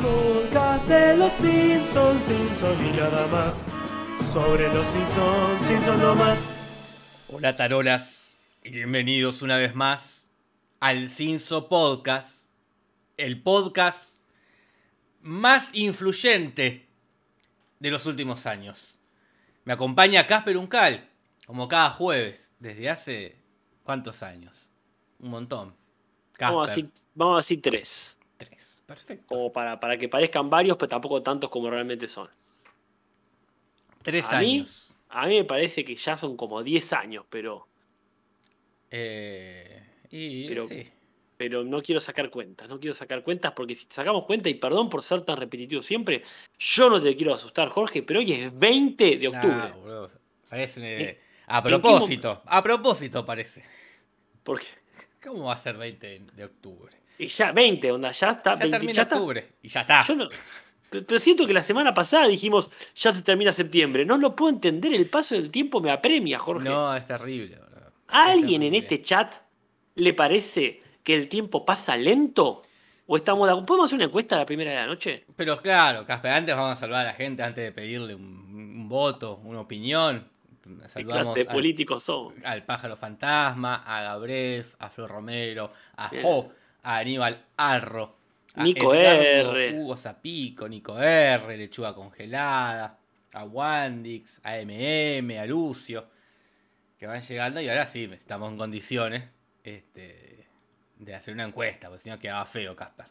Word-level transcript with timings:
Podcast 0.00 0.88
de 0.88 1.16
los 1.18 1.32
Simpsons, 1.32 2.24
Simpsons 2.24 2.80
y 2.80 2.96
nada 2.96 3.26
más. 3.26 3.62
Sobre 4.32 4.72
los 4.72 4.82
Simpsons, 4.86 5.62
Simpsons 5.62 5.98
no 5.98 6.14
más. 6.14 6.48
Hola 7.28 7.54
tarolas 7.54 8.38
y 8.62 8.70
bienvenidos 8.70 9.42
una 9.42 9.58
vez 9.58 9.74
más 9.74 10.30
al 10.80 11.10
Cinso 11.10 11.68
Podcast, 11.68 12.50
el 13.18 13.42
podcast 13.42 14.20
más 15.20 15.74
influyente 15.74 16.88
de 17.78 17.90
los 17.90 18.06
últimos 18.06 18.46
años. 18.46 18.98
Me 19.64 19.74
acompaña 19.74 20.26
Casper 20.26 20.56
Uncal, 20.56 21.10
como 21.46 21.68
cada 21.68 21.90
jueves, 21.90 22.52
desde 22.58 22.88
hace 22.90 23.36
¿cuántos 23.82 24.22
años? 24.22 24.70
Un 25.18 25.30
montón. 25.30 25.74
Vamos 26.40 26.68
a, 26.68 26.74
decir, 26.74 26.90
vamos 27.14 27.34
a 27.34 27.36
decir 27.38 27.62
tres. 27.62 28.16
tres. 28.36 28.82
Perfecto. 28.86 29.26
Como 29.28 29.52
para, 29.52 29.78
para 29.78 29.96
que 29.96 30.08
parezcan 30.08 30.50
varios, 30.50 30.76
pero 30.76 30.88
tampoco 30.88 31.22
tantos 31.22 31.48
como 31.50 31.70
realmente 31.70 32.08
son. 32.08 32.28
Tres 34.02 34.32
a 34.32 34.40
mí- 34.40 34.56
años. 34.58 34.94
A 35.08 35.26
mí 35.26 35.36
me 35.36 35.44
parece 35.44 35.84
que 35.84 35.94
ya 35.94 36.16
son 36.16 36.36
como 36.36 36.62
10 36.62 36.92
años, 36.92 37.24
pero, 37.30 37.68
Eh, 38.90 39.82
y 40.10 40.48
Pero- 40.48 40.64
sí. 40.66 40.84
pero 41.36 41.64
no 41.64 41.82
quiero 41.82 42.00
sacar 42.00 42.30
cuentas. 42.30 42.68
No 42.68 42.78
quiero 42.78 42.94
sacar 42.94 43.22
cuentas 43.24 43.52
porque 43.52 43.74
si 43.74 43.86
sacamos 43.88 44.24
cuenta, 44.24 44.48
y 44.48 44.54
perdón 44.54 44.88
por 44.88 45.02
ser 45.02 45.22
tan 45.22 45.36
repetitivo 45.36 45.82
siempre, 45.82 46.22
yo 46.58 46.90
no 46.90 47.00
te 47.02 47.14
quiero 47.16 47.34
asustar, 47.34 47.68
Jorge, 47.68 48.02
pero 48.02 48.20
hoy 48.20 48.32
es 48.32 48.56
20 48.58 49.16
de 49.16 49.28
octubre. 49.28 49.56
Nah, 49.56 49.70
boludo. 49.72 50.10
Parece. 50.48 50.80
¿En- 50.80 51.08
eh, 51.08 51.20
a 51.46 51.62
qué 51.62 51.68
propósito. 51.68 52.42
A 52.46 52.62
propósito 52.62 53.24
parece. 53.24 53.64
Porque, 54.42 54.66
¿Cómo 55.22 55.44
va 55.44 55.54
a 55.54 55.58
ser 55.58 55.76
20 55.76 56.20
de 56.34 56.44
octubre? 56.44 56.92
y 57.18 57.28
ya, 57.28 57.52
20, 57.52 57.92
onda, 57.92 58.10
ya 58.10 58.30
está. 58.30 58.54
Ya 58.54 58.60
20, 58.60 58.70
termina 58.78 58.92
ya 58.92 59.02
está. 59.02 59.16
octubre. 59.16 59.48
Y 59.62 59.68
ya 59.68 59.80
está. 59.82 60.02
Yo 60.02 60.14
no- 60.16 60.28
pero 60.90 61.18
siento 61.18 61.46
que 61.46 61.52
la 61.52 61.62
semana 61.62 61.92
pasada 61.92 62.28
dijimos, 62.28 62.70
ya 62.94 63.12
se 63.12 63.22
termina 63.22 63.52
septiembre. 63.52 64.04
No 64.04 64.16
lo 64.16 64.36
puedo 64.36 64.52
entender, 64.52 64.94
el 64.94 65.06
paso 65.06 65.34
del 65.34 65.50
tiempo 65.50 65.80
me 65.80 65.90
apremia, 65.90 66.38
Jorge. 66.38 66.68
No, 66.68 66.94
es 66.94 67.04
terrible. 67.06 67.56
boludo. 67.56 67.92
¿A 68.08 68.30
alguien 68.30 68.62
en 68.62 68.74
este 68.76 69.02
chat 69.02 69.34
le 69.96 70.14
parece 70.14 70.82
que 71.02 71.14
el 71.14 71.28
tiempo 71.28 71.64
pasa 71.64 71.96
lento? 71.96 72.62
¿O 73.06 73.16
estamos 73.16 73.48
de? 73.48 73.54
¿Podemos 73.66 73.86
hacer 73.88 73.96
una 73.96 74.04
encuesta 74.04 74.36
a 74.36 74.38
la 74.38 74.46
primera 74.46 74.70
de 74.70 74.76
la 74.76 74.86
noche? 74.86 75.24
Pero 75.36 75.60
claro, 75.60 76.06
Casper, 76.06 76.30
antes 76.30 76.54
vamos 76.54 76.72
a 76.72 76.76
saludar 76.76 77.02
a 77.06 77.10
la 77.10 77.14
gente 77.14 77.42
antes 77.42 77.64
de 77.64 77.72
pedirle 77.72 78.14
un, 78.14 78.24
un 78.24 78.88
voto, 78.88 79.40
una 79.44 79.60
opinión. 79.60 80.28
¿Qué 80.64 80.88
Saludamos 80.88 81.34
clase 81.34 81.44
de 81.44 81.48
al, 81.50 81.54
políticos 81.54 82.02
somos? 82.02 82.34
al 82.42 82.64
pájaro 82.64 82.96
fantasma, 82.96 83.82
a 83.86 84.02
Gabref, 84.02 84.74
a 84.78 84.88
Flor 84.88 85.10
Romero, 85.10 85.70
a 85.96 86.08
Bien. 86.08 86.22
Jo, 86.22 86.52
a 86.82 86.98
Aníbal 86.98 87.44
Arro, 87.56 88.16
a 88.54 88.64
Nico 88.64 88.94
Edgardo 88.94 89.56
R. 89.56 89.78
Hugo 89.78 89.96
Zapico, 89.96 90.68
Nico 90.68 90.98
R, 90.98 91.56
Lechuga 91.56 91.94
Congelada, 91.94 92.98
a 93.34 93.44
Wandix, 93.44 94.40
a 94.42 94.56
MM, 94.56 95.38
a 95.38 95.46
Lucio, 95.46 96.06
que 96.98 97.06
van 97.06 97.20
llegando 97.20 97.60
y 97.60 97.68
ahora 97.68 97.86
sí 97.86 98.08
estamos 98.12 98.50
en 98.50 98.58
condiciones 98.58 99.24
este, 99.64 100.46
de 100.98 101.14
hacer 101.14 101.34
una 101.34 101.44
encuesta, 101.44 101.88
porque 101.88 102.04
si 102.04 102.10
no 102.10 102.18
quedaba 102.18 102.46
feo, 102.46 102.74
Casper. 102.74 103.06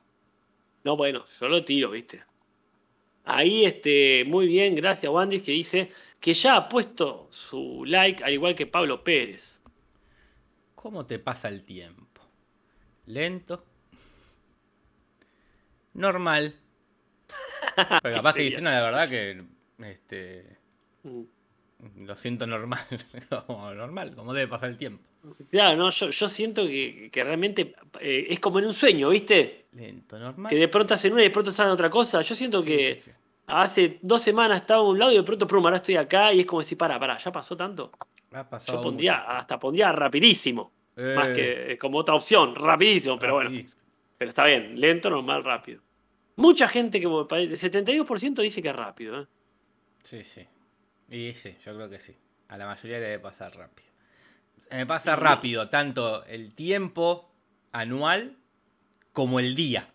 No, 0.83 0.97
bueno, 0.97 1.25
yo 1.39 1.47
lo 1.47 1.63
tiro, 1.63 1.91
¿viste? 1.91 2.23
Ahí, 3.25 3.65
este, 3.65 4.25
muy 4.25 4.47
bien, 4.47 4.75
gracias 4.75 5.11
Wandy, 5.11 5.39
que 5.39 5.53
dice 5.53 5.91
que 6.23 6.33
ya 6.33 6.55
ha 6.55 6.69
puesto 6.69 7.27
su 7.31 7.83
like, 7.85 8.23
al 8.23 8.31
igual 8.31 8.55
que 8.55 8.65
Pablo 8.65 9.03
Pérez. 9.03 9.59
¿Cómo 10.73 11.05
te 11.05 11.19
pasa 11.19 11.49
el 11.49 11.65
tiempo? 11.65 12.21
¿Lento? 13.07 13.65
¿Normal? 15.93 16.55
Pero 18.01 18.15
capaz 18.15 18.35
que 18.35 18.43
dicen 18.43 18.63
la 18.63 18.81
verdad 18.81 19.09
que 19.09 19.43
este, 19.79 20.57
Mm. 21.03 22.05
lo 22.05 22.15
siento 22.15 22.47
normal, 22.47 22.79
como 23.45 23.73
normal, 23.73 24.15
como 24.15 24.33
debe 24.33 24.47
pasar 24.47 24.69
el 24.69 24.77
tiempo. 24.77 25.03
Claro, 25.51 25.75
no, 25.75 25.89
yo, 25.89 26.09
yo 26.09 26.29
siento 26.29 26.65
que, 26.65 27.09
que 27.11 27.21
realmente 27.25 27.75
eh, 27.99 28.27
es 28.29 28.39
como 28.39 28.59
en 28.59 28.65
un 28.67 28.73
sueño, 28.73 29.09
¿viste? 29.09 29.65
Lento, 29.73 30.17
normal. 30.17 30.49
Que 30.49 30.55
de 30.55 30.69
pronto 30.69 30.93
hacen 30.93 31.11
una 31.11 31.21
y 31.23 31.25
de 31.25 31.31
pronto 31.31 31.51
salen 31.51 31.73
otra 31.73 31.89
cosa. 31.89 32.21
Yo 32.21 32.33
siento 32.33 32.61
Sí, 32.61 32.67
que 32.67 32.95
sí, 32.95 33.01
sí. 33.01 33.11
Hace 33.47 33.99
dos 34.01 34.21
semanas 34.21 34.61
estaba 34.61 34.81
a 34.81 34.83
un 34.83 34.97
lado 34.99 35.11
y 35.11 35.15
de 35.15 35.23
pronto, 35.23 35.47
prum, 35.47 35.63
ahora 35.65 35.77
estoy 35.77 35.95
acá 35.95 36.33
y 36.33 36.41
es 36.41 36.45
como 36.45 36.61
decir, 36.61 36.77
para, 36.77 36.99
para, 36.99 37.17
ya 37.17 37.31
pasó 37.31 37.55
tanto. 37.57 37.91
Ha 38.31 38.49
pasado 38.49 38.77
Yo 38.79 38.83
pondría, 38.83 39.17
mucho 39.17 39.29
hasta 39.31 39.59
pondría 39.59 39.91
rapidísimo. 39.91 40.71
tiempo. 40.95 41.15
Más 41.15 41.29
Eh, 41.29 41.33
que 41.33 41.71
eh, 41.73 41.77
como 41.77 41.97
otra 41.99 42.15
opción, 42.15 42.55
rapidísimo, 42.55 43.17
pero 43.19 43.35
bueno. 43.35 43.51
Pero 44.17 44.29
está 44.29 44.45
bien, 44.45 44.79
lento, 44.79 45.09
normal, 45.09 45.43
rápido. 45.43 45.81
Mucha 46.35 46.67
gente 46.67 46.99
que 46.99 47.05
el 47.05 47.11
72% 47.11 48.41
dice 48.41 48.61
que 48.61 48.69
es 48.69 48.75
rápido. 48.75 49.21
¿eh? 49.21 49.27
Sí, 50.03 50.23
sí. 50.23 50.47
Y 51.09 51.33
sí, 51.33 51.55
yo 51.63 51.75
creo 51.75 51.89
que 51.89 51.99
sí. 51.99 52.15
A 52.47 52.57
la 52.57 52.65
mayoría 52.65 52.97
le 52.99 53.05
debe 53.05 53.19
pasar 53.19 53.55
rápido. 53.55 53.89
Me 54.71 54.85
pasa 54.85 55.15
rápido 55.15 55.69
tanto 55.69 56.23
el 56.25 56.55
tiempo 56.55 57.29
anual 57.71 58.37
como 59.11 59.39
el 59.39 59.53
día. 59.55 59.87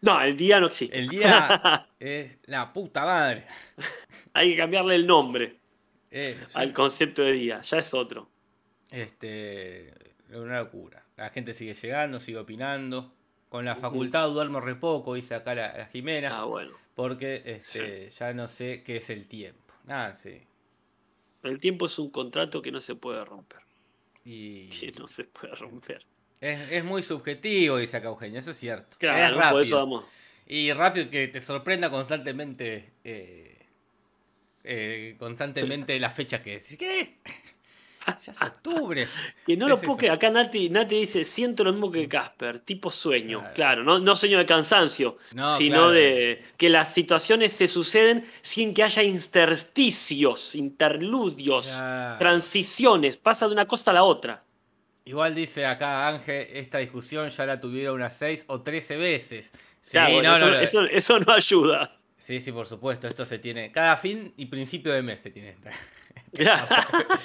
No, 0.00 0.20
el 0.20 0.36
día 0.36 0.60
no 0.60 0.66
existe. 0.66 0.98
El 0.98 1.08
día 1.08 1.88
es 1.98 2.36
la 2.46 2.72
puta 2.72 3.04
madre. 3.04 3.46
Hay 4.32 4.50
que 4.52 4.56
cambiarle 4.56 4.94
el 4.94 5.06
nombre 5.06 5.56
Eh, 6.10 6.38
sí. 6.46 6.52
al 6.54 6.72
concepto 6.72 7.22
de 7.22 7.32
día, 7.32 7.60
ya 7.62 7.78
es 7.78 7.92
otro. 7.94 8.28
Este, 8.90 9.92
una 10.30 10.60
locura. 10.60 11.04
La 11.16 11.30
gente 11.30 11.54
sigue 11.54 11.74
llegando, 11.74 12.20
sigue 12.20 12.38
opinando. 12.38 13.12
Con 13.48 13.64
la 13.64 13.76
facultad 13.76 14.28
duermo 14.30 14.60
re 14.60 14.74
poco, 14.74 15.14
dice 15.14 15.34
acá 15.34 15.54
la, 15.54 15.76
la 15.76 15.86
Jimena, 15.86 16.38
Ah, 16.40 16.44
bueno. 16.44 16.72
porque 16.94 17.42
este, 17.46 18.10
ya 18.10 18.34
no 18.34 18.46
sé 18.46 18.82
qué 18.84 18.98
es 18.98 19.08
el 19.08 19.26
tiempo. 19.26 19.72
Nada, 19.84 20.14
sí. 20.16 20.42
El 21.42 21.56
tiempo 21.56 21.86
es 21.86 21.98
un 21.98 22.10
contrato 22.10 22.60
que 22.60 22.70
no 22.70 22.78
se 22.80 22.94
puede 22.94 23.24
romper. 23.24 23.60
Y 24.22 24.68
Que 24.68 24.92
no 24.92 25.08
se 25.08 25.24
puede 25.24 25.54
romper. 25.54 26.04
Es, 26.40 26.72
es 26.72 26.84
muy 26.84 27.02
subjetivo, 27.02 27.78
dice 27.78 27.96
acá 27.96 28.08
Eugenia, 28.08 28.40
eso 28.40 28.50
es 28.52 28.58
cierto. 28.58 28.88
es 28.92 28.96
Claro, 28.98 29.36
rápido. 29.36 29.52
por 29.52 29.62
eso 29.62 29.76
damos. 29.76 30.04
Y 30.46 30.72
rápido 30.72 31.10
que 31.10 31.28
te 31.28 31.40
sorprenda 31.40 31.90
constantemente. 31.90 32.90
eh, 33.04 33.44
eh, 34.64 35.16
constantemente 35.18 35.98
la 35.98 36.10
fecha 36.10 36.42
que 36.42 36.58
decís. 36.58 36.76
¿Qué? 36.78 37.16
Ya 38.24 38.32
es 38.32 38.40
octubre. 38.40 39.06
Que 39.46 39.54
no 39.58 39.68
lo 39.68 39.74
Es 39.74 39.82
puedo. 39.84 40.10
Acá 40.10 40.30
Nati, 40.30 40.70
Nati 40.70 41.00
dice, 41.00 41.24
siento 41.24 41.62
lo 41.62 41.72
mismo 41.74 41.92
que 41.92 42.08
Casper, 42.08 42.58
tipo 42.60 42.90
sueño. 42.90 43.40
Claro. 43.40 43.54
Claro, 43.54 43.84
no, 43.84 43.98
no 43.98 44.16
sueño 44.16 44.38
de 44.38 44.46
cansancio, 44.46 45.18
No, 45.34 45.54
sino 45.58 45.74
claro. 45.76 45.90
de 45.90 46.42
que 46.56 46.70
las 46.70 46.94
situaciones 46.94 47.52
se 47.52 47.68
suceden 47.68 48.26
sin 48.40 48.72
que 48.72 48.82
haya 48.82 49.02
intersticios, 49.02 50.54
interludios, 50.54 51.66
Claro. 51.68 52.18
transiciones, 52.18 53.18
pasa 53.18 53.46
de 53.46 53.52
una 53.52 53.66
cosa 53.68 53.90
a 53.90 53.94
la 53.94 54.04
otra. 54.04 54.42
Igual 55.08 55.34
dice 55.34 55.64
acá 55.64 56.06
Ángel, 56.08 56.48
esta 56.52 56.78
discusión 56.78 57.30
ya 57.30 57.46
la 57.46 57.58
tuvieron 57.60 57.94
unas 57.94 58.14
6 58.16 58.44
o 58.48 58.60
13 58.60 58.96
veces. 58.98 59.50
Sí, 59.80 59.92
Claro, 59.92 60.12
bueno, 60.14 60.30
no, 60.30 60.36
eso, 60.36 60.46
no, 60.46 60.52
no. 60.52 60.58
eso- 60.58 60.84
eso 60.84 61.20
no 61.20 61.32
ayuda. 61.32 61.96
sí, 62.18 62.40
sí, 62.40 62.52
por 62.52 62.66
supuesto. 62.66 63.08
Esto 63.08 63.24
se 63.24 63.38
tiene. 63.38 63.72
Cada 63.72 63.96
fin 63.96 64.32
y 64.36 64.46
principio 64.46 64.92
de 64.92 65.00
mes 65.02 65.20
se 65.22 65.30
tiene. 65.30 65.48
esta- 65.48 65.70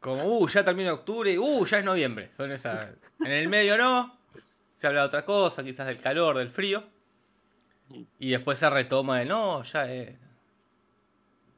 Como, 0.00 0.22
uh, 0.38 0.48
ya 0.48 0.62
termina 0.64 0.92
octubre 0.92 1.36
uh, 1.38 1.64
ya 1.66 1.78
es 1.78 1.84
noviembre. 1.84 2.30
Son 2.36 2.52
esas. 2.52 2.88
En 3.20 3.32
el 3.32 3.48
medio 3.48 3.76
no. 3.76 4.16
Se 4.76 4.86
habla 4.86 5.00
de 5.02 5.06
otra 5.08 5.24
cosa, 5.24 5.64
quizás 5.64 5.86
del 5.88 5.98
calor, 5.98 6.36
del 6.38 6.50
frío. 6.50 6.84
Y 8.18 8.30
después 8.30 8.58
se 8.58 8.68
retoma 8.70 9.18
de 9.18 9.24
no, 9.24 9.62
ya 9.62 9.92
es. 9.92 10.10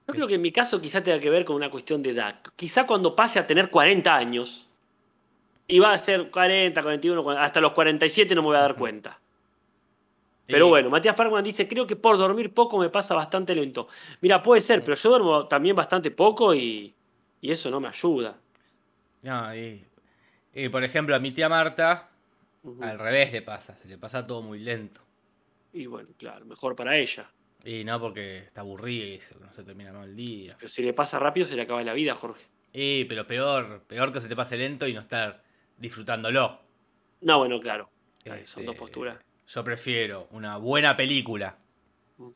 Yo 0.09 0.15
creo 0.15 0.27
que 0.27 0.35
en 0.37 0.43
mi 0.43 0.53
caso 0.53 0.81
quizá 0.81 1.03
tenga 1.03 1.19
que 1.19 1.29
ver 1.31 1.45
con 1.45 1.57
una 1.57 1.71
cuestión 1.71 2.03
de 2.03 2.11
edad. 2.11 2.41
Quizá 2.55 2.87
cuando 2.87 3.15
pase 3.17 3.39
a 3.41 3.47
tener 3.47 3.71
40 3.71 4.15
años, 4.15 4.66
y 5.69 5.79
va 5.79 5.93
a 5.93 5.99
ser 5.99 6.31
40, 6.31 6.83
41, 6.83 7.23
40, 7.23 7.45
hasta 7.45 7.61
los 7.61 7.73
47 7.73 8.35
no 8.35 8.43
me 8.43 8.49
voy 8.49 8.57
a 8.57 8.61
dar 8.61 8.77
cuenta. 8.77 9.21
Pero 10.47 10.69
bueno, 10.69 10.91
Matías 10.91 11.17
Parkman 11.17 11.43
dice, 11.43 11.67
creo 11.67 11.87
que 11.87 11.97
por 11.97 12.17
dormir 12.19 12.55
poco 12.55 12.79
me 12.79 12.89
pasa 12.89 13.15
bastante 13.15 13.55
lento. 13.55 13.89
Mira, 14.21 14.43
puede 14.43 14.61
ser, 14.61 14.83
pero 14.85 14.95
yo 14.95 15.11
duermo 15.11 15.49
también 15.49 15.75
bastante 15.75 16.13
poco 16.13 16.55
y, 16.55 16.95
y 17.41 17.51
eso 17.51 17.69
no 17.69 17.81
me 17.81 17.89
ayuda. 17.89 18.39
No, 19.23 19.57
y, 19.57 19.85
y, 20.55 20.69
por 20.69 20.85
ejemplo, 20.85 21.17
a 21.17 21.19
mi 21.19 21.33
tía 21.33 21.49
Marta, 21.49 22.11
al 22.81 22.99
revés 22.99 23.33
le 23.33 23.43
pasa, 23.43 23.77
se 23.77 23.89
le 23.89 23.99
pasa 23.99 24.25
todo 24.25 24.41
muy 24.41 24.61
lento. 24.61 25.01
Y 25.73 25.87
bueno, 25.87 26.11
claro, 26.17 26.47
mejor 26.47 26.77
para 26.77 26.97
ella. 26.97 27.29
Y 27.65 27.83
no 27.83 28.01
porque 28.01 28.39
está 28.39 28.61
aburrida 28.61 29.05
y 29.05 29.21
no 29.41 29.53
se 29.53 29.65
termina 29.65 29.93
mal 29.93 30.11
el 30.11 30.17
día. 30.17 30.55
Pero 30.59 30.69
si 30.69 30.83
le 30.83 30.93
pasa 30.93 31.19
rápido 31.19 31.45
se 31.45 31.57
le 31.57 31.63
acaba 31.63 31.83
la 31.83 31.93
vida, 31.93 32.15
Jorge. 32.15 32.45
Y, 32.73 33.05
pero 33.07 33.27
peor, 33.27 33.83
peor 33.89 34.13
que 34.13 34.21
se 34.21 34.29
te 34.29 34.37
pase 34.37 34.57
lento 34.57 34.87
y 34.87 34.93
no 34.93 35.01
estar 35.01 35.43
disfrutándolo. 35.77 36.61
No, 37.23 37.39
bueno, 37.39 37.61
claro. 37.61 37.91
Ahí 38.25 38.45
Son 38.47 38.63
Este, 38.63 38.65
dos 38.65 38.77
posturas. 38.77 39.19
Yo 39.49 39.63
prefiero 39.65 40.27
una 40.33 40.57
buena 40.57 40.97
película 40.97 41.57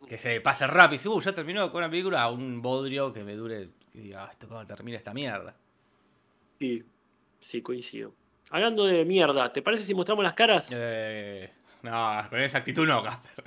que 0.07 0.19
se 0.19 0.41
pase 0.41 0.67
rápido. 0.67 0.97
Y 0.97 0.99
si, 0.99 1.09
uh, 1.09 1.21
ya 1.21 1.33
terminó 1.33 1.71
con 1.73 1.79
una 1.79 1.91
película, 1.91 2.23
a 2.23 2.31
un 2.31 2.63
bodrio 2.63 3.13
que 3.13 3.25
me 3.25 3.35
dure. 3.35 3.71
Que 3.93 4.01
diga, 4.01 4.25
"Ah, 4.25 4.29
esto 4.31 4.47
cómo 4.47 4.65
termina 4.67 4.97
esta 4.97 5.13
mierda. 5.13 5.57
Sí. 6.61 6.85
Sí, 7.41 7.61
coincido. 7.63 8.15
Hablando 8.51 8.85
de 8.85 9.05
mierda, 9.05 9.53
¿te 9.53 9.63
parece 9.63 9.85
si 9.85 9.95
mostramos 9.95 10.23
las 10.23 10.35
caras? 10.35 10.69
Eh, 10.73 11.51
no, 11.83 12.21
con 12.29 12.39
esa 12.41 12.59
actitud 12.59 12.87
no, 12.87 13.03
Casper. 13.03 13.45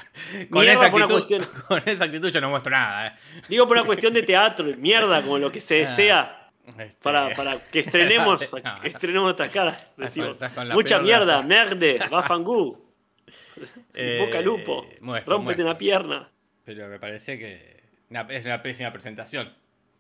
Con 0.50 0.68
esa, 0.68 0.86
actitud, 0.88 1.07
cuestión- 1.12 1.46
con 1.68 1.81
esa 1.86 2.06
actitud 2.06 2.30
yo 2.30 2.42
no 2.42 2.50
muestro 2.50 2.72
nada. 2.72 3.07
eh. 3.07 3.13
Digo 3.48 3.68
por 3.68 3.78
una 3.78 3.86
cuestión 3.86 4.13
de 4.13 4.24
teatro, 4.24 4.66
mierda, 4.78 5.22
como 5.22 5.38
lo 5.38 5.51
que 5.51 5.62
se 5.62 5.75
desea. 5.75 6.43
Este, 6.65 6.95
Para, 7.01 7.36
para 7.36 7.60
que 7.60 7.80
estrenemos, 7.80 8.54
No, 8.63 8.83
estrenemos 8.83 9.31
estas 9.31 9.51
caras. 9.51 9.94
Decimos, 9.98 10.38
mucha 10.74 11.00
mierda, 11.00 11.42
merde, 11.42 12.00
bafangú, 12.10 12.81
eh, 13.94 14.24
boca 14.25 14.42
lupo, 14.42 14.86
muestro, 15.01 15.33
rómpete 15.33 15.63
muestro. 15.63 15.65
una 15.65 15.77
pierna. 15.77 16.31
Pero 16.63 16.88
me 16.88 17.00
parece 17.00 17.38
que 17.38 17.83
una- 18.10 18.21
es 18.30 18.45
una 18.45 18.62
pésima 18.63 18.92
presentación. 18.94 19.54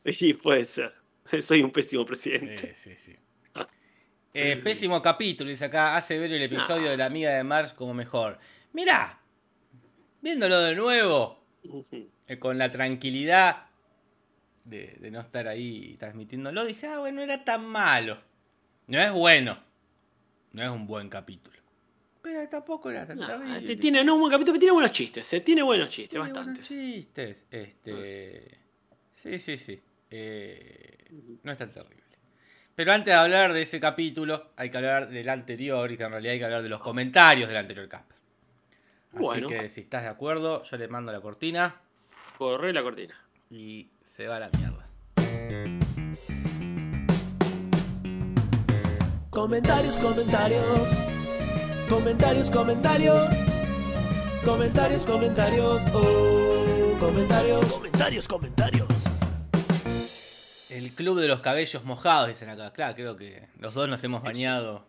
Sí, 0.05 0.33
puede 0.33 0.63
ser. 0.65 0.93
Soy 1.41 1.61
un 1.61 1.71
pésimo 1.71 2.05
presidente. 2.05 2.69
Eh, 2.71 2.73
sí, 2.75 2.95
sí. 2.95 3.15
Eh, 4.35 4.57
pésimo 4.63 5.01
capítulo, 5.01 5.49
dice 5.49 5.65
acá. 5.65 5.95
Hace 5.95 6.17
ver 6.17 6.31
el 6.33 6.41
episodio 6.41 6.89
de 6.89 6.97
la 6.97 7.05
amiga 7.05 7.31
de 7.35 7.43
Marge 7.43 7.75
como 7.75 7.93
mejor. 7.93 8.39
Mirá, 8.71 9.19
viéndolo 10.21 10.59
de 10.61 10.75
nuevo, 10.75 11.43
eh, 12.27 12.39
con 12.39 12.57
la 12.57 12.71
tranquilidad 12.71 13.67
de, 14.63 14.95
de 14.99 15.11
no 15.11 15.19
estar 15.21 15.47
ahí 15.47 15.95
transmitiéndolo, 15.99 16.65
dije, 16.65 16.87
ah, 16.87 16.99
bueno, 16.99 17.17
no 17.17 17.21
era 17.23 17.43
tan 17.43 17.65
malo. 17.65 18.17
No 18.87 18.99
es 18.99 19.11
bueno. 19.11 19.57
No 20.51 20.63
es 20.63 20.69
un 20.69 20.85
buen 20.87 21.09
capítulo. 21.09 21.57
Pero 22.21 22.47
tampoco 22.47 22.89
era 22.89 23.05
tan 23.05 23.17
Nah, 23.17 23.59
tiene, 23.79 24.03
no, 24.03 24.13
un 24.15 24.21
buen 24.21 24.31
capítulo, 24.31 24.53
pero 24.53 24.59
tiene 24.59 24.73
buenos 24.73 24.91
chistes, 24.91 25.33
eh, 25.33 25.41
tiene 25.41 25.61
buenos 25.63 25.89
chistes, 25.89 26.09
Tiene 26.11 26.21
buenos 26.25 26.37
bastantes. 26.37 26.67
chistes. 26.67 27.45
Este. 27.51 28.57
Sí, 29.13 29.39
sí, 29.39 29.57
sí. 29.57 29.81
Eh, 30.09 31.09
no 31.43 31.51
es 31.51 31.57
tan 31.57 31.71
terrible. 31.71 32.01
Pero 32.75 32.91
antes 32.91 33.13
de 33.13 33.19
hablar 33.19 33.51
de 33.53 33.61
ese 33.63 33.79
capítulo, 33.79 34.51
hay 34.55 34.69
que 34.71 34.77
hablar 34.77 35.09
del 35.09 35.27
anterior 35.29 35.91
y 35.91 35.97
que 35.97 36.03
en 36.03 36.11
realidad 36.11 36.33
hay 36.33 36.39
que 36.39 36.45
hablar 36.45 36.63
de 36.63 36.69
los 36.69 36.81
comentarios 36.81 37.47
del 37.47 37.57
anterior 37.57 37.87
Casper. 37.89 38.17
Así 39.11 39.19
Bueno. 39.19 39.47
que 39.47 39.69
si 39.69 39.81
estás 39.81 40.03
de 40.03 40.09
acuerdo, 40.09 40.63
yo 40.63 40.77
le 40.77 40.87
mando 40.87 41.11
la 41.11 41.21
cortina 41.21 41.81
Corre 42.37 42.73
la 42.73 42.81
cortina. 42.81 43.15
y 43.49 43.89
se 44.15 44.27
va 44.27 44.35
a 44.35 44.39
la 44.41 44.49
mierda. 44.57 44.87
Comentarios, 49.29 49.97
comentarios. 49.97 50.89
Comentarios, 51.89 52.51
comentarios. 52.51 53.27
Comentarios, 54.45 55.03
comentarios. 55.05 55.83
Oh, 55.93 56.95
comentarios. 56.99 57.65
Comentarios, 57.73 58.27
comentarios. 58.27 58.87
El 60.69 60.91
club 60.93 61.19
de 61.19 61.27
los 61.27 61.39
cabellos 61.39 61.83
mojados, 61.83 62.27
dicen 62.29 62.49
acá. 62.49 62.71
Claro, 62.73 62.95
creo 62.95 63.17
que 63.17 63.47
los 63.59 63.73
dos 63.73 63.87
nos 63.89 64.03
hemos 64.03 64.21
bañado 64.21 64.85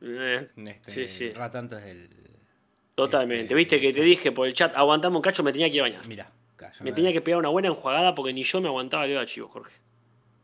Eh, 0.00 0.48
este 0.56 0.90
sí, 0.90 1.06
sí. 1.08 1.32
rato 1.32 1.58
antes 1.58 1.82
del. 1.84 2.08
Totalmente. 2.94 3.42
Este, 3.44 3.54
Viste 3.54 3.80
que 3.80 3.92
te 3.92 4.00
dije 4.00 4.32
por 4.32 4.46
el 4.46 4.54
chat, 4.54 4.74
aguantame 4.74 5.16
un 5.16 5.22
cacho, 5.22 5.42
me 5.42 5.52
tenía 5.52 5.68
que 5.68 5.76
ir 5.76 5.80
a 5.80 5.84
bañar. 5.84 6.06
Mirá, 6.06 6.30
Me 6.80 6.92
tenía 6.92 7.12
que 7.12 7.20
pegar 7.20 7.38
una 7.38 7.48
buena 7.50 7.68
enjuagada 7.68 8.14
porque 8.14 8.32
ni 8.32 8.42
yo 8.44 8.60
me 8.60 8.68
aguantaba 8.68 9.04
el 9.04 9.10
dedo 9.10 9.20
de 9.20 9.26
chivo, 9.26 9.48
Jorge. 9.48 9.76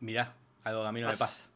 Mirá, 0.00 0.34
algo 0.64 0.82
que 0.82 0.88
a 0.88 0.92
mí 0.92 1.00
no 1.00 1.06
me 1.06 1.12
As- 1.12 1.18
pasa. 1.18 1.50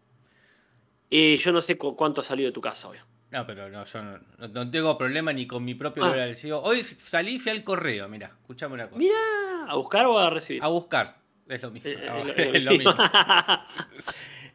Y 1.11 1.37
yo 1.37 1.53
no 1.53 1.61
sé 1.61 1.76
cu- 1.79 1.94
cuánto 1.97 2.20
ha 2.20 2.25
salido 2.25 2.49
de 2.49 2.53
tu 2.53 2.61
casa 2.61 2.88
hoy. 2.88 2.99
No, 3.31 3.47
pero 3.47 3.69
no, 3.69 3.85
yo 3.85 4.03
no, 4.03 4.19
no- 4.38 4.49
no 4.49 4.70
tengo 4.70 4.97
problema 4.97 5.32
ni 5.32 5.47
con 5.47 5.64
mi 5.64 5.75
propio 5.75 6.05
Ah. 6.05 6.14
Hoy 6.62 6.82
salí 6.82 7.35
y 7.37 7.38
fui 7.38 7.53
al 7.53 7.62
correo, 7.64 8.08
mira, 8.08 8.26
escuchame 8.29 8.75
una 8.75 8.87
cosa. 8.88 8.99
Mirá, 8.99 9.67
¿a 9.69 9.75
buscar 9.76 10.06
o 10.06 10.19
a 10.19 10.31
recibir? 10.31 10.62
A 10.62 10.69
buscar, 10.69 11.17
es 11.49 11.62
lo 11.62 11.70
mismo. 11.70 11.91
Eh, 11.91 11.97
eh, 12.00 12.06
no, 12.06 12.55
es 12.55 12.64
lo 12.64 12.70
mismo. 12.73 12.94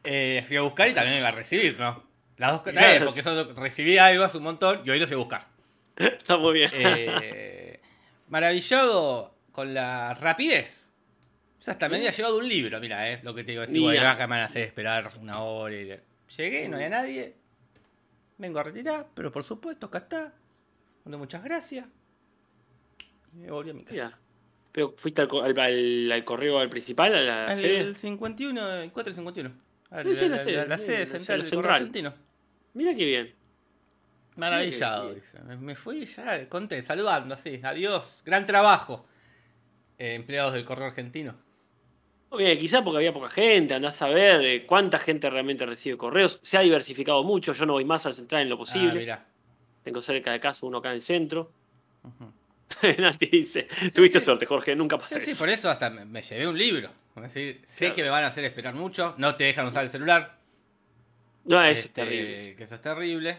Eh, 0.03 0.44
fui 0.48 0.57
a 0.57 0.62
buscar 0.62 0.89
y 0.89 0.94
también 0.95 1.19
iba 1.19 1.27
a 1.27 1.31
recibir, 1.31 1.77
¿no? 1.80 2.03
Las 2.38 2.53
dos 2.53 2.62
cosas, 2.62 2.74
Claro. 2.74 3.06
porque 3.06 3.19
eso 3.19 3.53
recibí 3.53 4.00
algo 4.00 4.24
hace 4.24 4.38
un 4.39 4.44
montón 4.45 4.81
y 4.83 4.89
hoy 4.89 5.00
lo 5.00 5.06
fui 5.06 5.13
a 5.13 5.18
buscar. 5.19 5.48
Está 5.95 6.38
muy 6.38 6.53
bien. 6.53 6.71
Eh, 6.74 7.80
maravillado 8.27 9.36
con 9.51 9.74
la 9.74 10.13
rapidez. 10.13 10.92
O 11.59 11.63
sea, 11.63 11.74
hasta 11.74 11.89
me 11.89 11.98
había 11.98 12.12
llevado 12.12 12.38
un 12.38 12.48
libro, 12.48 12.80
mira, 12.80 13.09
eh, 13.12 13.19
lo 13.24 13.36
que 13.36 13.44
te 13.44 13.51
digo. 13.51 13.63
Mira. 13.69 13.81
bueno, 13.83 14.07
acá 14.09 14.25
me 14.27 14.31
van 14.36 14.42
a 14.42 14.45
hacer 14.45 14.63
esperar 14.63 15.12
una 15.19 15.42
hora. 15.44 15.75
y- 15.75 16.00
Llegué, 16.38 16.68
no 16.69 16.77
había 16.77 16.89
nadie. 16.89 17.36
Vengo 18.38 18.57
a 18.59 18.63
retirar, 18.63 19.07
pero 19.13 19.31
por 19.31 19.44
supuesto, 19.44 19.86
acá 19.88 20.00
está. 20.00 20.33
Bueno, 21.03 21.18
muchas 21.19 21.44
gracias. 21.44 21.86
Y 23.33 23.38
me 23.38 23.51
volví 23.51 23.69
a 23.69 23.74
mi 23.74 23.83
casa. 23.83 23.94
Mira. 23.94 24.18
Pero 24.71 24.94
fuiste 24.98 25.21
al, 25.21 25.30
al- 25.44 25.59
al- 25.59 26.12
al 26.12 26.24
correo 26.24 26.57
al 26.59 26.69
principal, 26.69 27.13
a 27.13 27.21
la 27.21 27.48
Al- 27.50 27.57
sede. 27.57 27.80
el 27.81 27.95
51, 27.95 28.74
el 28.81 28.92
451. 28.92 29.51
Al- 29.92 30.06
Sí, 30.07 30.13
sí, 30.15 30.21
la 30.24 30.30
la, 30.30 30.38
sede, 30.38 30.56
la- 30.56 30.65
la 30.65 30.77
sede 30.77 31.06
central. 31.06 31.42
Argentino. 31.75 32.13
Mira 32.74 32.95
qué 32.95 33.06
bien. 33.06 33.36
Maravillado, 34.38 35.13
dice. 35.13 35.39
Me, 35.42 35.57
me 35.57 35.75
fui 35.75 36.06
ya, 36.06 36.48
conté, 36.48 36.81
saludando 36.81 37.36
así. 37.36 37.59
Adiós, 37.63 38.21
gran 38.25 38.45
trabajo. 38.45 39.06
Eh, 40.01 40.15
empleados 40.15 40.53
del 40.53 40.65
Correo 40.65 40.88
Argentino. 40.88 41.36
Bien, 42.36 42.57
quizás 42.57 42.81
porque 42.81 42.98
había 42.98 43.13
poca 43.13 43.30
gente, 43.30 43.75
andás 43.75 44.01
a 44.01 44.07
ver 44.07 44.42
eh, 44.42 44.65
cuánta 44.65 44.98
gente 44.98 45.30
realmente 45.30 45.63
recibe 45.63 45.95
correos. 45.95 46.39
Se 46.42 46.57
ha 46.57 46.62
diversificado 46.62 47.24
mucho, 47.24 47.53
yo 47.53 47.68
no 47.68 47.74
voy 47.74 47.86
más 47.86 48.07
al 48.07 48.15
central 48.15 48.42
en 48.42 48.50
lo 48.50 48.56
Ah, 48.56 48.57
posible. 48.57 49.00
mirá. 49.00 49.24
Tengo 49.83 50.01
cerca 50.01 50.31
de 50.31 50.39
casa 50.39 50.65
uno 50.65 50.80
acá 50.80 50.89
en 50.89 50.95
el 50.95 51.01
centro. 51.03 51.51
Ujú. 52.03 52.33
Nati 53.00 53.27
dice, 53.27 53.68
tuviste 53.94 54.19
sí. 54.19 54.25
suerte, 54.25 54.48
Jorge, 54.48 54.75
nunca 54.75 54.98
pasa 54.98 55.19
Sí, 55.21 55.36
por 55.36 55.50
eso 55.50 55.69
hasta 55.69 55.92
me, 55.92 56.03
me 56.06 56.24
llevé 56.24 56.48
un 56.48 56.57
libro. 56.57 56.89
Es 57.18 57.21
decir, 57.21 57.62
sé 57.63 57.94
que 57.94 58.01
me 58.01 58.09
van 58.09 58.24
a 58.24 58.27
hacer 58.27 58.44
esperar 58.44 58.74
mucho, 58.74 59.13
no 59.19 59.36
te 59.36 59.44
dejan 59.44 59.68
usar 59.68 59.83
el 59.83 59.92
celular. 59.92 60.36
No, 61.44 61.62
eso 61.62 61.71
es 61.74 61.80
este, 61.86 62.01
terrible. 62.01 62.56
Que 62.56 62.63
eso 62.63 62.74
es 62.74 62.81
terrible. 62.81 63.38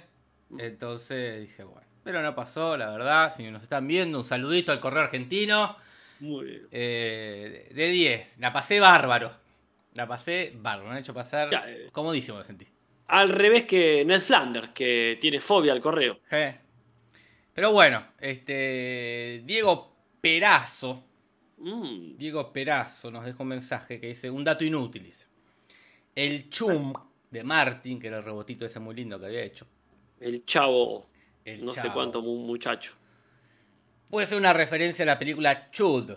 Entonces 0.59 1.41
dije, 1.41 1.64
bueno. 1.64 1.88
Pero 2.05 2.23
no 2.23 2.37
pasó, 2.37 2.76
la 2.76 2.88
verdad. 2.91 3.35
Si 3.35 3.43
nos 3.50 3.64
están 3.64 3.88
viendo, 3.88 4.19
un 4.19 4.25
saludito 4.25 4.70
al 4.70 4.79
correo 4.79 5.03
argentino. 5.03 5.76
Muy 6.23 6.45
bien. 6.47 6.69
eh, 6.71 7.69
de 7.75 7.89
10. 7.89 8.39
La 8.39 8.53
pasé 8.53 8.79
bárbaro. 8.81 9.31
La 9.95 10.07
pasé 10.07 10.53
bárbaro. 10.57 10.89
Me 10.89 10.95
han 10.95 11.01
hecho 11.03 11.13
pasar 11.15 11.51
Ya, 11.51 11.65
eh. 11.69 11.89
comodísimo, 11.93 12.39
me 12.39 12.45
sentí. 12.45 12.67
Al 13.09 13.29
revés 13.29 13.65
que 13.65 14.05
Ned 14.05 14.21
Flanders, 14.21 14.71
que 14.71 15.19
tiene 15.21 15.41
fobia 15.41 15.73
al 15.73 15.81
correo. 15.81 16.21
Eh. 16.31 16.57
Pero 17.53 17.73
bueno, 17.73 18.07
este. 18.19 19.43
Diego 19.45 19.95
Perazo. 20.21 21.05
Mm, 21.59 22.17
Diego 22.17 22.53
Perazo 22.53 23.11
nos 23.11 23.25
dejó 23.25 23.43
un 23.43 23.51
mensaje 23.51 24.01
que 24.01 24.09
dice 24.09 24.31
un 24.31 24.45
dato 24.45 24.65
inútil. 24.65 25.03
Dice. 25.05 25.27
El 26.14 26.49
chum 26.50 26.93
de 27.31 27.45
Martin, 27.45 27.99
que 27.99 28.07
era 28.07 28.19
el 28.19 28.25
robotito 28.25 28.64
ese 28.64 28.79
muy 28.81 28.95
lindo 28.95 29.19
que 29.19 29.26
había 29.26 29.43
hecho. 29.43 29.67
el 30.21 30.45
chavo, 30.45 31.07
El 31.45 31.64
no 31.64 31.73
sé 31.73 31.91
cuánto, 31.91 32.23
mu- 32.23 32.47
muchacho. 32.47 32.95
Puede 34.12 34.26
ser 34.26 34.37
una 34.37 34.52
referencia 34.52 35.04
a 35.04 35.07
la 35.07 35.19
película 35.19 35.71
Chud. 35.71 36.11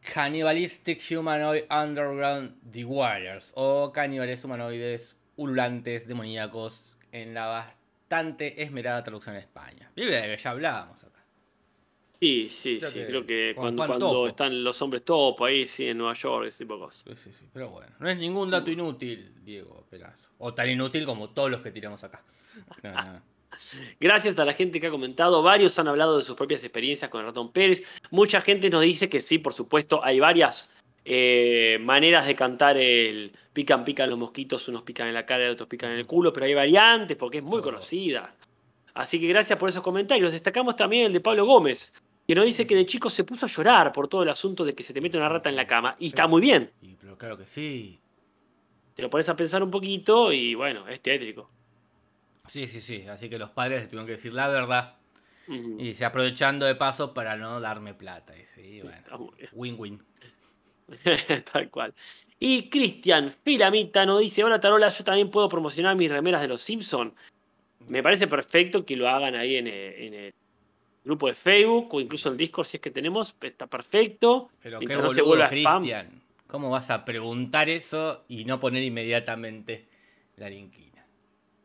Cannibalistic 0.00 0.98
Humanoid 1.10 1.64
Underground 1.70 2.54
Dwellers. 2.62 3.52
O 3.54 3.92
caníbales 3.92 4.42
humanoides 4.46 5.14
ululantes 5.36 6.08
demoníacos 6.08 6.96
en 7.12 7.34
la 7.34 7.46
bastante 7.46 8.62
esmerada 8.62 9.02
traducción 9.02 9.34
en 9.34 9.42
España. 9.42 9.90
Película 9.94 10.22
de 10.22 10.28
que 10.28 10.42
ya 10.42 10.50
hablábamos 10.52 11.04
acá. 11.04 11.22
Sí, 12.18 12.48
sí, 12.48 12.78
Creo 12.78 12.90
sí. 12.90 12.98
que 13.00 13.06
Creo 13.06 13.26
que 13.26 13.52
cuando, 13.54 14.26
están 14.26 14.64
los 14.64 14.80
hombres 14.80 15.04
topo 15.04 15.44
ahí, 15.44 15.66
sí, 15.66 15.86
en 15.86 15.98
Nueva 15.98 16.14
York, 16.14 16.46
ese 16.46 16.64
tipo 16.64 16.76
de 16.76 16.80
cosas. 16.80 17.04
Sí, 17.06 17.24
sí, 17.24 17.38
sí. 17.38 17.44
Pero 17.52 17.68
bueno, 17.68 17.94
no 17.98 18.08
es 18.08 18.16
ningún 18.16 18.50
dato 18.50 18.70
inútil, 18.70 19.34
Diego 19.44 19.84
Perazo. 19.90 20.30
O 20.38 20.54
tan 20.54 20.70
inútil 20.70 21.04
como 21.04 21.28
todos 21.28 21.50
los 21.50 21.60
que 21.60 21.72
tiramos 21.72 22.02
acá. 22.04 22.24
No, 22.82 22.90
no, 22.90 23.12
no. 23.12 23.37
Gracias 24.00 24.38
a 24.38 24.44
la 24.44 24.54
gente 24.54 24.80
que 24.80 24.86
ha 24.86 24.90
comentado, 24.90 25.42
varios 25.42 25.78
han 25.78 25.88
hablado 25.88 26.16
de 26.16 26.22
sus 26.22 26.36
propias 26.36 26.62
experiencias 26.64 27.10
con 27.10 27.20
el 27.20 27.26
ratón 27.26 27.52
Pérez. 27.52 27.82
Mucha 28.10 28.40
gente 28.40 28.70
nos 28.70 28.82
dice 28.82 29.08
que 29.08 29.20
sí, 29.20 29.38
por 29.38 29.54
supuesto, 29.54 30.04
hay 30.04 30.20
varias 30.20 30.72
eh, 31.04 31.78
maneras 31.80 32.26
de 32.26 32.34
cantar 32.34 32.76
el 32.76 33.32
pican, 33.52 33.84
pican 33.84 34.10
los 34.10 34.18
mosquitos, 34.18 34.68
unos 34.68 34.82
pican 34.82 35.08
en 35.08 35.14
la 35.14 35.26
cara 35.26 35.46
y 35.46 35.50
otros 35.50 35.68
pican 35.68 35.92
en 35.92 35.98
el 35.98 36.06
culo, 36.06 36.32
pero 36.32 36.46
hay 36.46 36.54
variantes 36.54 37.16
porque 37.16 37.38
es 37.38 37.44
muy 37.44 37.62
conocida. 37.62 38.34
Así 38.94 39.20
que 39.20 39.26
gracias 39.26 39.58
por 39.58 39.68
esos 39.68 39.82
comentarios. 39.82 40.32
Destacamos 40.32 40.76
también 40.76 41.06
el 41.06 41.12
de 41.12 41.20
Pablo 41.20 41.46
Gómez, 41.46 41.94
que 42.26 42.34
nos 42.34 42.44
dice 42.44 42.66
que 42.66 42.74
de 42.74 42.84
chico 42.84 43.08
se 43.08 43.24
puso 43.24 43.46
a 43.46 43.48
llorar 43.48 43.92
por 43.92 44.08
todo 44.08 44.22
el 44.22 44.28
asunto 44.28 44.64
de 44.64 44.74
que 44.74 44.82
se 44.82 44.92
te 44.92 45.00
mete 45.00 45.16
una 45.16 45.28
rata 45.28 45.48
en 45.48 45.56
la 45.56 45.66
cama. 45.66 45.96
Y 45.98 46.08
está 46.08 46.26
muy 46.26 46.40
bien. 46.40 46.70
Y, 46.82 46.94
pero 46.94 47.16
claro 47.16 47.38
que 47.38 47.46
sí. 47.46 48.00
Te 48.94 49.02
lo 49.02 49.08
pones 49.08 49.28
a 49.28 49.36
pensar 49.36 49.62
un 49.62 49.70
poquito 49.70 50.32
y 50.32 50.54
bueno, 50.54 50.86
es 50.88 51.00
tétrico. 51.00 51.48
Sí, 52.48 52.66
sí, 52.66 52.80
sí. 52.80 53.06
Así 53.08 53.28
que 53.28 53.38
los 53.38 53.50
padres 53.50 53.80
les 53.80 53.88
tuvieron 53.88 54.06
que 54.06 54.12
decir 54.12 54.32
la 54.32 54.48
verdad. 54.48 54.94
Y 55.78 55.94
se 55.94 56.04
aprovechando 56.04 56.66
de 56.66 56.74
paso 56.74 57.14
para 57.14 57.36
no 57.36 57.58
darme 57.60 57.94
plata. 57.94 58.36
Y 58.36 58.44
sí, 58.44 58.82
bueno. 58.82 59.32
Win-win. 59.52 60.02
Tal 61.52 61.70
cual. 61.70 61.94
Y 62.38 62.68
Cristian 62.68 63.30
Filamita 63.30 64.04
nos 64.04 64.20
dice: 64.20 64.44
Hola 64.44 64.60
Tarola, 64.60 64.90
yo 64.90 65.04
también 65.04 65.30
puedo 65.30 65.48
promocionar 65.48 65.96
mis 65.96 66.10
remeras 66.10 66.42
de 66.42 66.48
los 66.48 66.60
Simpsons. 66.60 67.14
Me 67.86 68.02
parece 68.02 68.26
perfecto 68.26 68.84
que 68.84 68.96
lo 68.96 69.08
hagan 69.08 69.34
ahí 69.34 69.56
en 69.56 69.66
el, 69.66 69.74
en 69.74 70.14
el 70.14 70.34
grupo 71.04 71.28
de 71.28 71.34
Facebook 71.34 71.94
o 71.94 72.00
incluso 72.00 72.28
en 72.28 72.34
el 72.34 72.38
Discord 72.38 72.66
si 72.66 72.76
es 72.76 72.82
que 72.82 72.90
tenemos. 72.90 73.34
Está 73.40 73.66
perfecto. 73.66 74.50
Pero 74.62 74.80
qué 74.80 74.86
no 74.94 75.02
boludo. 75.02 75.48
Cristian. 75.48 76.22
¿Cómo 76.46 76.70
vas 76.70 76.90
a 76.90 77.04
preguntar 77.04 77.68
eso 77.68 78.24
y 78.28 78.44
no 78.44 78.58
poner 78.58 78.82
inmediatamente 78.82 79.86
la 80.36 80.48
linquina? 80.48 80.97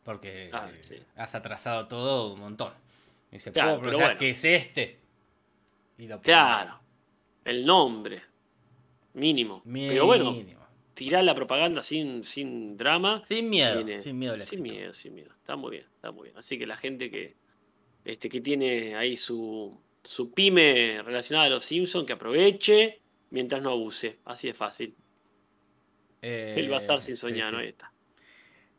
Porque 0.03 0.49
Ah, 0.51 0.69
sí. 0.81 0.97
has 1.15 1.33
atrasado 1.35 1.87
todo 1.87 2.33
un 2.33 2.39
montón. 2.41 2.73
Y 3.31 3.35
dice, 3.35 3.51
Claro, 3.51 3.79
¿puedo 3.81 3.97
bueno. 3.97 4.17
que 4.17 4.31
es 4.31 4.43
este? 4.45 4.99
Y 5.97 6.07
lo 6.07 6.21
Claro. 6.21 6.79
El 7.45 7.65
nombre. 7.65 8.21
Mínimo. 9.13 9.61
Pero 9.65 10.05
bueno, 10.05 10.35
tirar 10.93 11.23
la 11.23 11.33
propaganda 11.35 11.81
sin, 11.81 12.23
sin 12.23 12.75
drama. 12.77 13.21
Sin 13.23 13.49
miedo, 13.49 13.75
Tiene- 13.83 13.97
sin 13.97 14.17
miedo 14.19 14.33
Sin 14.33 14.41
éxito. 14.41 14.63
miedo, 14.63 14.93
sin 14.93 15.15
miedo. 15.15 15.31
Está 15.39 15.55
muy 15.55 15.71
bien, 15.71 15.85
está 15.95 16.11
muy 16.11 16.25
bien. 16.25 16.37
Así 16.37 16.57
que 16.57 16.65
la 16.65 16.77
gente 16.77 17.09
que, 17.11 17.35
este, 18.05 18.27
que 18.29 18.41
tiene 18.41 18.95
ahí 18.95 19.15
su, 19.15 19.79
su 20.03 20.31
pyme 20.33 21.01
relacionada 21.03 21.47
a 21.47 21.49
los 21.51 21.63
Simpsons, 21.65 22.05
que 22.07 22.13
aproveche 22.13 22.99
mientras 23.29 23.61
no 23.61 23.71
abuse. 23.71 24.19
Así 24.25 24.47
de 24.47 24.53
fácil. 24.53 24.95
Eh, 26.21 26.55
El 26.57 26.69
bazar 26.69 27.01
sin 27.01 27.15
sí, 27.15 27.21
soñar, 27.21 27.51
sí. 27.51 27.55
ahí 27.55 27.67
está. 27.69 27.92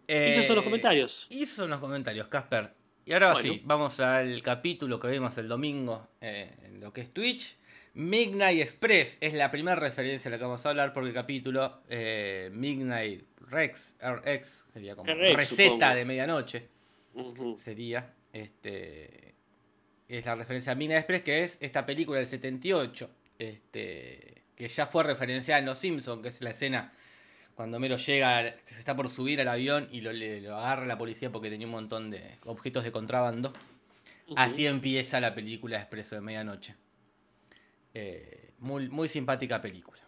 Eh, 0.08 0.30
Esos 0.30 0.46
son 0.46 0.56
los 0.56 0.64
comentarios. 0.64 1.26
Y 1.30 1.42
esos 1.44 1.56
son 1.56 1.70
los 1.70 1.78
comentarios, 1.80 2.28
Casper. 2.28 2.72
Y 3.06 3.12
ahora 3.12 3.32
Bueno. 3.32 3.52
sí, 3.52 3.60
vamos 3.64 4.00
al 4.00 4.42
capítulo 4.42 4.98
que 4.98 5.08
vimos 5.08 5.36
el 5.38 5.48
domingo 5.48 6.08
eh, 6.20 6.50
en 6.64 6.80
lo 6.80 6.92
que 6.92 7.02
es 7.02 7.12
Twitch. 7.12 7.56
Midnight 7.94 8.60
Express 8.60 9.18
es 9.20 9.34
la 9.34 9.50
primera 9.50 9.76
referencia 9.76 10.28
a 10.28 10.32
la 10.32 10.38
que 10.38 10.44
vamos 10.44 10.64
a 10.66 10.70
hablar 10.70 10.92
porque 10.92 11.08
el 11.10 11.14
capítulo 11.14 11.82
eh, 11.88 12.50
Midnight 12.52 13.24
Rex, 13.48 13.96
RX, 14.00 14.64
sería 14.72 14.96
como 14.96 15.12
receta 15.14 15.74
supongo. 15.74 15.94
de 15.94 16.04
medianoche, 16.04 16.68
sería. 17.56 18.12
Este, 18.32 19.34
es 20.08 20.26
la 20.26 20.34
referencia 20.34 20.72
a 20.72 20.74
Midnight 20.74 21.00
Express, 21.00 21.22
que 21.22 21.44
es 21.44 21.58
esta 21.60 21.86
película 21.86 22.18
del 22.18 22.26
78, 22.26 23.10
este, 23.38 24.42
que 24.56 24.68
ya 24.68 24.86
fue 24.86 25.04
referenciada 25.04 25.60
en 25.60 25.66
Los 25.66 25.78
Simpsons, 25.78 26.20
que 26.22 26.28
es 26.28 26.40
la 26.40 26.50
escena 26.50 26.92
cuando 27.54 27.78
Mero 27.78 27.96
llega, 27.96 28.54
se 28.64 28.78
está 28.78 28.96
por 28.96 29.08
subir 29.08 29.40
al 29.40 29.48
avión 29.48 29.88
y 29.92 30.00
lo, 30.00 30.12
le- 30.12 30.40
lo 30.40 30.56
agarra 30.56 30.86
la 30.86 30.98
policía 30.98 31.30
porque 31.30 31.50
tenía 31.50 31.66
un 31.66 31.72
montón 31.72 32.10
de 32.10 32.38
objetos 32.44 32.82
de 32.84 32.92
contrabando. 32.92 33.52
Así 34.36 34.66
empieza 34.66 35.20
la 35.20 35.34
película 35.34 35.76
Expreso 35.78 36.14
de 36.14 36.20
Medianoche. 36.22 36.74
Eh, 37.92 38.50
muy, 38.58 38.88
muy 38.88 39.08
simpática 39.08 39.60
película. 39.60 40.00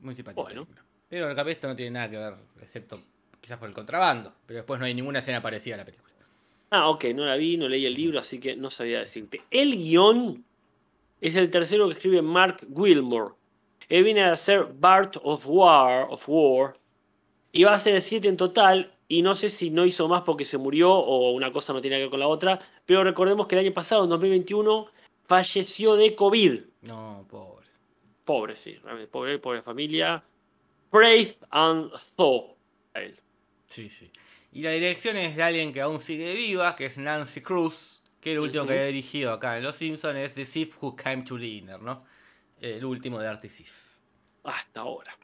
Muy 0.00 0.14
simpática 0.14 0.42
Bueno. 0.42 0.64
película. 0.64 0.84
Pero 1.08 1.28
el 1.30 1.36
capítulo 1.36 1.70
no 1.72 1.76
tiene 1.76 1.90
nada 1.92 2.10
que 2.10 2.16
ver, 2.18 2.34
excepto 2.62 3.02
quizás 3.40 3.58
por 3.58 3.68
el 3.68 3.74
contrabando. 3.74 4.34
Pero 4.46 4.58
después 4.58 4.78
no 4.80 4.86
hay 4.86 4.94
ninguna 4.94 5.18
escena 5.18 5.42
parecida 5.42 5.74
a 5.74 5.78
la 5.78 5.84
película. 5.84 6.08
Ah, 6.70 6.88
ok, 6.88 7.06
no 7.14 7.24
la 7.24 7.34
vi, 7.36 7.56
no 7.56 7.68
leí 7.68 7.84
el 7.84 7.94
libro, 7.94 8.20
así 8.20 8.38
que 8.38 8.54
no 8.54 8.70
sabía 8.70 9.00
decirte. 9.00 9.42
El 9.50 9.76
guion 9.76 10.44
es 11.20 11.34
el 11.34 11.50
tercero 11.50 11.88
que 11.88 11.94
escribe 11.94 12.22
Mark 12.22 12.64
Wilmore. 12.68 13.34
Él 13.88 14.04
viene 14.04 14.22
a 14.22 14.36
ser 14.36 14.66
Bart 14.72 15.16
of 15.22 15.44
War, 15.48 16.06
of 16.10 16.24
War, 16.28 16.78
y 17.52 17.64
va 17.64 17.74
a 17.74 17.78
ser 17.78 17.94
el 17.94 18.02
7 18.02 18.28
en 18.28 18.36
total, 18.36 18.94
y 19.08 19.22
no 19.22 19.34
sé 19.34 19.48
si 19.48 19.70
no 19.70 19.84
hizo 19.84 20.06
más 20.08 20.22
porque 20.22 20.44
se 20.44 20.56
murió 20.56 20.92
o 20.92 21.32
una 21.32 21.52
cosa 21.52 21.72
no 21.72 21.80
tiene 21.80 21.96
que 21.96 22.02
ver 22.02 22.10
con 22.10 22.20
la 22.20 22.28
otra, 22.28 22.60
pero 22.86 23.02
recordemos 23.02 23.46
que 23.46 23.56
el 23.56 23.66
año 23.66 23.74
pasado, 23.74 24.04
en 24.04 24.10
2021, 24.10 24.86
falleció 25.26 25.96
de 25.96 26.14
COVID. 26.14 26.60
No, 26.82 27.26
pobre. 27.28 27.66
Pobre, 28.24 28.54
sí, 28.54 28.74
realmente, 28.74 29.10
pobre, 29.10 29.38
pobre 29.38 29.62
familia. 29.62 30.22
Brave 30.92 31.36
and 31.50 31.90
Thaw. 32.16 32.56
a 32.94 33.00
él. 33.00 33.18
Sí, 33.66 33.90
sí. 33.90 34.10
Y 34.52 34.62
la 34.62 34.72
dirección 34.72 35.16
es 35.16 35.36
de 35.36 35.42
alguien 35.42 35.72
que 35.72 35.80
aún 35.80 36.00
sigue 36.00 36.34
viva, 36.34 36.74
que 36.74 36.86
es 36.86 36.98
Nancy 36.98 37.40
Cruz, 37.40 38.02
que 38.20 38.32
el 38.32 38.40
último 38.40 38.66
que 38.66 38.72
había 38.72 38.86
dirigido 38.86 39.32
acá 39.32 39.56
en 39.56 39.62
Los 39.62 39.76
Simpsons 39.76 40.18
es 40.18 40.34
The 40.34 40.44
Thief 40.44 40.82
Who 40.82 40.96
Came 40.96 41.22
to 41.22 41.36
Dinner, 41.36 41.80
¿no? 41.80 42.04
El 42.60 42.84
último 42.84 43.18
de 43.18 43.28
Art 43.28 43.44
y 43.44 43.48
Sif. 43.48 43.72
hasta 44.42 44.80
ahora. 44.80 45.16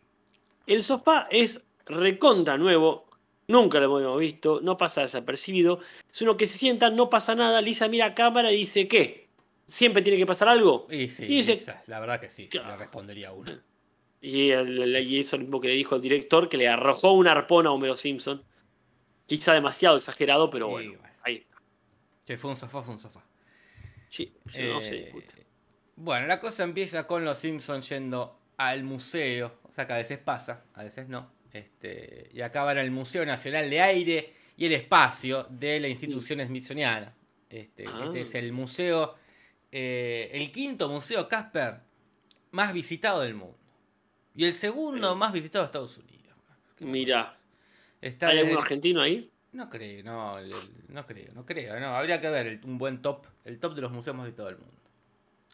El 0.67 0.83
sofá 0.83 1.27
es 1.31 1.63
recontra 1.87 2.59
nuevo, 2.59 3.07
nunca 3.49 3.79
lo 3.81 3.99
hemos 4.01 4.21
visto, 4.21 4.61
no 4.61 4.77
pasa 4.77 5.03
desapercibido. 5.03 5.81
Es 6.11 6.21
uno 6.23 6.37
que 6.37 6.47
se 6.47 6.59
sienta, 6.59 6.91
no 6.91 7.09
pasa 7.09 7.35
nada, 7.35 7.61
Lisa 7.61 7.89
mira 7.89 8.07
a 8.07 8.15
cámara 8.15 8.53
y 8.53 8.57
dice, 8.57 8.89
¿qué? 8.89 9.29
¿Siempre 9.67 10.03
tiene 10.03 10.19
que 10.19 10.27
pasar 10.27 10.49
algo? 10.49 10.87
Y 10.91 11.09
sí, 11.09 11.25
Y 11.25 11.37
dice- 11.37 11.55
Lisa, 11.55 11.83
la 11.87 11.99
verdad 12.01 12.21
que 12.21 12.31
sí, 12.31 12.49
le 12.53 12.77
respondería 12.77 13.33
uno. 13.33 13.59
Y, 14.21 14.51
el- 14.51 14.97
y 15.07 15.19
eso 15.21 15.37
es 15.37 15.41
lo 15.41 15.47
mismo 15.47 15.61
que 15.61 15.69
le 15.69 15.75
dijo 15.75 15.97
el 15.97 16.03
director, 16.03 16.49
que 16.49 16.57
le 16.57 16.69
arrojó 16.69 17.13
un 17.13 17.29
arpón 17.29 17.67
a 17.67 17.73
Homero 17.73 17.97
Simpson. 17.97 18.43
Quizá 19.27 19.53
demasiado 19.55 19.97
exagerado, 19.97 20.51
pero 20.51 20.69
bueno, 20.69 20.99
bueno. 21.01 21.15
ahí 21.23 21.37
está. 21.37 21.57
Que 22.25 22.39
fue 22.39 22.51
un 22.51 22.57
sofá, 22.57 22.83
fue 22.83 22.95
un 22.95 23.01
sofá. 23.01 23.25
Sí, 24.09 24.33
no 24.71 24.81
se 24.81 24.97
Eh, 24.97 25.03
discute. 25.05 25.47
Bueno, 25.97 26.27
la 26.29 26.41
cosa 26.41 26.63
empieza 26.65 27.07
con 27.07 27.25
los 27.25 27.39
Simpsons 27.39 27.89
yendo 27.89 28.39
al 28.57 28.85
museo. 28.85 29.59
O 29.65 29.73
sea 29.73 29.87
que 29.87 29.93
a 29.95 29.97
veces 29.97 30.19
pasa, 30.19 30.65
a 30.75 30.85
veces 30.85 31.09
no. 31.09 31.31
Este, 31.59 32.31
y 32.33 32.41
acá 32.43 32.65
van 32.65 32.79
al 32.79 32.91
Museo 32.91 33.25
Nacional 33.25 33.69
de 33.71 33.81
Aire 33.81 34.35
y 34.57 34.67
el 34.67 34.73
Espacio 34.73 35.45
de 35.51 35.81
la 35.81 35.89
institución 35.89 36.45
smithsoniana. 36.45 37.15
Este, 37.49 37.87
Ah. 37.87 38.03
este 38.05 38.21
es 38.23 38.35
el 38.35 38.53
museo, 38.53 39.15
eh, 39.73 40.31
el 40.33 40.51
quinto 40.51 40.89
museo 40.89 41.29
Casper 41.29 41.81
más 42.51 42.73
visitado 42.73 43.21
del 43.21 43.35
mundo. 43.35 43.57
Y 44.35 44.45
el 44.45 44.53
segundo 44.53 45.17
más 45.17 45.33
visitado 45.33 45.65
de 45.65 45.67
Estados 45.67 45.97
Unidos. 45.99 46.37
Mira, 46.81 47.35
Está 48.01 48.29
¿hay 48.29 48.37
desde- 48.37 48.49
algún 48.51 48.63
argentino 48.63 49.01
ahí? 49.01 49.31
No 49.53 49.71
creo, 49.71 50.03
no, 50.05 50.39
el- 50.39 50.53
el- 50.53 50.85
no 50.89 51.07
creo, 51.07 51.33
no 51.33 51.47
creo, 51.47 51.81
no. 51.81 51.97
Habría 51.97 52.21
que 52.21 52.29
ver 52.29 52.47
el- 52.47 52.61
un 52.65 52.77
buen 52.77 53.01
top, 53.01 53.27
el 53.45 53.59
top 53.59 53.75
de 53.75 53.81
los 53.81 53.91
museos 53.91 54.15
más 54.15 54.27
visitados 54.27 54.53
del 54.53 54.61
mundo. 54.61 54.81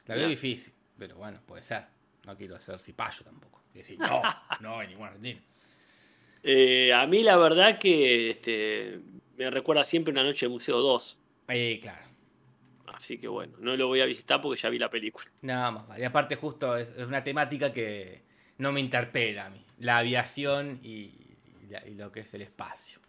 La 0.07 0.17
veo 0.17 0.27
difícil, 0.29 0.75
pero 0.99 1.17
bueno, 1.17 1.41
puede 1.47 1.63
ser. 1.63 1.85
No 2.27 2.37
quiero 2.37 2.59
ser 2.61 2.81
cipayo 2.81 3.23
tampoco. 3.25 3.63
Decir, 3.73 3.99
no, 4.21 4.23
no 4.61 4.81
hay 4.81 4.89
ningún 4.89 5.07
argentino. 5.07 5.41
Eh, 6.43 6.93
a 6.93 7.07
mí 7.07 7.23
la 7.23 7.37
verdad 7.37 7.79
que 7.79 8.31
este, 8.31 9.01
me 9.37 9.51
recuerda 9.51 9.85
siempre 9.85 10.13
una 10.13 10.23
noche 10.25 10.47
de 10.47 10.51
Museo 10.51 10.79
2. 10.81 11.19
Eh, 11.49 11.79
claro, 11.81 12.07
Así 12.95 13.19
que 13.19 13.29
bueno, 13.29 13.55
no 13.59 13.77
lo 13.77 13.87
voy 13.89 14.01
a 14.01 14.05
visitar 14.07 14.41
porque 14.41 14.61
ya 14.61 14.69
vi 14.69 14.79
la 14.79 14.91
película. 14.91 15.27
nada 15.43 15.71
más. 15.71 15.99
Y 15.99 16.05
aparte 16.05 16.37
justo 16.37 16.77
es, 16.77 16.89
es 16.97 17.07
una 17.07 17.23
temática 17.25 17.73
que 17.73 18.23
no 18.59 18.71
me 18.73 18.81
interpela 18.81 19.47
a 19.47 19.51
mí. 19.51 19.65
La 19.79 19.99
aviación 19.99 20.79
y, 20.83 20.89
y 21.63 21.67
la- 21.69 21.87
y 21.87 21.95
lo 21.95 22.13
que 22.13 22.21
es 22.21 22.35
el 22.35 22.43
espacio. 22.43 23.01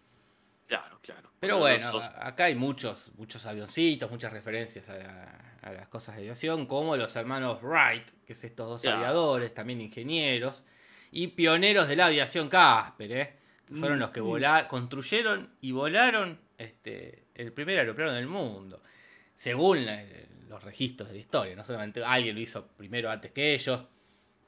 Claro, 0.67 0.99
claro. 1.01 1.29
Pero 1.39 1.55
No 1.55 1.59
bueno, 1.61 1.91
sos- 1.91 2.09
acá 2.17 2.45
hay 2.45 2.55
muchos, 2.55 3.11
muchos 3.17 3.45
avioncitos, 3.45 4.09
muchas 4.09 4.31
referencias 4.33 4.89
a, 4.89 4.97
la- 4.97 5.57
a 5.61 5.71
las 5.73 5.87
cosas 5.89 6.15
de 6.15 6.21
aviación, 6.21 6.65
como 6.65 6.95
los 6.97 7.15
hermanos 7.15 7.59
Wright, 7.61 8.09
que 8.25 8.33
es 8.33 8.43
estos 8.43 8.67
dos 8.67 8.81
Claro. 8.81 8.97
aviadores, 8.97 9.53
también 9.53 9.81
ingenieros, 9.81 10.65
y 11.13 11.27
pioneros 11.27 11.87
de 11.87 11.95
la 11.95 12.07
aviación 12.07 12.49
Casper, 12.49 13.11
¿eh? 13.11 13.33
que 13.67 13.75
fueron 13.75 13.99
los 13.99 14.09
que 14.09 14.21
Mm. 14.21 14.25
vola- 14.25 14.67
construyeron 14.67 15.49
y 15.61 15.71
volaron 15.71 16.39
este, 16.57 17.25
el 17.35 17.51
primer 17.53 17.79
aeroplano 17.79 18.11
del 18.13 18.27
mundo, 18.27 18.81
según 19.35 19.85
la- 19.85 20.03
los 20.49 20.63
registros 20.63 21.09
de 21.09 21.15
la 21.15 21.19
historia. 21.19 21.55
No 21.55 21.63
solamente 21.63 22.03
alguien 22.03 22.35
lo 22.35 22.41
hizo 22.41 22.67
primero 22.77 23.09
antes 23.09 23.31
que 23.31 23.53
ellos, 23.53 23.79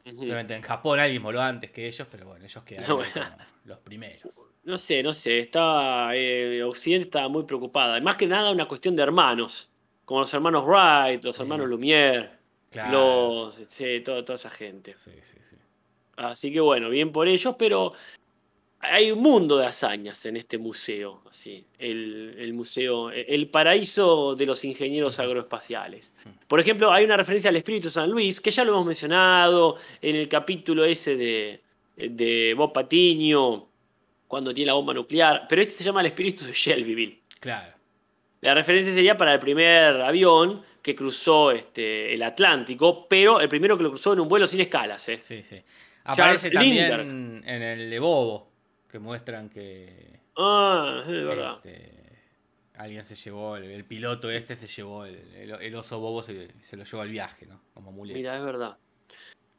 solamente 0.06 0.54
en 0.56 0.62
Japón 0.62 1.00
alguien 1.00 1.24
voló 1.24 1.42
antes 1.42 1.72
que 1.72 1.88
ellos, 1.88 2.08
pero 2.12 2.28
bueno, 2.28 2.46
ellos 2.46 2.64
quedaron 2.64 2.98
Bueno. 2.98 3.12
como 3.14 3.26
los 3.66 3.80
primeros. 3.80 4.22
No 4.64 4.78
sé, 4.78 5.02
no 5.04 5.14
sé. 5.14 5.40
Estaba, 5.40 6.16
eh, 6.16 6.64
Occidente 6.64 7.06
estaba 7.06 7.28
muy 7.30 7.44
preocupada. 7.44 8.00
Más 8.02 8.16
que 8.16 8.28
nada 8.28 8.52
una 8.52 8.68
cuestión 8.68 8.96
de 8.96 9.04
hermanos. 9.04 9.70
Como 10.06 10.20
los 10.22 10.34
hermanos 10.34 10.64
Wright, 10.66 11.24
los 11.24 11.36
Sí. 11.36 11.42
hermanos 11.42 11.68
Lumière, 11.68 12.30
Claro. 12.72 12.92
los, 13.48 13.56
sí, 13.70 14.02
toda, 14.04 14.24
toda 14.24 14.36
esa 14.36 14.50
gente. 14.52 14.94
Sí, 14.98 15.12
sí, 15.22 15.38
sí. 15.50 15.56
Así 16.18 16.52
que 16.52 16.60
bueno, 16.60 16.90
bien 16.90 17.12
por 17.12 17.28
ellos, 17.28 17.56
pero 17.58 17.94
hay 18.80 19.12
un 19.12 19.20
mundo 19.20 19.58
de 19.58 19.66
hazañas 19.66 20.26
en 20.26 20.38
este 20.38 20.58
museo, 20.58 21.24
así, 21.30 21.66
el, 21.80 22.36
el 22.38 22.54
museo, 22.54 23.10
el 23.10 23.50
paraíso 23.50 24.36
de 24.36 24.46
los 24.46 24.64
ingenieros 24.64 25.20
agroespaciales. 25.20 26.14
Por 26.48 26.60
ejemplo, 26.60 26.92
hay 26.92 27.06
una 27.06 27.18
referencia 27.18 27.50
al 27.50 27.56
Espíritu 27.56 27.90
San 27.90 28.10
Luis, 28.10 28.40
que 28.40 28.52
ya 28.52 28.64
lo 28.64 28.74
hemos 28.74 28.86
mencionado 28.86 29.78
en 30.02 30.16
el 30.16 30.28
capítulo 30.28 30.86
ese 30.86 31.16
de, 31.16 31.62
de 31.96 32.54
Bob 32.56 32.74
Patiño, 32.74 33.68
cuando 34.28 34.54
tiene 34.54 34.68
la 34.68 34.74
bomba 34.74 34.94
nuclear, 34.94 35.46
pero 35.48 35.62
este 35.62 35.74
se 35.74 35.84
llama 35.84 36.02
el 36.02 36.08
Espíritu 36.08 36.46
de 36.46 36.54
Shelbyville. 36.54 37.22
Claro. 37.40 37.74
La 38.42 38.54
referencia 38.54 38.94
sería 38.94 39.18
para 39.18 39.34
el 39.34 39.40
primer 39.40 40.02
avión 40.02 40.64
que 40.82 40.96
cruzó 40.96 41.52
este, 41.52 42.14
el 42.14 42.22
Atlántico, 42.22 43.08
pero 43.08 43.40
el 43.40 43.50
primero 43.50 43.76
que 43.78 43.84
lo 43.84 43.90
cruzó 43.90 44.14
en 44.14 44.20
un 44.20 44.28
vuelo 44.28 44.46
sin 44.46 44.62
escalas. 44.62 45.10
¿eh? 45.10 45.20
Sí, 45.20 45.42
sí. 45.42 45.62
Aparece 46.06 46.52
también 46.52 46.76
Lindbergh. 46.76 47.48
en 47.50 47.62
el 47.62 47.90
de 47.90 48.00
Bobo, 48.00 48.50
que 48.90 49.00
muestran 49.00 49.50
que 49.50 50.20
Ah, 50.38 51.02
es 51.02 51.08
verdad. 51.08 51.58
este, 51.64 51.92
alguien 52.76 53.04
se 53.06 53.16
llevó, 53.16 53.58
el, 53.58 53.64
el 53.66 53.86
piloto 53.86 54.30
este 54.30 54.56
se 54.56 54.68
llevó 54.68 55.06
el, 55.06 55.16
el- 55.36 55.52
el 55.62 55.76
oso 55.76 56.00
Bobo, 56.00 56.22
se, 56.24 56.50
se 56.62 56.78
lo 56.78 56.84
llevó 56.84 57.02
al 57.02 57.10
viaje, 57.10 57.46
¿no? 57.46 57.62
Como 57.74 57.92
muleto. 57.92 58.18
Mira, 58.18 58.38
es 58.38 58.44
verdad. 58.44 58.78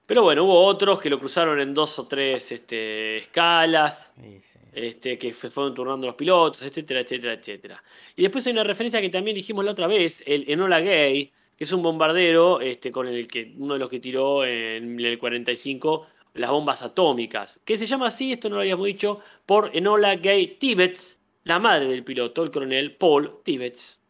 Pero 0.07 0.23
bueno, 0.23 0.45
hubo 0.45 0.63
otros 0.65 1.01
que 1.01 1.11
lo 1.11 1.19
cruzaron 1.19 1.59
en 1.59 1.75
dos 1.75 1.99
o 1.99 2.07
tres 2.07 2.53
este, 2.53 3.17
escalas, 3.19 4.13
Sí, 4.21 4.39
sí. 4.41 4.59
este, 4.73 5.19
que 5.19 5.33
se 5.33 5.51
fueron 5.51 5.75
turnando 5.75 6.07
los 6.07 6.15
pilotos, 6.15 6.63
etcétera, 6.63 7.01
etcétera, 7.01 7.33
etcétera. 7.33 7.83
Y 8.15 8.23
después 8.23 8.47
hay 8.47 8.53
una 8.53 8.63
referencia 8.63 9.01
que 9.01 9.09
también 9.09 9.35
dijimos 9.35 9.65
la 9.65 9.73
otra 9.73 9.89
vez, 9.89 10.23
el 10.27 10.45
Enola 10.49 10.79
Gay, 10.81 11.33
que 11.57 11.65
es 11.65 11.73
un 11.73 11.83
bombardero 11.83 12.61
este, 12.61 12.93
con 12.93 13.09
el 13.09 13.27
que 13.27 13.53
uno 13.59 13.75
de 13.75 13.81
los 13.81 13.89
que 13.89 13.99
tiró 13.99 14.45
en 14.45 15.01
el 15.01 15.19
45 15.19 16.07
las 16.39 16.51
bombas 16.51 16.83
atómicas, 16.83 17.61
que 17.65 17.77
se 17.77 17.87
llama 17.87 18.09
así, 18.09 18.33
esto 18.33 18.49
no 18.49 18.57
lo 18.57 18.63
habíamos 18.63 18.87
dicho, 18.87 19.21
por 19.45 19.71
Enola 19.75 20.17
Gay 20.17 20.59
Tibbets, 20.59 21.21
la 21.45 21.59
madre 21.59 21.89
del 21.89 22.05
piloto, 22.05 22.43
el 22.43 22.51
coronel 22.51 22.97
Paul 22.97 23.41
Tibbets. 23.45 24.01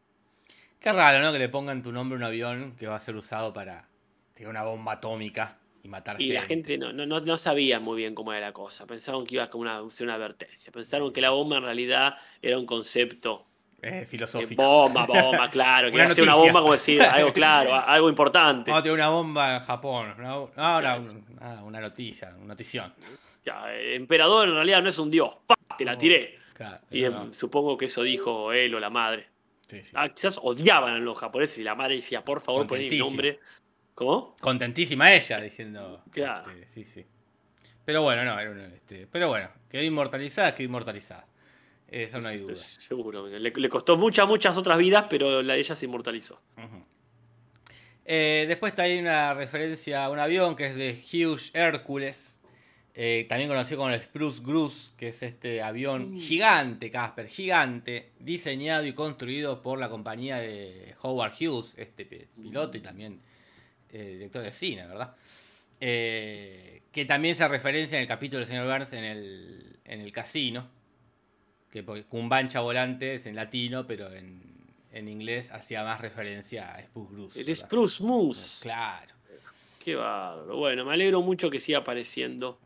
Qué 0.80 0.92
raro, 0.92 1.21
¿no? 1.21 1.33
Que 1.33 1.38
le 1.38 1.49
pongan 1.49 1.83
tu 1.83 1.92
nombre 1.92 2.16
a 2.16 2.18
un 2.18 2.25
avión 2.25 2.76
que 2.78 2.87
va 2.87 2.97
a 2.97 3.00
ser 3.00 3.16
usado 3.16 3.52
para 3.52 3.88
tirar 4.35 4.50
una 4.50 4.62
bomba 4.62 4.92
atómica 4.92 5.59
y 5.83 5.88
matar 5.88 6.21
Y 6.21 6.33
la 6.33 6.42
gente 6.42 6.78
no, 6.78 6.92
no, 6.92 7.06
no 7.06 7.37
sabía 7.37 7.80
muy 7.80 7.97
bien 7.97 8.14
cómo 8.14 8.33
era 8.33 8.47
la 8.47 8.52
cosa. 8.52 8.87
Pensaron 8.87 9.26
que 9.26 9.37
iba 9.37 9.45
a 9.45 9.56
una, 9.56 9.90
ser 9.90 10.06
una 10.06 10.14
advertencia. 10.14 10.73
Pensaron 10.73 11.12
que 11.12 11.21
la 11.21 11.30
bomba 11.30 11.56
en 11.56 11.62
realidad 11.62 12.14
era 12.42 12.59
un 12.59 12.66
concepto 12.66 13.47
Eh, 13.83 14.09
bomba, 14.56 15.06
bomba, 15.06 15.49
claro. 15.52 15.88
A 15.88 16.11
ser 16.11 16.25
una 16.25 16.35
bomba 16.35 16.61
como 16.61 16.73
decir 16.73 17.02
algo 17.02 17.33
claro, 17.33 17.75
algo 17.75 18.09
importante. 18.09 18.71
Vamos 18.71 18.80
a 18.80 18.83
tener 18.83 18.99
una 18.99 19.09
bomba 19.09 19.56
en 19.56 19.62
Japón. 19.62 20.14
Una, 20.18 20.33
ah, 20.56 21.00
una, 21.40 21.62
una 21.62 21.80
noticia, 21.80 22.35
una 22.37 22.49
notición. 22.49 22.92
Ya, 23.45 23.73
el 23.73 23.95
emperador 23.95 24.49
en 24.49 24.54
realidad 24.54 24.83
no 24.83 24.88
es 24.88 24.99
un 24.99 25.11
dios. 25.11 25.37
Te 25.78 25.85
la 25.85 25.97
tiré. 25.97 26.38
Claro, 26.54 26.80
Y 26.90 27.02
no, 27.02 27.06
em, 27.06 27.12
no. 27.28 27.33
supongo 27.35 27.76
que 27.76 27.85
eso 27.85 28.02
dijo 28.02 28.52
él 28.52 28.75
o 28.75 28.80
la 28.80 28.90
madre. 28.90 29.28
Sí, 29.66 29.83
sí. 29.83 29.92
Ah, 29.95 30.09
quizás 30.09 30.40
odiaban 30.42 30.95
a 30.95 30.99
los 30.99 31.18
japoneses 31.18 31.59
y 31.59 31.62
la 31.62 31.75
madre 31.75 31.97
decía, 31.97 32.25
por 32.25 32.40
favor, 32.40 32.66
poné 32.66 32.88
mi 32.88 32.99
nombre. 32.99 33.40
¿Cómo? 33.95 34.37
Contentísima 34.40 35.12
ella 35.12 35.40
diciendo. 35.40 36.02
Claro. 36.11 36.50
este, 36.50 36.66
sí, 36.66 36.85
sí. 36.85 37.06
Pero 37.85 38.02
bueno, 38.02 38.25
no, 38.25 38.38
era 38.38 38.50
un, 38.50 38.61
este, 38.61 39.06
pero 39.06 39.28
bueno, 39.28 39.49
quedó 39.71 39.83
inmortalizada, 39.83 40.54
quedó 40.54 40.66
inmortalizada. 40.66 41.26
Eso 41.88 42.21
no 42.21 42.28
hay 42.28 42.38
duda. 42.38 42.55
Seguro. 42.55 43.26
Le, 43.28 43.50
le 43.50 43.69
costó 43.69 43.97
muchas, 43.97 44.26
muchas 44.26 44.57
otras 44.57 44.76
vidas, 44.78 45.07
pero 45.09 45.43
la 45.43 45.55
de 45.55 45.61
ella 45.61 45.75
se 45.75 45.85
inmortalizó. 45.87 46.40
Ujú. 46.57 46.85
Eh, 48.05 48.45
después 48.49 48.73
está 48.73 48.83
ahí 48.83 48.99
una 48.99 49.35
referencia 49.35 50.05
a 50.05 50.11
un 50.11 50.19
avión 50.19 50.55
que 50.57 50.66
es 50.66 50.75
de 50.76 51.00
Hughes 51.12 51.50
Hercules, 51.55 52.38
eh, 52.95 53.26
también 53.28 53.49
conocido 53.49 53.78
como 53.78 53.90
el 53.90 54.00
Spruce 54.00 54.40
Goose, 54.43 54.93
que 54.97 55.09
es 55.09 55.23
este 55.23 55.61
avión 55.62 56.12
Mm. 56.12 56.19
gigante, 56.19 56.90
Casper, 56.90 57.26
gigante, 57.28 58.12
diseñado 58.21 58.87
y 58.87 58.93
construido 58.93 59.61
por 59.62 59.78
la 59.78 59.88
compañía 59.88 60.37
de 60.38 60.95
Howard 61.02 61.33
Hughes, 61.38 61.75
este 61.76 62.05
pi- 62.07 62.26
piloto 62.40 62.76
y 62.76 62.81
también 62.81 63.21
eh, 63.93 64.12
director 64.14 64.43
de 64.43 64.52
cine, 64.52 64.87
¿verdad? 64.87 65.14
Eh, 65.81 66.83
que 66.90 67.05
también 67.05 67.37
se 67.37 67.47
referencia 67.49 67.97
en 67.99 68.02
el 68.02 68.09
capítulo 68.09 68.40
del 68.40 68.49
señor 68.49 68.66
Burns 68.66 68.93
en 68.95 69.05
el, 69.05 69.78
en 69.85 70.00
el 70.00 70.11
casino, 70.12 70.69
que 71.70 71.82
porque 71.82 72.04
Cumbancha 72.04 72.61
Volante 72.61 73.16
es 73.16 73.26
en 73.26 73.37
latino, 73.37 73.87
pero 73.87 74.12
en, 74.12 74.42
en 74.92 75.08
inglés 75.08 75.50
hacía 75.52 75.85
más 75.85 76.00
referencia 76.00 76.75
a 76.75 76.82
Spruce 76.82 77.14
Goose. 77.14 77.40
El 77.40 77.46
¿verdad? 77.46 77.66
Spruce 77.66 78.02
Moose. 78.02 78.62
Claro. 78.62 79.14
Qué 79.85 79.94
bárbaro. 79.94 80.56
Bueno, 80.56 80.85
me 80.85 80.94
alegro 80.94 81.23
mucho 81.23 81.49
que 81.49 81.61
siga 81.61 81.78
apareciendo 81.78 82.58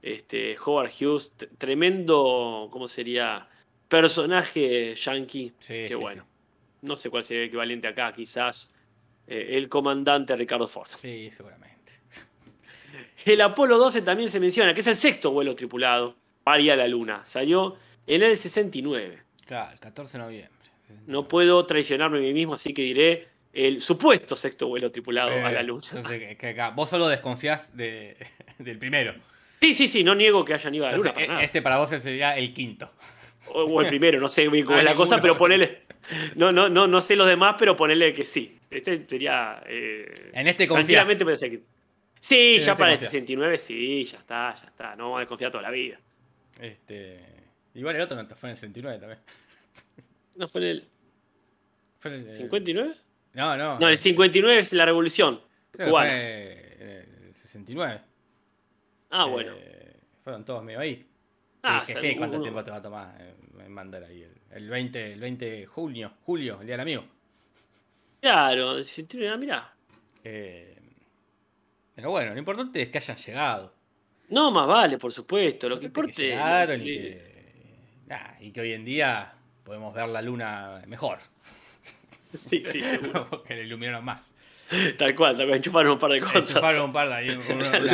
este 0.00 0.56
Howard 0.64 0.92
Hughes. 1.00 1.32
Tremendo, 1.58 2.68
¿cómo 2.70 2.86
sería? 2.86 3.48
Personaje 3.88 4.94
yankee. 4.94 5.52
Sí, 5.58 5.74
Qué 5.74 5.88
sí, 5.88 5.94
bueno. 5.94 6.24
No 6.82 6.96
sé 6.96 7.10
cuál 7.10 7.24
sería 7.24 7.42
el 7.42 7.48
equivalente 7.48 7.88
acá, 7.88 8.12
quizás 8.12 8.72
eh, 9.26 9.56
el 9.56 9.68
comandante 9.68 10.36
Ricardo 10.36 10.68
Ford. 10.68 10.86
Sí, 10.86 10.98
sí, 11.00 11.32
seguramente. 11.32 11.92
El 13.24 13.40
Apolo 13.40 13.76
12 13.78 14.02
también 14.02 14.28
se 14.30 14.38
menciona, 14.38 14.72
que 14.72 14.80
es 14.80 14.86
el 14.86 14.94
sexto 14.94 15.32
vuelo 15.32 15.56
tripulado 15.56 16.14
para 16.44 16.60
ir 16.60 16.70
a 16.70 16.76
la 16.76 16.86
Luna. 16.86 17.22
Salió 17.24 17.76
en 18.08 18.22
el 18.22 18.36
69. 18.36 19.18
Claro, 19.46 19.72
el 19.72 19.78
14 19.78 20.18
de 20.18 20.24
noviembre. 20.24 20.52
No 21.06 21.28
puedo 21.28 21.64
traicionarme 21.66 22.18
a 22.18 22.20
mí 22.20 22.32
mismo, 22.32 22.54
así 22.54 22.72
que 22.74 22.82
diré 22.82 23.28
el 23.52 23.80
supuesto 23.80 24.36
sexto 24.36 24.68
vuelo 24.68 24.90
tripulado 24.90 25.30
a 25.30 25.50
la 25.52 25.60
Eh, 25.60 25.64
Luna. 25.64 25.82
Entonces, 25.94 26.36
que- 26.36 26.48
acá- 26.48 26.70
vos 26.70 26.88
solo 26.90 27.08
desconfías 27.08 27.76
de, 27.76 28.16
del 28.58 28.78
primero. 28.78 29.14
Sí, 29.60 29.74
sí, 29.74 29.88
sí, 29.88 30.04
no 30.04 30.14
niego 30.14 30.44
que 30.44 30.54
hayan 30.54 30.74
ido 30.74 30.86
a 30.86 30.90
la 30.92 30.96
Luna 30.96 31.08
Entonces, 31.10 31.12
para 31.14 31.24
e- 31.24 31.28
nada. 31.36 31.44
este 31.44 31.62
para 31.62 31.78
vos 31.78 31.90
sería 31.90 32.36
el 32.36 32.52
quinto. 32.54 32.92
O, 33.48 33.62
o 33.64 33.80
el 33.80 33.88
primero, 33.88 34.20
no 34.20 34.28
sé 34.28 34.44
cómo 34.46 34.78
es 34.78 34.84
la 34.84 34.94
cosa, 34.94 35.18
pero 35.20 35.36
ponele. 35.36 35.82
No, 36.36 36.52
no, 36.52 36.68
no, 36.68 36.86
no 36.86 37.00
sé 37.00 37.16
los 37.16 37.26
demás, 37.26 37.56
pero 37.58 37.76
ponele 37.76 38.12
que 38.12 38.24
sí. 38.24 38.58
Este 38.70 39.06
sería. 39.08 39.62
eh, 39.66 40.30
En 40.34 40.46
este 40.48 40.68
confías. 40.68 41.06
tranquilamente. 41.06 41.64
Sí, 42.20 42.54
En 42.54 42.58
ya 42.60 42.72
este 42.72 42.78
para 42.78 42.92
el 42.92 42.98
confías. 42.98 43.10
69, 43.12 43.58
sí, 43.58 44.04
ya 44.04 44.18
está, 44.18 44.54
ya 44.54 44.66
está. 44.68 44.96
No 44.96 45.04
vamos 45.04 45.16
a 45.16 45.20
desconfiar 45.20 45.50
toda 45.50 45.62
la 45.62 45.70
vida. 45.70 45.98
Este, 46.60 47.20
igual 47.78 47.96
el 47.96 48.02
otro 48.02 48.16
no 48.16 48.26
te 48.26 48.34
fue 48.34 48.48
en 48.50 48.52
el 48.52 48.56
69 48.58 48.98
también. 48.98 49.20
¿No 50.36 50.48
fue 50.48 50.60
en 50.62 50.66
el 50.68 50.88
Fue 51.98 52.14
en 52.14 52.20
el- 52.22 52.30
59? 52.30 52.94
No, 53.34 53.56
no. 53.56 53.78
No, 53.78 53.88
el 53.88 53.96
59 53.98 54.58
es 54.60 54.72
la 54.72 54.84
revolución 54.84 55.40
creo 55.70 55.86
que 55.86 55.90
fue 55.92 56.72
en 56.74 57.26
el 57.28 57.34
69. 57.34 58.00
Ah, 59.10 59.24
bueno. 59.26 59.52
Eh, 59.56 59.96
fueron 60.22 60.44
todos 60.44 60.62
medio 60.64 60.80
ahí. 60.80 61.04
Ah, 61.62 61.82
que 61.86 61.92
o 61.94 61.98
sea, 61.98 62.10
sí, 62.10 62.16
¿cuánto 62.16 62.36
uno- 62.36 62.44
tiempo 62.44 62.62
te 62.64 62.70
va 62.70 62.76
a 62.76 62.82
tomar 62.82 63.20
en, 63.20 63.60
en 63.60 63.72
mandar 63.72 64.04
ahí? 64.04 64.22
El, 64.22 64.32
el 64.62 64.68
20, 64.70 65.12
el 65.14 65.20
20 65.20 65.50
de 65.50 65.66
junio, 65.66 66.12
julio, 66.24 66.58
el 66.60 66.66
día 66.66 66.74
del 66.74 66.80
amigo. 66.80 67.04
Claro, 68.20 68.76
el 68.78 68.84
69, 68.84 69.32
ah, 69.32 69.36
mirá. 69.36 69.74
Eh, 70.24 70.76
pero 71.94 72.10
bueno, 72.10 72.32
lo 72.32 72.38
importante 72.38 72.82
es 72.82 72.88
que 72.88 72.98
hayan 72.98 73.16
llegado. 73.16 73.74
No, 74.30 74.50
más 74.50 74.66
vale, 74.66 74.98
por 74.98 75.12
supuesto. 75.12 75.68
Lo 75.68 75.80
que 75.80 75.86
importa 75.86 76.12
que 76.16 76.22
llegaron 76.28 76.80
y 76.82 76.90
eh, 76.90 76.94
que, 76.96 77.37
nah, 78.08 78.34
y 78.40 78.50
que 78.50 78.60
hoy 78.60 78.72
en 78.72 78.84
día 78.84 79.32
podemos 79.64 79.94
ver 79.94 80.08
la 80.08 80.22
luna 80.22 80.82
mejor. 80.86 81.18
Sí, 82.34 82.62
sí, 82.70 82.80
seguro. 82.80 83.26
Porque 83.30 83.54
la 83.56 83.62
iluminaron 83.62 84.04
más. 84.04 84.30
Tal 84.98 85.14
cual, 85.14 85.34
tal 85.36 85.46
cual. 85.46 85.56
Enchufaron 85.56 85.92
un 85.92 85.98
par 85.98 86.10
de 86.10 86.20
cosas. 86.20 86.36
Enchufaron 86.50 86.82
un 86.82 86.92
par 86.92 87.08
de 87.08 87.14
ahí. 87.14 87.28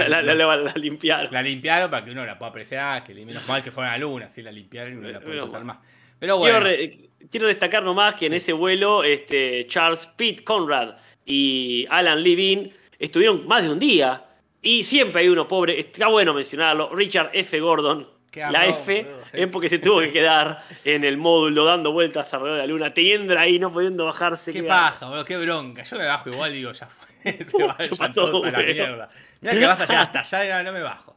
La, 0.09 0.23
la- 0.23 0.35
la- 0.35 0.73
limpiaron. 0.75 1.33
la 1.33 1.41
limpiaron 1.43 1.89
para 1.91 2.05
que 2.05 2.11
uno 2.11 2.27
la 2.27 2.37
pueda 2.37 2.51
apreciar, 2.51 3.05
que 3.05 3.15
menos 3.15 3.47
mal 3.47 3.63
que 3.63 3.71
fuera 3.71 3.93
la 3.93 3.99
luna, 3.99 4.27
así 4.27 4.43
la 4.43 4.51
limpiaron 4.51 4.95
y 4.95 4.97
uno 4.97 5.09
la 5.11 5.21
puede 5.21 5.47
mal. 5.47 5.65
más. 5.65 5.79
Pero 6.19 6.41
Quiero, 6.41 6.59
bueno, 6.59 6.61
re- 6.61 7.11
quiero 7.31 7.47
destacar 7.47 7.83
nomás 7.85 8.15
que 8.15 8.27
en 8.27 8.35
ese 8.35 8.53
vuelo 8.53 9.05
este, 9.05 9.67
Charles 9.69 10.09
Pitt 10.17 10.43
Conrad 10.43 10.97
y 11.25 11.87
Alan 11.91 12.23
Levine 12.23 12.73
estuvieron 12.99 13.47
más 13.47 13.63
de 13.63 13.71
un 13.71 13.79
día. 13.79 14.25
Y 14.61 14.83
siempre 14.83 15.21
hay 15.23 15.29
uno 15.29 15.47
pobre, 15.47 15.79
está 15.79 16.09
bueno 16.09 16.35
mencionarlo, 16.35 16.93
Richard 16.95 17.31
F. 17.35 17.61
Gordon. 17.61 18.09
La 18.37 18.67
F 18.67 19.07
sí. 19.25 19.31
es 19.41 19.47
porque 19.49 19.69
se 19.69 19.79
tuvo 19.79 20.01
que 20.01 20.13
quedar 20.13 20.63
en 20.85 21.05
el 21.05 21.17
módulo 21.17 21.65
dando 21.65 21.93
vueltas 21.93 22.33
alrededor 22.35 22.61
de 22.61 22.67
la 22.67 22.73
luna, 22.73 22.95
teniéndola 22.95 23.41
ahí, 23.43 23.59
no 23.59 23.73
pudiendo 23.73 24.05
bajarse. 24.07 24.53
qué 24.53 24.63
paja, 24.63 25.07
boludo, 25.09 25.25
qué 25.25 25.37
bronca. 25.37 25.83
Yo 25.83 25.99
me 25.99 26.07
bajo 26.07 26.31
igual, 26.31 26.53
digo, 26.53 26.73
ya 26.73 26.87
fue. 26.87 27.33
Se 27.47 27.67
vayan 27.89 28.13
todos 28.13 28.31
todo, 28.31 28.45
a 28.45 28.51
la 28.51 28.59
mierda. 28.59 29.09
Mira 29.41 29.55
que 29.55 29.67
vas 29.67 29.81
allá 29.81 30.03
hasta 30.03 30.39
allá 30.39 30.63
no 30.63 30.73
me 30.73 30.81
bajo. 30.83 31.17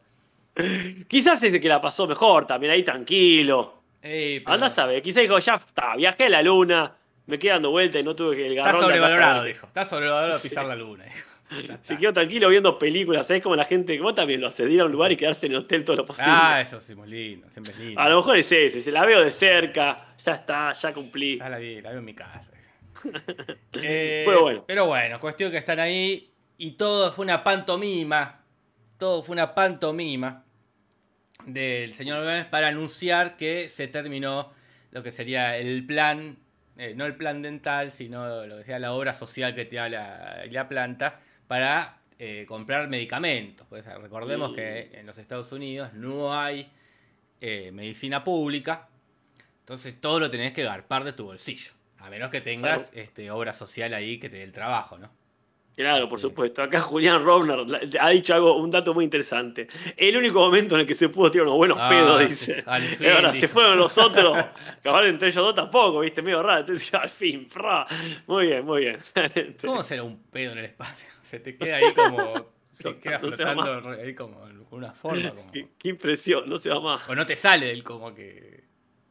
Quizás 1.08 1.42
es 1.44 1.54
el 1.54 1.62
que 1.62 1.70
la 1.70 1.80
pasó 1.82 2.08
mejor 2.08 2.48
también, 2.48 2.72
ahí 2.74 2.84
tranquilo. 2.84 3.82
Ey, 4.02 4.40
pero- 4.40 4.54
Anda 4.54 4.68
a 4.68 4.70
saber, 4.70 5.02
quizás 5.02 5.22
dijo, 5.24 5.38
ya 5.40 5.56
está, 5.56 5.96
viajé 5.96 6.26
a 6.26 6.30
la 6.30 6.42
luna, 6.42 6.94
me 7.28 7.38
quedé 7.38 7.52
dando 7.52 7.72
vueltas 7.72 8.02
y 8.02 8.04
no 8.04 8.16
tuve 8.16 8.36
que 8.36 8.46
el 8.48 8.54
Está 8.54 8.64
garrón 8.66 8.82
de 8.82 8.86
sobrevalorado, 8.88 9.44
dijo. 9.44 9.68
Está 9.68 9.86
sobrevalorado 9.86 10.40
Sí. 10.40 10.50
pisar 10.50 10.66
la 10.66 10.76
luna, 10.76 11.04
dijo. 11.04 11.28
Se 11.82 11.98
quedó 11.98 12.14
tranquilo 12.14 12.50
viendo 12.50 12.78
películas, 12.78 13.28
¿sabes? 13.28 13.42
Como 13.42 13.56
la 13.56 13.66
gente, 13.66 14.00
vos 14.00 14.16
también 14.16 14.42
lo 14.42 14.48
haces, 14.48 14.70
ir 14.70 14.82
a 14.82 14.86
un 14.86 14.92
lugar 14.92 15.12
y 15.12 15.18
quedarse 15.18 15.46
en 15.46 15.54
el 15.54 15.60
hotel 15.60 15.84
todo 15.84 15.98
lo 15.98 16.06
posible. 16.06 16.32
Ah, 16.32 16.62
eso 16.62 16.82
sí, 16.82 16.96
muy 16.96 17.08
lindo, 17.08 17.50
siempre 17.50 17.74
es 17.74 17.80
lindo. 17.80 18.02
a 18.02 18.10
lo 18.10 18.18
mejor 18.18 18.38
es 18.38 18.52
ese, 18.52 18.82
se 18.82 18.92
la 18.92 19.06
veo 19.06 19.22
de 19.22 19.32
cerca, 19.32 20.16
ya 20.24 20.34
está, 20.34 20.74
ya 20.74 20.94
cumplí. 20.94 21.38
Ya 21.38 21.50
la 21.50 21.58
vi, 21.58 21.82
la 21.82 21.92
veo 21.92 22.00
en 22.00 22.06
mi 22.06 22.14
casa. 22.14 22.52
Eh, 23.74 24.24
Pero 24.26 24.42
bueno. 24.42 24.64
Pero 24.66 24.86
bueno, 24.88 25.20
cuestión 25.20 25.52
que 25.52 25.58
están 25.58 25.80
ahí 25.80 26.34
y 26.58 26.72
todo 26.72 27.14
fue 27.14 27.26
una 27.26 27.44
pantomima. 27.44 28.44
Todo 28.98 29.22
fue 29.22 29.34
una 29.34 29.54
pantomima 29.54 30.44
del 31.46 31.94
señor 31.94 32.24
Burns 32.24 32.46
para 32.46 32.70
anunciar 32.70 33.38
que 33.38 33.70
se 33.70 33.88
terminó 33.88 34.52
lo 34.90 35.04
que 35.04 35.12
sería 35.12 35.58
el 35.58 35.86
plan, 35.86 36.40
eh, 36.78 36.94
no 36.96 37.06
el 37.06 37.16
plan 37.16 37.44
dental, 37.44 37.92
sino 37.92 38.48
lo 38.48 38.58
que 38.58 38.64
sea 38.64 38.80
la 38.80 38.94
obra 38.94 39.14
social 39.14 39.54
que 39.54 39.66
te 39.66 39.76
da 39.76 39.90
la, 39.90 40.44
la 40.50 40.68
planta 40.68 41.20
para 41.48 42.00
eh, 42.20 42.46
comprar 42.48 42.88
medicamentos. 42.88 43.66
Pues, 43.70 43.86
recordemos 43.86 44.54
que 44.54 44.92
en 44.94 45.06
los 45.06 45.18
Estados 45.18 45.52
Unidos 45.52 45.94
no 45.94 46.40
hay 46.40 46.72
eh, 47.42 47.72
medicina 47.72 48.24
pública, 48.24 48.90
entonces 49.60 50.00
todo 50.00 50.20
lo 50.20 50.30
tenés 50.32 50.54
que 50.54 50.64
garpar 50.64 51.04
de 51.04 51.14
tu 51.14 51.26
bolsillo. 51.26 51.72
A 52.00 52.10
menos 52.10 52.30
que 52.30 52.42
tengas 52.42 52.92
este, 52.94 53.32
obra 53.32 53.54
social 53.54 53.94
ahí 53.94 54.20
que 54.20 54.30
te 54.30 54.38
dé 54.38 54.44
el 54.44 54.52
trabajo, 54.52 54.98
¿no? 54.98 55.10
Claro, 55.78 56.10
por 56.10 56.20
supuesto. 56.20 56.64
Acá 56.64 56.80
Julián 56.82 57.24
Rovner 57.24 57.60
la- 57.68 57.80
ha 58.02 58.10
dicho 58.10 58.34
algo, 58.34 58.58
un 58.58 58.72
dato 58.72 58.96
muy 58.96 59.04
interesante. 59.06 59.68
El 59.96 60.18
único 60.18 60.40
momento 60.40 60.74
en 60.74 60.82
el 60.82 60.88
que 60.88 60.96
se 60.96 61.08
pudo 61.10 61.30
tirar 61.30 61.46
unos 61.46 61.58
buenos 61.58 61.78
Ah, 61.80 61.88
pedos, 61.88 62.20
dice. 62.28 62.64
fin, 62.98 63.08
ahora 63.12 63.32
dijo. 63.32 63.42
se 63.42 63.48
fueron 63.48 63.78
los 63.78 63.96
otros. 64.00 64.36
Cabal 64.84 65.06
entre 65.06 65.28
ellos 65.28 65.44
dos 65.46 65.54
tampoco, 65.54 66.00
viste, 66.00 66.24
medio 66.24 66.42
raro. 66.42 66.62
Entonces, 66.62 66.92
al 66.96 67.10
fin, 67.12 67.48
fra. 67.48 67.86
Muy 68.26 68.48
bien, 68.48 68.66
muy 68.66 68.82
bien. 68.82 68.98
¿Cómo 69.64 69.84
será 69.84 70.02
un 70.02 70.18
pedo 70.32 70.54
en 70.54 70.58
el 70.58 70.66
espacio? 70.66 71.10
Se 71.22 71.40
te 71.40 71.56
queda 71.56 71.76
ahí 71.78 71.94
como. 71.94 72.34
Se 72.74 72.98
queda 72.98 73.20
No 73.20 73.28
flotando 73.32 73.90
ahí 74.02 74.14
como 74.16 74.40
con 74.40 74.80
una 74.80 74.94
forma. 74.94 75.30
Como, 75.30 75.52
qué, 75.52 75.68
qué 75.78 75.90
impresión, 75.90 76.50
no 76.50 76.58
se 76.58 76.70
va 76.70 76.80
más. 76.80 77.08
o 77.08 77.14
no 77.16 77.24
te 77.26 77.36
sale 77.36 77.68
del 77.68 77.84
como 77.84 78.16
que. 78.16 78.64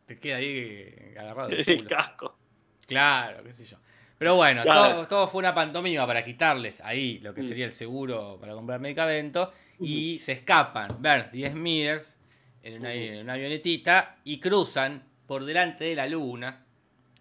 Te 0.04 0.18
queda 0.18 0.36
ahí 0.36 1.14
agarrado. 1.16 1.50
El 1.50 1.64
culo. 1.64 1.88
casco. 1.88 2.38
Claro, 2.86 3.42
qué 3.44 3.52
sé 3.52 3.66
yo. 3.66 3.76
Pero 4.18 4.34
bueno, 4.36 4.62
todo, 4.64 5.06
todo 5.08 5.28
fue 5.28 5.40
una 5.40 5.54
pantomima 5.54 6.06
para 6.06 6.24
quitarles 6.24 6.80
ahí 6.80 7.18
lo 7.18 7.34
que 7.34 7.42
Mm. 7.42 7.48
sería 7.48 7.64
el 7.66 7.72
seguro 7.72 8.38
para 8.40 8.54
comprar 8.54 8.80
medicamentos. 8.80 9.50
Y 9.78 10.18
se 10.20 10.32
escapan 10.32 10.88
Burns 11.00 11.34
y 11.34 11.46
Smithers 11.46 12.16
en 12.62 12.80
una, 12.80 12.94
en 12.94 13.18
una 13.20 13.34
avionetita 13.34 14.16
y 14.24 14.40
cruzan 14.40 15.02
por 15.26 15.44
delante 15.44 15.84
de 15.84 15.94
la 15.96 16.06
luna, 16.06 16.64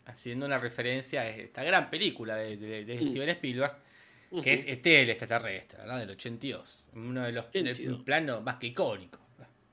haciendo 0.05 0.45
una 0.45 0.57
referencia 0.57 1.21
a 1.21 1.27
esta 1.27 1.63
gran 1.63 1.89
película 1.89 2.35
de, 2.37 2.55
de- 2.55 2.85
de 2.85 2.95
Mm. 2.95 3.09
Steven 3.09 3.29
Spielberg, 3.29 3.73
que 4.41 4.53
es 4.53 4.65
ET, 4.67 4.85
el 5.01 5.09
extraterrestre, 5.09 5.79
¿verdad? 5.79 5.99
Del 5.99 6.11
82. 6.11 6.83
Uno 6.93 7.23
de 7.23 7.31
los 7.33 7.51
de 7.51 7.59
82. 7.59 7.97
un 7.99 8.05
plano 8.05 8.39
más 8.41 8.55
que 8.55 8.67
icónico. 8.67 9.19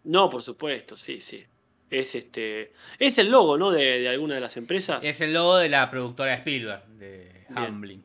No, 0.04 0.28
por 0.28 0.42
supuesto, 0.42 0.96
sí, 0.96 1.20
sí. 1.20 1.44
Es 1.92 2.14
este. 2.14 2.72
Es 2.98 3.18
el 3.18 3.31
logo, 3.31 3.59
¿no? 3.59 3.70
De, 3.70 4.00
de 4.00 4.09
alguna 4.09 4.35
de 4.37 4.40
las 4.40 4.57
empresas. 4.57 5.05
Es 5.05 5.20
el 5.20 5.33
logo 5.33 5.59
de 5.59 5.68
la 5.68 5.90
productora 5.90 6.31
de 6.33 6.37
Spielberg, 6.38 6.87
de. 6.98 7.31
Hamblin. 7.55 8.02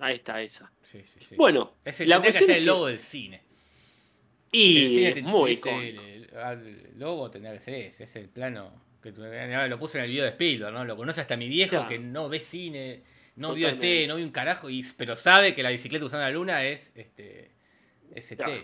Ahí 0.00 0.16
está 0.16 0.40
esa. 0.42 0.70
Sí, 0.82 1.02
sí, 1.04 1.20
sí. 1.28 1.36
Bueno, 1.36 1.74
Ese 1.84 2.06
la 2.06 2.16
tendría 2.16 2.32
que 2.40 2.46
ser 2.46 2.50
es 2.50 2.56
el 2.58 2.62
que- 2.62 2.66
logo 2.66 2.86
del 2.86 2.98
cine. 2.98 3.42
Y 4.50 4.82
el 4.84 4.88
cine 4.88 5.08
es 5.10 5.22
muy 5.22 5.52
ese- 5.52 5.88
el, 5.88 6.30
el 6.34 6.90
logo 6.98 7.30
tendría 7.30 7.52
que 7.52 7.60
ser 7.60 7.74
ese, 7.74 8.04
es 8.04 8.16
el 8.16 8.28
plano 8.28 8.72
que 9.02 9.12
tu- 9.12 9.20
lo 9.22 9.78
puse 9.78 9.98
en 9.98 10.04
el 10.04 10.10
video 10.10 10.24
de 10.24 10.30
Spielberg, 10.30 10.72
¿no? 10.72 10.84
Lo 10.84 10.96
conoce 10.96 11.20
hasta 11.20 11.36
mi 11.36 11.48
viejo 11.48 11.70
Claro. 11.70 11.88
que 11.88 11.98
no 11.98 12.28
ve 12.28 12.40
cine, 12.40 13.02
no 13.36 13.52
vio. 13.54 13.68
ET, 13.68 14.08
no 14.08 14.16
vio 14.16 14.24
un 14.24 14.32
carajo, 14.32 14.70
y, 14.70 14.84
pero 14.96 15.14
sabe 15.16 15.54
que 15.54 15.62
la 15.62 15.70
bicicleta 15.70 16.04
usando 16.04 16.24
la 16.24 16.30
luna 16.32 16.64
es 16.64 16.92
este 16.96 17.50
es 18.14 18.32
ET. 18.32 18.38
Claro. 18.38 18.62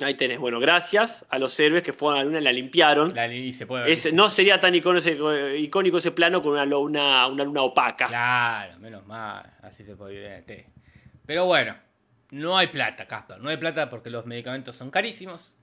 Ahí 0.00 0.14
tenés. 0.14 0.38
Bueno, 0.40 0.58
gracias 0.58 1.24
a 1.28 1.38
los 1.38 1.58
héroes 1.60 1.82
que 1.84 1.92
fueron 1.92 2.18
a 2.18 2.22
la 2.22 2.24
luna 2.24 2.40
y 2.40 2.42
la 2.42 2.52
limpiaron. 2.52 3.14
la- 3.14 3.32
y 3.32 3.52
se 3.52 3.66
puede 3.66 3.84
ver. 3.84 3.92
Ese- 3.92 4.10
no 4.12 4.28
sería 4.28 4.58
tan 4.58 4.74
icónico 4.74 4.98
ese, 4.98 5.58
icónico 5.58 5.98
ese 5.98 6.10
plano 6.10 6.42
con 6.42 6.52
una, 6.52 6.64
luna- 6.64 7.26
una 7.28 7.44
luna 7.44 7.62
opaca. 7.62 8.06
Claro, 8.06 8.78
menos 8.80 9.06
mal, 9.06 9.52
así 9.62 9.84
se 9.84 9.94
puede 9.94 10.14
vivir 10.14 10.26
en. 10.48 10.66
Pero 11.26 11.46
bueno, 11.46 11.76
no 12.32 12.58
hay 12.58 12.66
plata, 12.66 13.06
Casper, 13.06 13.38
no 13.38 13.50
hay 13.50 13.56
plata 13.56 13.88
porque 13.88 14.10
los 14.10 14.26
medicamentos 14.26 14.74
son 14.74 14.90
carísimos. 14.90 15.56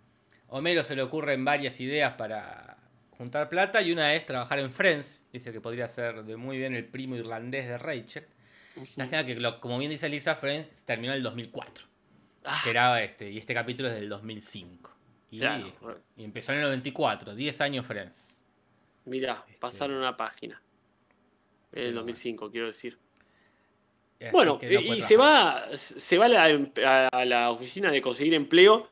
Homero 0.47 0.83
se 0.83 0.95
le 0.95 1.01
ocurren 1.01 1.43
varias 1.45 1.79
ideas 1.81 2.13
para 2.13 2.77
juntar 3.17 3.49
plata 3.49 3.81
y 3.81 3.91
una 3.91 4.15
es 4.15 4.25
trabajar 4.25 4.59
en 4.59 4.71
Friends. 4.71 5.25
Dice 5.33 5.51
que 5.51 5.59
podría 5.61 5.87
ser 5.89 6.23
de 6.23 6.37
muy 6.37 6.57
bien 6.57 6.73
el 6.73 6.85
primo 6.85 7.15
irlandés 7.17 7.67
de 7.67 7.77
Rachel. 7.77 8.25
Que, 9.25 9.51
como 9.59 9.77
bien 9.77 9.91
dice 9.91 10.07
Lisa, 10.09 10.35
Friends 10.35 10.85
terminó 10.85 11.11
en 11.11 11.17
el 11.17 11.23
2004. 11.23 11.85
Ah, 12.43 12.59
Que 12.63 12.69
era 12.71 13.03
este, 13.03 13.29
y 13.29 13.37
este 13.37 13.53
capítulo 13.53 13.89
es 13.89 13.95
del 13.95 14.09
2005. 14.09 14.89
Y, 15.29 15.39
Claro. 15.39 15.71
y 16.17 16.23
empezó 16.23 16.51
en 16.51 16.59
el 16.59 16.63
94, 16.65 17.35
10 17.35 17.61
años 17.61 17.85
Friends. 17.85 18.43
mirá, 19.05 19.43
Este- 19.47 19.59
pasaron 19.59 19.97
una 19.97 20.15
página. 20.17 20.61
En 21.71 21.79
el 21.79 21.85
Pero 21.89 21.95
2005, 21.99 22.51
quiero 22.51 22.67
decir. 22.67 22.97
Así 24.19 24.29
Bueno, 24.31 24.59
no 24.61 24.67
y 24.95 25.01
se 25.01 25.17
va, 25.17 25.65
se 25.75 26.17
va 26.17 26.25
a 26.25 26.29
la, 26.29 27.09
a 27.11 27.25
la 27.25 27.49
oficina 27.49 27.89
de 27.89 28.01
conseguir 28.01 28.33
empleo 28.35 28.87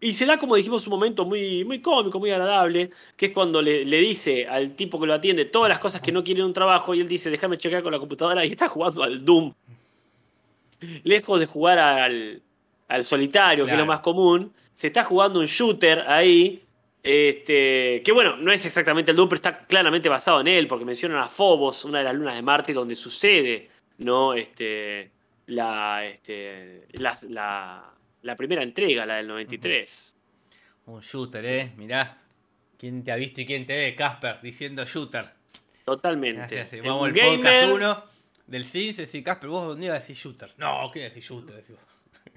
y 0.00 0.12
se 0.14 0.26
da, 0.26 0.36
como 0.36 0.56
dijimos, 0.56 0.86
un 0.86 0.90
momento 0.90 1.24
muy, 1.24 1.64
muy 1.64 1.80
cómico, 1.80 2.18
muy 2.18 2.30
agradable, 2.30 2.90
que 3.16 3.26
es 3.26 3.32
cuando 3.32 3.62
le, 3.62 3.84
le 3.84 3.98
dice 3.98 4.46
al 4.48 4.74
tipo 4.74 4.98
que 5.00 5.06
lo 5.06 5.14
atiende 5.14 5.44
todas 5.44 5.68
las 5.68 5.78
cosas 5.78 6.00
que 6.00 6.10
no 6.12 6.24
quiere 6.24 6.40
en 6.40 6.46
un 6.46 6.52
trabajo 6.52 6.92
y 6.94 7.00
él 7.00 7.08
dice, 7.08 7.30
déjame 7.30 7.56
chequear 7.56 7.82
con 7.84 7.92
la 7.92 7.98
computadora 8.00 8.44
y 8.44 8.50
está 8.52 8.68
jugando 8.68 9.02
al 9.04 9.24
Doom. 9.24 9.54
Lejos 11.04 11.40
de 11.40 11.46
jugar 11.46 11.78
al, 11.78 12.42
al 12.88 13.04
solitario, 13.04 13.66
que 13.66 13.72
es 13.72 13.78
lo 13.78 13.86
más 13.86 14.00
común, 14.00 14.52
se 14.74 14.88
está 14.88 15.04
jugando 15.04 15.40
un 15.40 15.46
shooter 15.46 16.04
ahí. 16.08 16.62
Este, 17.02 18.02
que 18.04 18.10
bueno, 18.12 18.36
no 18.36 18.50
es 18.50 18.66
exactamente 18.66 19.12
el 19.12 19.16
Doom, 19.16 19.28
pero 19.28 19.36
está 19.36 19.66
claramente 19.66 20.08
basado 20.08 20.40
en 20.40 20.48
él, 20.48 20.66
porque 20.66 20.84
mencionan 20.84 21.18
a 21.18 21.28
Phobos, 21.28 21.84
una 21.84 21.98
de 21.98 22.04
las 22.04 22.14
lunas 22.14 22.34
de 22.34 22.42
Marte, 22.42 22.72
donde 22.72 22.96
sucede 22.96 23.70
¿no? 23.98 24.34
Este, 24.34 25.10
la, 25.46 26.04
este, 26.04 26.86
la, 26.92 27.16
la, 27.28 27.94
la 28.22 28.36
primera 28.36 28.62
entrega, 28.62 29.06
la 29.06 29.16
del 29.16 29.28
93. 29.28 30.16
Un 30.86 31.00
shooter, 31.00 31.44
¿eh? 31.44 31.72
Mirá. 31.76 32.22
¿Quién 32.78 33.02
te 33.04 33.12
ha 33.12 33.16
visto 33.16 33.40
y 33.40 33.46
quién 33.46 33.66
te 33.66 33.74
ve? 33.74 33.94
Casper, 33.94 34.40
diciendo 34.42 34.84
shooter. 34.84 35.30
Totalmente. 35.84 36.66
El 36.72 36.82
Vamos 36.82 37.08
al 37.08 37.14
podcast 37.14 37.72
1 37.72 38.04
del 38.46 38.64
CINS. 38.66 38.96
Decís, 38.98 39.22
Casper, 39.22 39.48
vos 39.50 39.74
un 39.74 39.80
día 39.80 39.92
decís 39.92 40.16
shooter. 40.18 40.52
No, 40.56 40.90
¿qué 40.92 41.00
decís 41.00 41.24
shooter? 41.24 41.56
Decís 41.56 41.76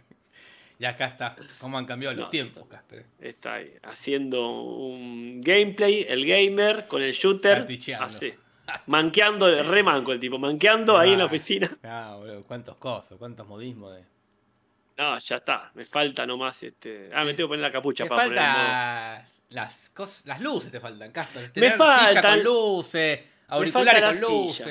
y 0.80 0.86
acá 0.86 1.06
está. 1.08 1.36
¿Cómo 1.60 1.78
han 1.78 1.86
cambiado 1.86 2.16
los 2.16 2.26
No, 2.26 2.30
tiempos, 2.30 2.68
Casper? 2.68 3.06
Está 3.20 3.56
ahí, 3.56 3.74
haciendo 3.84 4.50
un 4.50 5.42
gameplay, 5.42 6.06
el 6.08 6.26
gamer 6.26 6.88
con 6.88 7.02
el 7.02 7.12
shooter. 7.14 7.66
Así. 8.00 8.34
Manqueando, 8.86 9.64
re 9.64 9.82
manco 9.82 10.12
el 10.14 10.20
tipo, 10.20 10.38
manqueando 10.38 10.98
ahí 10.98 11.14
en 11.14 11.20
la 11.20 11.26
oficina. 11.26 11.76
Ah, 11.84 12.16
boludo, 12.18 12.44
cuántos 12.44 12.76
cosas, 12.78 13.18
cuántos 13.18 13.48
modismos 13.48 13.96
de. 13.96 14.04
No, 14.98 15.18
ya 15.18 15.38
está. 15.38 15.72
Me 15.74 15.86
falta 15.86 16.26
nomás 16.28 16.62
este. 16.62 17.10
Ah, 17.14 17.24
me 17.24 17.34
tengo 17.34 17.48
que 17.48 17.54
poner 17.54 17.62
la 17.62 17.72
capucha 17.72 18.04
Te 18.04 18.10
para 18.10 18.24
falta 18.24 19.26
las 19.50 19.90
cosas, 19.90 20.26
las 20.28 20.40
luces 20.42 20.72
te 20.72 20.80
faltan, 20.80 21.12
Casper. 21.12 21.52
Me 21.56 21.72
silla 21.72 21.78
faltan- 21.78 22.36
con 22.36 22.44
luces, 22.44 23.20
falta 23.20 23.56
auriculares 23.56 24.02
la 24.02 24.08
con 24.08 24.16
silla. 24.18 24.64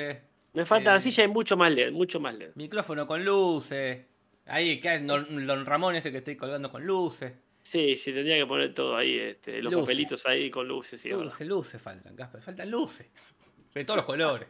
Me 0.59 0.65
falta 0.65 0.91
la 0.91 0.97
Eh, 0.97 0.99
silla 0.99 1.23
y 1.23 1.27
mucho 1.29 1.55
más 1.55 1.71
LED, 1.71 1.91
mucho 1.91 2.19
más 2.19 2.35
LED. 2.35 2.51
micrófono 2.55 3.07
con 3.07 3.23
luces. 3.23 4.05
Ahí 4.45 4.79
queda 4.79 4.99
Don, 4.99 5.47
Don 5.47 5.65
Ramón 5.65 5.95
ese 5.95 6.11
que 6.11 6.17
estoy 6.17 6.35
colgando 6.35 6.69
con 6.69 6.85
luces. 6.85 7.31
Sí, 7.61 7.95
sí, 7.95 8.11
tendría 8.11 8.35
que 8.35 8.45
poner 8.45 8.73
todo 8.73 8.97
ahí, 8.97 9.17
este, 9.17 9.61
los 9.61 9.71
Luces. 9.71 9.85
papelitos 9.87 10.25
ahí 10.25 10.49
con 10.49 10.67
luces 10.67 11.05
y 11.05 11.09
Luces, 11.09 11.47
luces 11.47 11.81
faltan, 11.81 12.15
Casper. 12.15 12.41
Faltan 12.41 12.69
luces. 12.69 13.07
De 13.73 13.85
todos 13.85 13.97
los 13.97 14.05
colores. 14.05 14.47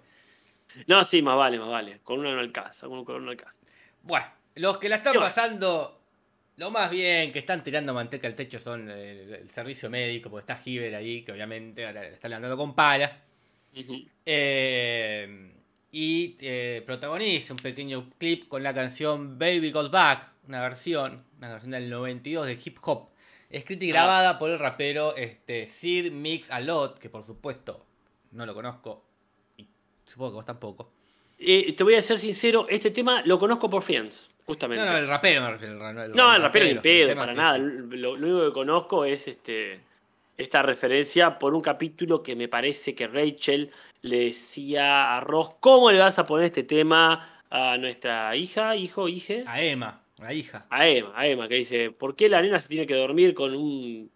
No, 0.88 1.04
sí, 1.04 1.22
más 1.22 1.36
vale, 1.36 1.60
más 1.60 1.69
vale. 1.69 2.00
Con 2.04 2.19
una 2.19 2.34
no 2.34 2.39
alcanza, 2.39 2.88
con 2.88 3.00
un 3.00 3.06
color 3.06 3.22
no 3.22 3.32
alcanza. 3.32 3.56
Bueno, 4.02 4.26
los 4.56 4.78
que 4.80 4.89
la 4.89 4.95
están 4.98 5.13
pasando 5.15 6.02
lo 6.56 6.72
más 6.72 6.89
bien, 6.89 7.32
que 7.32 7.39
están 7.39 7.63
tirando 7.63 7.93
manteca 7.93 8.28
al 8.28 8.36
techo, 8.36 8.60
son 8.60 8.89
el, 8.89 9.34
el 9.34 9.50
servicio 9.52 9.89
médico, 9.89 10.30
porque 10.30 10.41
está 10.52 10.56
Giver 10.62 10.95
ahí, 10.95 11.22
que 11.24 11.32
obviamente 11.34 11.86
ahora 11.86 12.02
le 12.02 12.13
está 12.13 12.28
levantando 12.30 12.58
con 12.58 12.74
pala. 12.74 13.22
Eh, 14.26 15.52
y 15.91 16.38
eh, 16.39 16.84
protagoniza 16.86 17.54
un 17.54 17.60
pequeño 17.60 18.10
clip 18.17 18.47
con 18.47 18.62
la 18.63 18.73
canción 18.73 19.38
Baby 19.39 19.71
Got 19.71 19.91
Back, 19.91 20.30
una 20.47 20.62
versión, 20.62 21.23
una 21.38 21.52
versión 21.52 21.71
del 21.71 21.89
92 21.89 22.47
de 22.47 22.60
hip 22.63 22.78
hop, 22.84 23.10
escrita 23.49 23.86
y 23.86 23.89
Ah. 23.89 23.93
grabada 23.93 24.39
por 24.39 24.52
el 24.52 24.60
rapero 24.60 25.15
este, 25.15 25.67
Sir 25.67 26.12
Mix 26.12 26.52
a 26.52 26.60
Lot, 26.60 26.99
que 26.99 27.10
por 27.10 27.23
supuesto 27.23 27.86
no 28.32 28.45
lo 28.45 28.54
conozco 28.54 29.04
y 29.58 29.65
supongo 30.06 30.32
que 30.32 30.36
vos 30.36 30.45
tampoco. 30.45 30.91
Eh, 31.39 31.73
te 31.73 31.84
voy 31.84 31.95
a 31.95 32.02
ser 32.02 32.19
sincero, 32.19 32.67
este 32.69 32.91
tema 32.91 33.21
lo 33.25 33.39
conozco 33.39 33.69
por 33.69 33.82
Friends, 33.82 34.30
justamente. 34.45 34.84
No, 34.86 34.91
no, 34.91 34.97
el 34.97 35.08
rapero 35.08 35.41
me 35.41 35.52
refiero. 35.52 35.89
El, 35.89 35.97
el- 35.97 36.12
No, 36.12 36.30
el 36.32 36.36
el 36.36 36.41
rapero 36.43 36.65
ni 36.65 36.71
el 36.71 36.82
pedo, 36.82 37.15
para 37.15 37.32
sí, 37.32 37.38
nada. 37.38 37.58
sí. 37.58 37.63
Lo, 37.97 38.15
lo 38.17 38.28
único 38.28 38.45
que 38.47 38.54
conozco 38.54 39.06
es 39.06 39.28
este, 39.30 39.80
esta 40.38 40.62
referencia 40.62 41.39
por 41.39 41.54
un 41.56 41.62
capítulo 41.62 42.21
que 42.21 42.36
me 42.36 42.47
parece 42.49 42.93
que 42.93 43.08
Rachel 43.08 43.71
le 44.02 44.26
decía 44.26 45.16
a 45.16 45.20
Ross, 45.22 45.52
¿cómo 45.60 45.92
le 45.92 46.00
vas 46.00 46.20
a 46.20 46.26
poner 46.26 46.46
este 46.46 46.64
tema 46.64 47.44
a 47.50 47.78
nuestra 47.78 48.36
hija, 48.36 48.76
hijo, 48.76 49.08
hije? 49.08 49.44
A 49.48 49.62
Emma, 49.62 50.04
la 50.18 50.34
hija. 50.34 50.66
A 50.70 50.88
Emma, 50.88 51.12
a 51.16 51.28
Emma, 51.28 51.48
que 51.48 51.56
dice, 51.56 51.92
¿por 51.92 52.16
qué 52.16 52.30
la 52.30 52.42
nena 52.42 52.60
se 52.60 52.70
tiene 52.70 52.88
que 52.88 52.96
dormir 52.96 53.34
con 53.34 53.56
un, 53.56 54.10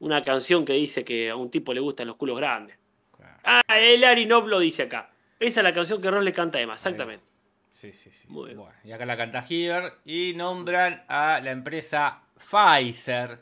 una 0.00 0.22
canción 0.22 0.64
que 0.64 0.74
dice 0.74 1.04
que 1.04 1.30
a 1.30 1.36
un 1.36 1.50
tipo 1.50 1.72
le 1.72 1.80
gustan 1.80 2.06
los 2.06 2.16
culos 2.16 2.36
grandes? 2.36 2.76
Ah, 3.44 3.62
el 3.68 4.04
Ari 4.04 4.26
Nob 4.26 4.46
lo 4.46 4.58
dice 4.58 4.82
acá. 4.82 5.10
Esa 5.40 5.60
es 5.60 5.64
la 5.64 5.72
canción 5.72 6.02
que 6.02 6.10
Ross 6.10 6.24
le 6.24 6.32
canta 6.32 6.58
a 6.58 6.60
Emma, 6.60 6.74
exactamente. 6.74 7.24
Sí, 7.70 7.92
sí, 7.92 8.10
sí. 8.10 8.26
Muy 8.28 8.46
bien. 8.46 8.58
Bueno, 8.58 8.74
y 8.84 8.90
acá 8.90 9.06
la 9.06 9.16
canta 9.16 9.42
Giver 9.42 9.94
y 10.04 10.34
nombran 10.34 11.04
a 11.06 11.40
la 11.40 11.52
empresa 11.52 12.24
Pfizer, 12.36 13.38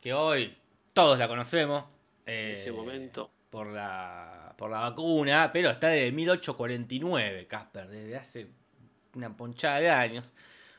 que 0.00 0.14
hoy 0.14 0.56
todos 0.94 1.18
la 1.18 1.28
conocemos. 1.28 1.84
En 2.24 2.34
eh, 2.34 2.52
ese 2.54 2.72
momento. 2.72 3.30
Por 3.50 3.66
la, 3.66 4.39
por 4.60 4.70
la 4.70 4.80
vacuna, 4.80 5.50
pero 5.54 5.70
está 5.70 5.88
desde 5.88 6.12
1849, 6.12 7.46
Casper, 7.46 7.88
desde 7.88 8.14
hace 8.14 8.50
una 9.14 9.34
ponchada 9.34 9.80
de 9.80 9.88
años. 9.88 10.34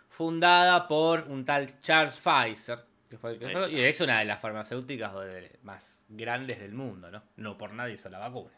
Fundada 0.08 0.88
por 0.88 1.22
un 1.28 1.44
tal 1.44 1.82
Charles 1.82 2.16
Pfizer, 2.16 2.78
que 3.10 3.18
fue 3.18 3.32
el 3.32 3.40
que 3.40 3.48
Ahí 3.48 3.76
y 3.76 3.80
es 3.80 4.00
una 4.00 4.20
de 4.20 4.26
las 4.26 4.40
farmacéuticas 4.40 5.12
más 5.64 6.06
grandes 6.10 6.60
del 6.60 6.74
mundo, 6.74 7.10
¿no? 7.10 7.24
No 7.38 7.58
por 7.58 7.74
nadie 7.74 7.96
hizo 7.96 8.08
la 8.10 8.20
vacuna. 8.20 8.52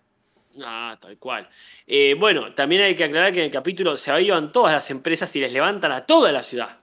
Ah, 0.61 0.97
tal 0.99 1.17
cual. 1.17 1.47
Eh, 1.87 2.15
bueno, 2.15 2.53
también 2.53 2.81
hay 2.81 2.93
que 2.93 3.05
aclarar 3.05 3.31
que 3.31 3.39
en 3.39 3.45
el 3.45 3.51
capítulo 3.51 3.95
se 3.95 4.11
avivan 4.11 4.51
todas 4.51 4.73
las 4.73 4.91
empresas 4.91 5.33
y 5.37 5.39
les 5.39 5.53
levantan 5.53 5.93
a 5.93 6.01
toda 6.01 6.33
la 6.33 6.43
ciudad. 6.43 6.81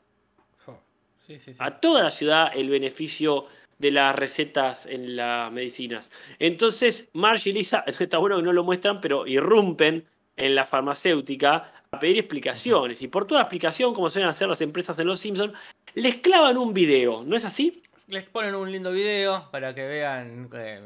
Jo, 0.65 0.83
Sí, 1.27 1.39
sí, 1.39 1.53
sí. 1.53 1.59
A 1.63 1.79
toda 1.79 2.05
la 2.05 2.11
ciudad 2.11 2.53
el 2.55 2.71
beneficio 2.71 3.49
de 3.81 3.91
las 3.91 4.15
recetas 4.15 4.85
en 4.85 5.17
las 5.17 5.51
medicinas. 5.51 6.13
Entonces, 6.39 7.09
Marge 7.15 7.49
y 7.51 7.55
Lisa, 7.55 7.83
está 7.87 8.19
bueno 8.19 8.37
que 8.37 8.43
no 8.43 8.53
lo 8.53 8.63
muestran, 8.63 9.01
pero 9.01 9.27
irrumpen 9.27 10.07
en 10.37 10.55
la 10.55 10.67
farmacéutica 10.67 11.73
a 11.91 11.99
pedir 11.99 12.19
explicaciones. 12.19 13.01
Y 13.01 13.09
por 13.09 13.27
toda 13.27 13.41
explicación, 13.41 13.95
como 13.95 14.11
suelen 14.11 14.29
hacer 14.29 14.49
las 14.49 14.61
empresas 14.61 14.99
en 14.99 15.07
Los 15.07 15.21
Simpsons, 15.21 15.55
les 15.95 16.17
clavan 16.17 16.59
un 16.59 16.75
video, 16.75 17.25
¿no 17.25 17.37
es 17.37 17.45
así? 17.47 17.83
Les 18.09 18.25
ponen 18.25 18.55
un 18.55 18.71
lindo 18.71 18.93
video 18.93 19.51
para 19.51 19.75
que 19.75 19.87
vean 19.87 20.51
eh, 20.55 20.83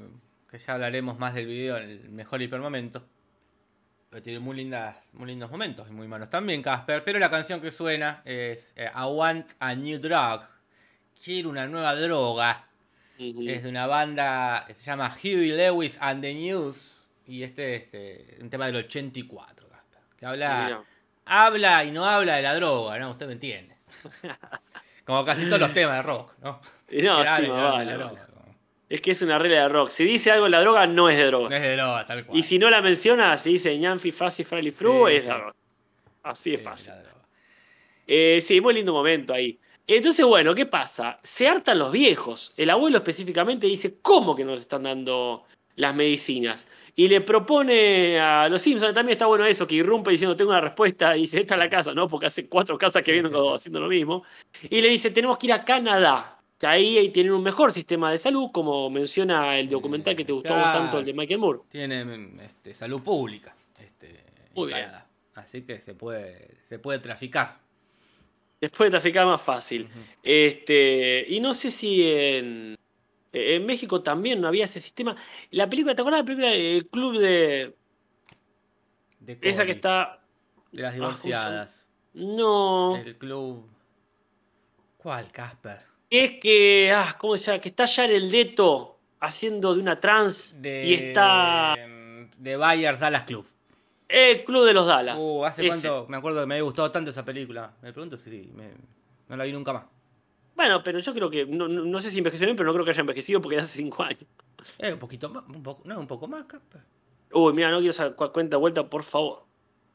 que 0.49 0.59
ya 0.59 0.75
hablaremos 0.75 1.19
más 1.19 1.35
del 1.35 1.47
video 1.47 1.77
en 1.77 1.91
el 1.91 2.09
mejor 2.11 2.43
hipermomento. 2.43 3.05
Pero 4.09 4.23
tiene 4.23 4.39
muy 4.39 4.55
lindas, 4.55 5.11
muy 5.15 5.27
lindos 5.27 5.51
momentos 5.51 5.89
y 5.91 5.93
muy 5.93 6.07
malos 6.07 6.31
también, 6.31 6.63
Casper. 6.63 7.03
Pero 7.03 7.19
la 7.19 7.31
canción 7.31 7.61
que 7.61 7.73
suena 7.73 8.23
es 8.25 8.73
eh, 8.77 8.89
I 8.95 9.05
Want 9.05 9.51
a 9.59 9.75
New 9.75 9.99
Drug. 9.99 10.43
Quiero 11.25 11.49
una 11.49 11.67
nueva 11.67 11.97
droga. 11.97 12.69
Es 13.19 13.63
de 13.63 13.69
una 13.69 13.87
banda 13.87 14.65
que 14.67 14.75
se 14.75 14.85
llama 14.85 15.17
Huey 15.23 15.53
Lewis 15.53 15.99
and 16.01 16.23
the 16.23 16.35
News. 16.35 17.09
Y 17.27 17.43
este 17.43 17.77
es 17.77 17.83
este, 17.83 18.39
un 18.41 18.51
tema 18.51 18.67
del 18.67 18.77
84, 18.77 19.69
Casper. 19.69 20.01
Que 20.19 20.27
habla, 20.27 20.83
habla 21.25 21.85
y 21.85 21.91
no 21.91 22.05
habla 22.05 22.37
de 22.37 22.43
la 22.43 22.55
droga, 22.55 22.99
¿no? 22.99 23.11
Usted 23.11 23.27
me 23.27 23.33
entiende. 23.33 23.77
Como 25.05 25.25
casi 25.25 25.47
todos 25.47 25.61
los 25.61 25.73
temas 25.73 25.97
de 25.97 26.03
rock, 26.03 26.33
¿no? 26.43 26.61
Y 26.91 27.03
no, 27.03 27.19
Que 27.19 27.23
sí, 27.25 27.51
habla 27.51 27.85
no. 27.97 28.35
Es 28.89 29.01
que 29.01 29.13
es 29.13 29.23
una 29.23 29.39
regla 29.39 29.63
de 29.63 29.69
rock. 29.69 29.89
Si 29.91 30.05
dice 30.05 30.31
algo 30.31 30.45
de 30.45 30.51
la 30.51 30.61
droga, 30.61 30.87
no 30.87 31.09
es 31.09 31.17
de 31.17 31.25
droga. 31.27 31.49
No 31.49 31.57
es 31.57 31.63
de 31.63 31.77
droga, 31.77 32.07
tal 32.07 32.27
cual. 32.27 32.39
Y 32.39 32.43
si 32.43 32.59
no 32.59 32.69
la 32.69 32.83
menciona, 32.83 33.37
si 33.39 33.53
dice 33.53 33.77
ñanfi, 33.79 34.13
fasi, 34.13 34.45
frali, 34.45 34.71
fru, 34.71 35.07
Sí, 35.09 35.15
es 35.15 35.23
sí. 35.23 35.29
de 35.29 35.35
droga. 35.35 35.55
Así 36.23 36.55
es 36.55 36.61
fácil. 36.63 36.93
Eh, 38.07 38.39
sí, 38.43 38.61
muy 38.61 38.75
lindo 38.75 38.93
momento 38.93 39.33
ahí. 39.33 39.59
Entonces, 39.87 40.25
bueno, 40.25 40.55
¿qué 40.55 40.67
pasa? 40.67 41.19
Se 41.23 41.47
hartan 41.47 41.79
los 41.79 41.93
viejos. 41.93 42.55
El 42.57 42.71
abuelo 42.71 42.99
específicamente 42.99 43.67
dice, 43.67 43.99
¿cómo 44.01 44.35
que 44.35 44.45
nos 44.45 44.61
están 44.61 44.85
dando 44.85 45.45
las 45.77 45.95
medicinas? 45.95 46.67
Y 46.97 47.09
le 47.09 47.21
propone 47.21 48.19
a 48.19 48.49
los 48.49 48.63
Simpsons, 48.63 48.95
también 48.95 49.15
está 49.15 49.27
bueno 49.27 49.45
eso, 49.45 49.67
que 49.67 49.75
irrumpe 49.75 50.13
diciendo, 50.13 50.37
tengo 50.37 50.53
una 50.53 50.61
respuesta, 50.61 51.17
y 51.17 51.23
dice, 51.23 51.41
esta 51.41 51.55
es 51.55 51.59
la 51.59 51.69
casa, 51.69 51.93
¿no? 51.93 52.09
Porque 52.09 52.27
hace 52.27 52.49
cuatro 52.49 52.79
casas 52.79 53.03
que 53.03 53.13
vienen 53.13 53.33
haciendo 53.35 53.81
lo 53.81 53.89
mismo. 53.89 54.23
Y 54.71 54.81
le 54.81 54.89
dice, 54.89 55.11
tenemos 55.11 55.37
que 55.37 55.49
ir 55.49 55.53
a 55.53 55.65
Canadá, 55.65 56.39
que 56.59 56.67
ahí 56.67 57.11
tienen 57.11 57.33
un 57.33 57.43
mejor 57.43 57.73
sistema 57.73 58.11
de 58.11 58.19
salud, 58.19 58.51
como 58.53 58.89
menciona 58.89 59.59
el 59.59 59.69
documental 59.69 60.15
que 60.15 60.25
te 60.25 60.33
gustó 60.33 60.51
Claro. 60.51 60.79
tanto, 60.79 61.01
el 61.01 61.05
de 61.05 61.13
Michael 61.13 61.41
Moore. 61.41 61.59
Tienen 61.69 62.41
este, 62.41 62.73
salud 62.73 63.03
pública. 63.03 63.55
Este, 63.79 64.25
Muy 64.55 64.71
en 64.71 64.77
bien. 64.77 64.87
Canadá. 64.87 65.07
Así 65.35 65.63
que 65.63 65.81
se 65.81 65.95
puede, 65.95 66.57
se 66.63 66.79
puede 66.79 67.01
traficar. 67.01 67.64
Después 68.65 68.89
de 68.89 68.91
traficar 68.93 69.27
más 69.27 69.43
fácil. 69.43 69.89
Este, 70.23 71.25
y 71.29 71.39
no 71.41 71.53
sé 71.55 71.71
si 71.71 72.03
en, 72.11 72.77
en 73.33 73.67
México 73.67 74.03
también 74.03 74.41
no 74.41 74.49
había 74.49 74.65
ese 74.65 74.81
sistema. 74.81 75.15
La 75.51 75.69
película, 75.69 75.95
¿te 75.95 76.01
acuerdas 76.03 76.19
de 76.19 76.23
la 76.23 76.27
película 76.27 76.53
El 76.55 76.87
Club 76.89 77.19
de. 77.19 77.75
De 79.21 79.39
Esa 79.43 79.67
que 79.67 79.73
está. 79.73 80.21
De 80.73 80.83
las 80.83 80.93
Ah, 80.93 80.97
divorciadas. 80.97 81.89
No. 82.15 82.97
El 82.97 83.17
club. 83.19 83.69
¿Cuál, 84.97 85.31
Casper? 85.31 85.79
Es 86.09 86.41
que. 86.41 86.93
Ah, 86.95 87.17
¿cómo 87.19 87.37
se 87.37 87.47
llama? 87.51 87.61
Que 87.61 87.69
está 87.69 87.85
ya 87.85 88.07
el 88.07 88.31
Leto 88.31 88.99
haciendo 89.21 89.75
de 89.75 89.81
una 89.81 90.01
trans. 90.01 90.55
De, 90.61 90.87
Y 90.87 90.95
está. 90.95 91.75
De 92.39 92.57
Bayard 92.57 92.99
Dallas 92.99 93.25
Club. 93.25 93.47
El 94.09 94.45
Club 94.45 94.67
de 94.67 94.75
los 94.75 94.87
Dallas. 94.87 95.19
Uh, 95.21 95.45
hace 95.45 95.63
Ese. 95.67 95.69
cuánto. 95.89 96.07
Me 96.09 96.17
acuerdo 96.17 96.41
que 96.41 96.47
me 96.47 96.55
había 96.55 96.65
gustado 96.65 96.91
tanto 96.91 97.11
esa 97.11 97.25
película. 97.25 97.73
Me 97.83 97.93
pregunto 97.93 98.17
si 98.19 98.51
me- 98.55 98.73
no 99.29 99.37
la 99.37 99.45
vi 99.45 99.53
nunca 99.53 99.73
más. 99.73 99.85
Bueno, 100.55 100.83
pero 100.85 100.99
yo 100.99 101.13
creo 101.15 101.31
que. 101.31 101.47
No, 101.47 101.67
no- 101.69 101.85
no 101.85 102.01
sé 102.01 102.11
si 102.11 102.19
envejeció 102.19 102.47
bien, 102.47 102.57
pero 102.57 102.67
no 102.67 102.73
creo 102.75 102.85
que 102.85 102.91
haya 102.91 103.01
envejecido 103.01 103.41
porque 103.41 103.57
hace 103.59 103.77
cinco 103.79 104.03
años. 104.05 104.25
Eh, 104.79 104.93
un 104.93 104.99
poquito 104.99 105.29
más. 105.31 105.45
Un 105.49 105.63
poco, 105.63 105.83
no, 105.85 105.99
un 105.99 106.07
poco 106.07 106.27
más, 106.29 106.45
Casper. 106.45 106.81
Uy, 107.33 107.53
mira, 107.53 107.71
no 107.71 107.79
quiero 107.79 107.93
sacar 107.93 108.31
cuenta 108.31 108.57
de 108.57 108.61
vuelta, 108.61 108.89
por 108.89 109.03
favor. 109.03 109.45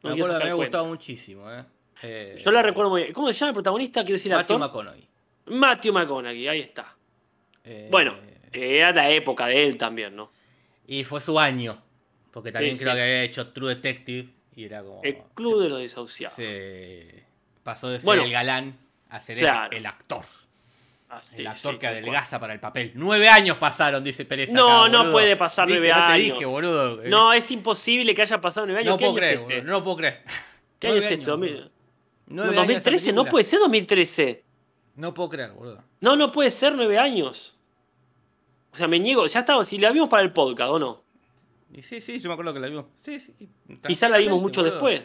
No 0.03 0.09
me 0.09 0.15
acuerdo 0.15 0.35
que 0.37 0.39
cuenta. 0.41 0.55
gustado 0.55 0.85
muchísimo, 0.87 1.51
eh. 1.51 1.63
Eh, 2.01 2.37
Yo 2.43 2.51
la 2.51 2.61
recuerdo 2.61 2.89
muy 2.91 3.01
bien. 3.03 3.13
¿Cómo 3.13 3.27
se 3.27 3.33
llama 3.33 3.49
el 3.49 3.53
protagonista? 3.53 4.01
Quiero 4.01 4.13
decir 4.15 4.31
Matthew 4.31 4.55
actor. 4.55 4.59
McConaughey. 4.59 5.07
Matthew 5.47 5.93
McConaughey, 5.93 6.47
ahí 6.47 6.59
está. 6.61 6.95
Eh, 7.63 7.87
Bueno, 7.91 8.15
era 8.51 8.91
la 8.91 9.09
época 9.09 9.47
de 9.47 9.65
él 9.65 9.77
también, 9.77 10.15
¿no? 10.15 10.31
Y 10.87 11.03
fue 11.03 11.21
su 11.21 11.37
año. 11.39 11.81
Porque 12.31 12.51
también 12.51 12.75
Sí, 12.75 12.81
creo 12.81 12.93
sí. 12.93 12.97
que 12.97 13.03
había 13.03 13.23
hecho 13.23 13.47
True 13.49 13.75
Detective. 13.75 14.29
Y 14.55 14.65
era 14.65 14.83
como. 14.83 15.01
El 15.03 15.17
Club 15.33 15.61
de 15.63 15.69
los 15.69 15.79
Desahuciados. 15.79 16.35
se 16.35 17.23
pasó 17.63 17.89
de 17.89 17.97
ser 17.99 18.05
Bueno. 18.05 18.23
el 18.23 18.31
galán 18.31 18.77
a 19.09 19.19
ser 19.19 19.37
el- 19.39 19.43
Claro. 19.45 19.75
el, 19.75 19.85
actor. 19.85 20.23
Ah, 21.09 21.21
sí, 21.27 21.35
El 21.37 21.47
actor 21.47 21.73
sí, 21.73 21.79
que 21.79 21.87
adelgaza 21.87 22.39
para 22.39 22.53
el 22.53 22.59
papel. 22.59 22.91
Nueve 22.93 23.29
años 23.29 23.57
pasaron, 23.57 24.03
dice 24.03 24.25
Pérez. 24.25 24.51
No, 24.51 24.83
acá, 24.83 24.89
no 24.91 25.11
puede 25.11 25.35
pasar 25.35 25.67
nueve 25.67 25.89
No 25.89 25.95
te 25.95 26.01
años. 26.01 26.37
dije, 26.37 26.45
boludo. 26.45 27.01
No, 27.05 27.33
es 27.33 27.49
imposible 27.49 28.13
que 28.13 28.21
haya 28.21 28.39
pasado 28.39 28.67
nueve 28.67 28.81
años. 28.81 28.91
no 28.91 28.97
¿Qué 28.97 29.05
puedo 29.05 29.11
año 29.13 29.17
creer, 29.19 29.33
es 29.33 29.39
este? 29.41 29.55
boludo, 29.61 29.71
no 29.71 29.83
puedo 29.83 29.97
creer. 29.97 30.23
¿Qué 30.79 30.87
año 30.87 30.95
es 30.97 31.11
esto? 31.11 31.33
años. 31.33 31.71
No, 32.27 32.43
Nueve 32.45 32.49
años 32.59 32.69
esa 32.77 32.91
2013, 32.91 33.13
no 33.13 33.25
puede 33.25 33.43
ser 33.43 33.59
2013. 33.59 34.43
No 34.97 35.13
puedo 35.15 35.29
creer, 35.29 35.51
boludo. 35.51 35.83
No, 36.01 36.15
no 36.15 36.31
puede 36.31 36.51
ser 36.51 36.75
nueve 36.75 36.99
años. 36.99 37.57
O 38.71 38.77
sea, 38.77 38.87
me 38.87 38.99
niego, 38.99 39.25
ya 39.25 39.39
estaba, 39.39 39.63
si 39.63 39.79
la 39.79 39.89
vimos 39.91 40.09
para 40.09 40.21
el 40.21 40.31
podcast, 40.31 40.69
¿o 40.69 40.77
no? 40.77 41.03
Y 41.71 41.81
sí, 41.83 42.01
sí, 42.01 42.19
yo 42.19 42.29
me 42.29 42.33
acuerdo 42.33 42.53
que 42.53 42.59
la 42.59 42.67
vimos. 42.67 42.85
Sí, 42.99 43.19
sí. 43.19 43.33
Quizá 43.87 44.09
la 44.09 44.17
vimos 44.17 44.41
mucho 44.41 44.61
boludo. 44.61 44.73
después. 44.75 45.03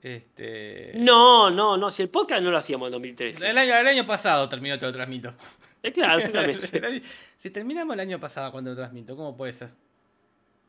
Este. 0.00 0.92
No, 0.96 1.50
no, 1.50 1.76
no, 1.76 1.90
si 1.90 2.02
el 2.02 2.08
podcast 2.08 2.42
no 2.42 2.50
lo 2.50 2.58
hacíamos 2.58 2.86
en 2.86 2.92
2013. 2.92 3.50
El 3.50 3.58
año, 3.58 3.74
el 3.76 3.86
año 3.86 4.06
pasado 4.06 4.48
terminó, 4.48 4.78
te 4.78 4.86
lo 4.86 4.92
transmito. 4.92 5.34
Es 5.82 5.92
claro, 5.92 6.18
exactamente. 6.18 7.02
Si 7.36 7.50
terminamos 7.50 7.94
el 7.94 8.00
año 8.00 8.18
pasado 8.18 8.50
cuando 8.50 8.70
lo 8.70 8.76
transmito, 8.76 9.14
¿cómo 9.16 9.36
puede 9.36 9.52
ser? 9.52 9.70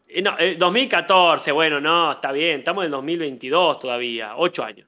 Eh, 0.07 0.21
No, 0.21 0.37
eh, 0.37 0.55
2014, 0.57 1.51
bueno, 1.51 1.79
no, 1.81 2.11
está 2.13 2.31
bien, 2.31 2.59
estamos 2.59 2.83
en 2.83 2.85
el 2.87 2.91
2022 2.91 3.79
todavía, 3.79 4.35
8 4.37 4.63
años. 4.63 4.87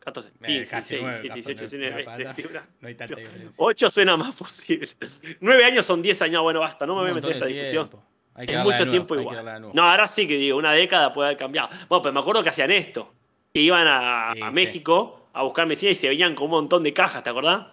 14, 0.00 0.28
Eh, 0.28 0.32
15, 0.46 0.70
casi 0.70 0.96
16, 0.96 1.02
nueve, 1.02 1.22
17, 1.22 2.04
capaz, 2.04 2.16
18, 2.16 2.24
no, 2.24 2.34
19, 2.34 2.54
no, 2.54 2.60
20, 2.60 2.60
No 2.80 2.88
hay 2.88 2.94
tanta 2.94 3.16
diferencia. 3.16 3.50
8 3.58 3.90
suena 3.90 4.16
más 4.16 4.34
posible. 4.34 4.88
9 5.40 5.64
años 5.64 5.84
son 5.86 6.00
10 6.00 6.22
años, 6.22 6.42
bueno, 6.42 6.60
basta, 6.60 6.86
no 6.86 6.94
me 6.96 7.02
voy 7.02 7.10
a 7.10 7.14
meter 7.14 7.30
en 7.30 7.36
esta 7.36 7.46
discusión. 7.46 7.88
tiempo. 7.88 8.07
Hay 8.38 8.46
que 8.46 8.54
Es 8.54 8.62
mucho 8.62 8.76
nuevo, 8.78 8.90
tiempo 8.92 9.16
igual. 9.16 9.70
No, 9.74 9.82
ahora 9.82 10.06
sí 10.06 10.26
que 10.28 10.36
digo, 10.36 10.56
una 10.56 10.72
década 10.72 11.12
puede 11.12 11.28
haber 11.28 11.38
cambiado. 11.38 11.68
Bueno, 11.88 12.02
pero 12.02 12.12
me 12.12 12.20
acuerdo 12.20 12.42
que 12.42 12.50
hacían 12.50 12.70
esto. 12.70 13.12
Que 13.52 13.60
iban 13.60 13.86
a, 13.88 14.32
Sí, 14.34 14.42
a 14.42 14.48
sí. 14.48 14.54
México 14.54 15.28
a 15.32 15.42
buscar 15.42 15.66
medicina 15.66 15.90
y 15.90 15.94
se 15.96 16.08
veían 16.08 16.34
con 16.34 16.44
un 16.44 16.52
montón 16.52 16.82
de 16.84 16.92
cajas, 16.92 17.22
¿te 17.22 17.30
acordás? 17.30 17.66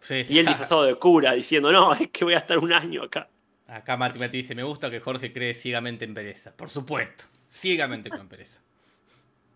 Sí, 0.00 0.24
sí. 0.24 0.34
Y 0.34 0.38
él 0.38 0.46
disfrazado 0.46 0.84
de 0.84 0.94
cura 0.94 1.32
diciendo, 1.32 1.72
no, 1.72 1.92
es 1.94 2.08
que 2.10 2.24
voy 2.24 2.34
a 2.34 2.38
estar 2.38 2.58
un 2.58 2.72
año 2.72 3.02
acá. 3.02 3.28
Acá 3.66 3.96
Mati 3.96 4.18
Mati 4.20 4.36
dice, 4.38 4.54
me 4.54 4.62
gusta 4.62 4.88
que 4.90 5.00
Jorge 5.00 5.32
cree 5.32 5.52
ciegamente 5.54 6.04
en 6.04 6.14
pereza. 6.14 6.56
Por 6.56 6.70
supuesto, 6.70 7.24
ciegamente 7.48 8.10
con 8.10 8.28
pereza. 8.28 8.60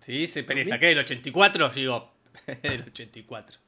Si 0.00 0.12
dice 0.12 0.42
pereza, 0.42 0.78
¿qué? 0.80 0.86
¿Del 0.86 0.98
84? 0.98 1.68
Yo 1.68 1.74
digo, 1.74 2.12
del 2.62 2.82
84. 2.82 3.58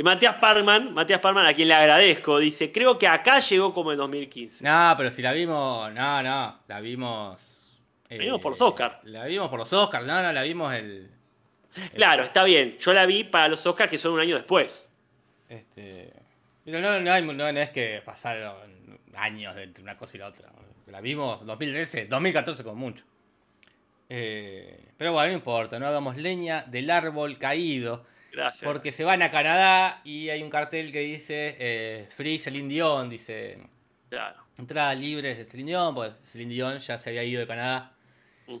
Y 0.00 0.02
Matías 0.02 0.36
Parman, 0.36 0.94
Matías 0.94 1.20
Parman, 1.20 1.44
a 1.44 1.52
quien 1.52 1.68
le 1.68 1.74
agradezco, 1.74 2.38
dice, 2.38 2.72
creo 2.72 2.98
que 2.98 3.06
acá 3.06 3.38
llegó 3.38 3.74
como 3.74 3.92
en 3.92 3.98
2015. 3.98 4.64
No, 4.64 4.94
pero 4.96 5.10
si 5.10 5.20
la 5.20 5.30
vimos, 5.34 5.92
no, 5.92 6.22
no, 6.22 6.58
la 6.66 6.80
vimos... 6.80 7.70
eh, 8.08 8.16
La 8.16 8.24
vimos 8.24 8.40
por 8.40 8.52
los 8.52 8.62
Oscar. 8.62 8.98
La 9.04 9.26
vimos 9.26 9.50
por 9.50 9.58
los 9.58 9.70
Oscars, 9.74 10.06
no, 10.06 10.22
no, 10.22 10.32
la 10.32 10.42
vimos 10.42 10.72
el... 10.72 11.10
Claro, 11.94 12.24
está 12.24 12.44
bien. 12.44 12.78
Yo 12.78 12.94
la 12.94 13.04
vi 13.04 13.24
para 13.24 13.48
los 13.48 13.66
Oscars 13.66 13.90
que 13.90 13.98
son 13.98 14.12
un 14.14 14.20
año 14.20 14.36
después. 14.36 14.88
Este, 15.50 16.14
pero 16.64 16.80
no, 16.80 16.98
no, 16.98 17.12
hay- 17.12 17.22
no, 17.22 17.34
no 17.34 17.46
es 17.48 17.68
que 17.68 18.00
pasaron 18.02 18.98
años 19.16 19.54
entre 19.58 19.82
una 19.82 19.98
cosa 19.98 20.16
y 20.16 20.20
la 20.20 20.28
otra. 20.28 20.48
La 20.86 21.02
vimos 21.02 21.44
2013, 21.44 22.06
2014 22.06 22.64
con 22.64 22.78
mucho. 22.78 23.04
Eh, 24.08 24.92
pero 24.96 25.12
bueno, 25.12 25.28
no 25.28 25.34
importa, 25.34 25.78
no 25.78 25.86
hagamos 25.86 26.16
leña 26.16 26.62
del 26.62 26.88
árbol 26.90 27.36
caído. 27.36 28.06
Gracias. 28.32 28.62
Porque 28.64 28.92
se 28.92 29.04
van 29.04 29.22
a 29.22 29.30
Canadá 29.30 30.00
y 30.04 30.28
hay 30.28 30.42
un 30.42 30.50
cartel 30.50 30.92
que 30.92 31.00
dice 31.00 31.56
eh, 31.58 32.08
Free 32.10 32.38
Celine 32.38 32.68
Dion, 32.68 33.10
dice 33.10 33.58
Claro. 34.08 34.42
entrada 34.58 34.94
libre 34.94 35.34
de 35.34 35.44
Celine 35.44 35.70
Dion, 35.72 35.94
pues 35.94 36.12
Celine 36.24 36.52
Dion 36.54 36.78
ya 36.78 36.98
se 36.98 37.10
había 37.10 37.24
ido 37.24 37.40
de 37.40 37.46
Canadá 37.46 37.96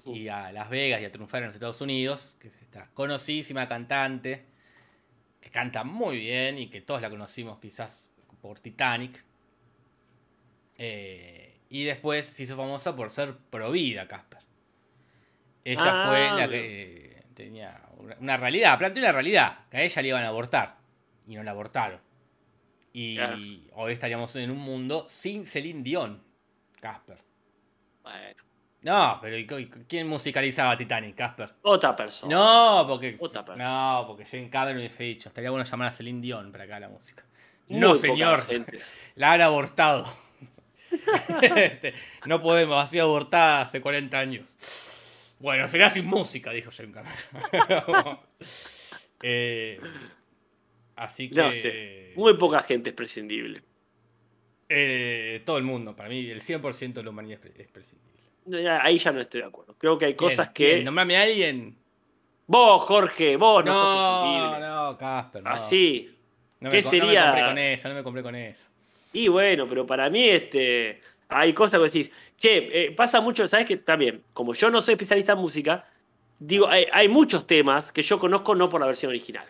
y 0.06 0.28
a 0.28 0.52
Las 0.52 0.68
Vegas 0.70 1.00
y 1.00 1.04
a 1.04 1.10
triunfar 1.12 1.42
en 1.42 1.48
los 1.48 1.56
Estados 1.56 1.80
Unidos, 1.80 2.36
que 2.40 2.48
es 2.48 2.62
esta 2.62 2.88
conocidísima 2.94 3.66
cantante, 3.68 4.44
que 5.40 5.50
canta 5.50 5.82
muy 5.84 6.18
bien 6.18 6.58
y 6.58 6.68
que 6.68 6.80
todos 6.80 7.00
la 7.02 7.10
conocimos 7.10 7.58
quizás 7.58 8.12
por 8.40 8.60
Titanic. 8.60 9.24
Eh, 10.78 11.58
y 11.68 11.84
después 11.84 12.26
se 12.26 12.42
hizo 12.44 12.56
famosa 12.56 12.96
por 12.96 13.10
ser 13.10 13.36
provida, 13.50 14.08
Casper. 14.08 14.40
Ella 15.64 15.82
Ah, 15.86 16.08
fue 16.08 16.40
la 16.40 16.46
bien. 16.46 16.50
que 16.50 17.09
eh, 17.09 17.09
tenía 17.42 17.80
una, 18.18 18.36
realidad, 18.36 18.78
planteó 18.78 19.02
una 19.02 19.12
realidad, 19.12 19.58
que 19.70 19.76
a 19.78 19.82
ella 19.82 20.02
le 20.02 20.08
iban 20.08 20.24
a 20.24 20.28
abortar 20.28 20.76
y 21.26 21.34
no 21.36 21.42
la 21.42 21.50
abortaron. 21.52 22.00
Y 22.92 23.16
Claro. 23.16 23.36
hoy 23.74 23.92
estaríamos 23.92 24.34
en 24.36 24.50
un 24.50 24.58
mundo 24.58 25.06
sin 25.08 25.46
Celine 25.46 25.82
Dion, 25.82 26.22
Casper. 26.80 27.18
Bueno, 28.02 28.42
No, 28.82 29.18
pero 29.20 29.36
¿y 29.36 29.46
cu- 29.46 29.84
¿quién 29.86 30.08
musicalizaba 30.08 30.76
Titanic, 30.76 31.14
Casper? 31.14 31.54
otra 31.62 31.94
persona. 31.94 32.34
No, 32.34 32.84
porque. 32.88 33.16
Otra 33.20 33.44
persona. 33.44 33.98
No, 34.00 34.06
porque 34.08 34.24
Jane 34.24 34.48
Cameron 34.50 34.78
hubiese 34.78 35.04
dicho. 35.04 35.28
Estaría 35.28 35.50
bueno 35.50 35.64
llamar 35.66 35.88
a 35.88 35.92
Celine 35.92 36.20
Dion 36.22 36.50
para 36.50 36.64
acá 36.64 36.80
la 36.80 36.88
música. 36.88 37.24
Muy 37.68 37.78
no, 37.78 37.94
señor. 37.94 38.46
gente. 38.46 38.80
La 39.16 39.32
han 39.32 39.40
abortado. 39.42 40.06
Este, 41.54 41.94
no 42.26 42.42
podemos, 42.42 42.82
ha 42.82 42.86
sido 42.88 43.04
abortada 43.04 43.60
hace 43.62 43.80
40 43.80 44.18
años. 44.18 44.56
Bueno, 45.40 45.66
será 45.68 45.90
sin 45.90 46.06
música, 46.06 46.52
dijo 46.52 46.70
Jane 46.70 46.92
Cameron. 46.92 48.20
Eh, 49.22 49.78
así 50.96 51.28
que. 51.28 51.34
No 51.36 51.52
sé. 51.52 52.12
Muy 52.16 52.34
poca 52.38 52.60
gente 52.60 52.90
es 52.90 52.96
prescindible. 52.96 53.62
eh, 54.68 55.42
todo 55.44 55.58
el 55.58 55.64
mundo, 55.64 55.94
para 55.96 56.08
mí, 56.08 56.26
el 56.30 56.40
100% 56.40 56.92
de 56.94 57.02
la 57.02 57.10
humanidad 57.10 57.40
es, 57.44 57.50
pre- 57.52 57.62
es 57.62 57.68
prescindible. 57.68 58.80
Ahí 58.80 58.96
ya 58.98 59.12
no 59.12 59.20
estoy 59.20 59.42
de 59.42 59.46
acuerdo. 59.46 59.74
Creo 59.76 59.98
que 59.98 60.06
hay 60.06 60.14
cosas 60.14 60.50
¿Quién? 60.54 60.78
que. 60.78 60.84
Nombrame 60.84 61.16
a 61.18 61.22
alguien. 61.24 61.76
Vos, 62.46 62.82
Jorge, 62.82 63.36
vos 63.36 63.62
no, 63.64 63.74
sos 63.74 63.84
No, 63.84 64.22
prescindible. 64.22 64.66
no, 64.66 64.96
Casper. 64.98 65.42
No. 65.42 65.50
Así. 65.50 66.16
No 66.60 66.70
¿Qué 66.70 66.76
me, 66.78 66.82
co- 66.82 66.88
no 66.88 66.92
me 66.92 67.00
sería? 67.00 67.24
compré 67.26 67.44
con 67.46 67.58
eso, 67.58 67.88
no 67.88 67.94
me 67.94 68.02
compré 68.02 68.22
con 68.22 68.34
eso. 68.36 68.70
Y 69.12 69.28
bueno, 69.28 69.68
pero 69.68 69.86
para 69.86 70.08
mí 70.08 70.28
este, 70.28 71.00
hay 71.30 71.52
cosas 71.52 71.78
que 71.78 71.84
decís, 71.84 72.12
che, 72.36 72.86
eh, 72.86 72.92
pasa 72.92 73.20
mucho, 73.20 73.46
¿sabes 73.46 73.66
qué? 73.66 73.76
También, 73.76 74.22
como 74.32 74.54
yo 74.54 74.70
no 74.70 74.80
soy 74.80 74.92
especialista 74.92 75.32
en 75.32 75.38
música, 75.38 75.86
digo, 76.38 76.68
hay, 76.68 76.86
hay 76.92 77.08
muchos 77.08 77.46
temas 77.46 77.92
que 77.92 78.02
yo 78.02 78.18
conozco 78.18 78.54
no 78.54 78.68
por 78.68 78.80
la 78.80 78.86
versión 78.86 79.10
original. 79.10 79.46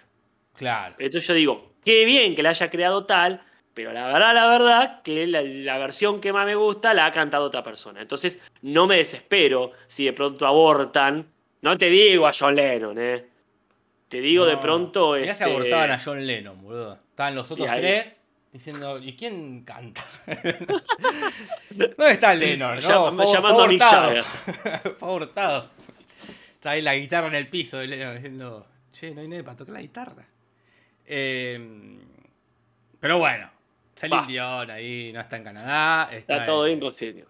Claro. 0.55 0.95
Entonces 0.99 1.27
yo 1.27 1.35
digo, 1.35 1.73
qué 1.85 2.05
bien 2.05 2.35
que 2.35 2.43
la 2.43 2.51
haya 2.51 2.71
creado 2.71 3.07
tal, 3.07 3.43
pero 3.75 3.93
la 3.93 4.07
verdad, 4.07 4.35
la 4.35 4.47
verdad, 4.47 5.03
que 5.03 5.27
la, 5.27 5.43
la 5.43 5.79
versión 5.79 6.21
que 6.21 6.33
más 6.33 6.45
me 6.45 6.55
gusta 6.55 6.93
la 6.93 7.07
ha 7.07 7.13
cantado 7.13 7.47
otra 7.47 7.63
persona. 7.63 8.03
Entonces 8.03 8.41
no 8.63 8.87
me 8.87 8.97
desespero 8.97 9.73
si 9.87 10.05
de 10.05 10.13
pronto 10.13 10.47
abortan. 10.47 11.27
No 11.63 11.79
te 11.79 11.89
digo 11.89 12.27
a 12.27 12.33
John 12.39 12.57
Lennon, 12.57 12.99
¿eh? 12.99 13.27
Te 14.09 14.21
digo 14.21 14.45
de 14.45 14.57
pronto... 14.57 15.13
Mirá 15.13 15.35
se 15.35 15.45
este, 15.45 15.55
abortaban 15.55 15.93
a 15.93 16.01
John 16.01 16.27
Lennon, 16.27 16.61
boludo. 16.61 16.99
Estaban 17.11 17.35
los 17.37 17.51
otros 17.51 17.69
tres 17.77 18.07
diciendo, 18.53 18.99
¿y 18.99 19.15
quién 19.17 19.65
canta? 19.65 20.05
¿Dónde 21.71 22.11
está 22.11 22.35
Lennon? 22.35 22.75
No, 22.77 22.81
Llama- 22.81 23.13
fue- 23.17 23.25
fue 23.25 23.35
llamando 23.35 23.63
a 23.63 23.69
Mick 23.69 23.83
fue 24.99 25.09
abortado. 25.09 25.71
Está 26.55 26.71
ahí 26.73 26.83
la 26.83 26.95
guitarra 26.95 27.29
en 27.29 27.35
el 27.37 27.49
piso 27.49 27.79
de 27.79 27.87
Lennon 27.87 28.15
diciendo, 28.17 28.67
che, 28.93 29.11
no 29.13 29.21
hay 29.21 29.29
nadie 29.29 29.45
para 29.45 29.57
tocar 29.57 29.75
la 29.75 29.81
guitarra. 29.83 30.27
Eh, 31.07 31.99
pero 33.01 33.19
bueno, 33.19 33.51
Va. 34.13 34.27
Dion 34.27 34.71
ahí 34.71 35.11
no 35.13 35.21
está 35.21 35.37
en 35.37 35.45
Canadá. 35.45 36.09
Está, 36.13 36.35
Está 36.35 36.47
todo 36.47 36.67
en- 36.67 36.79
bien 36.81 36.93
Celine. 36.93 37.25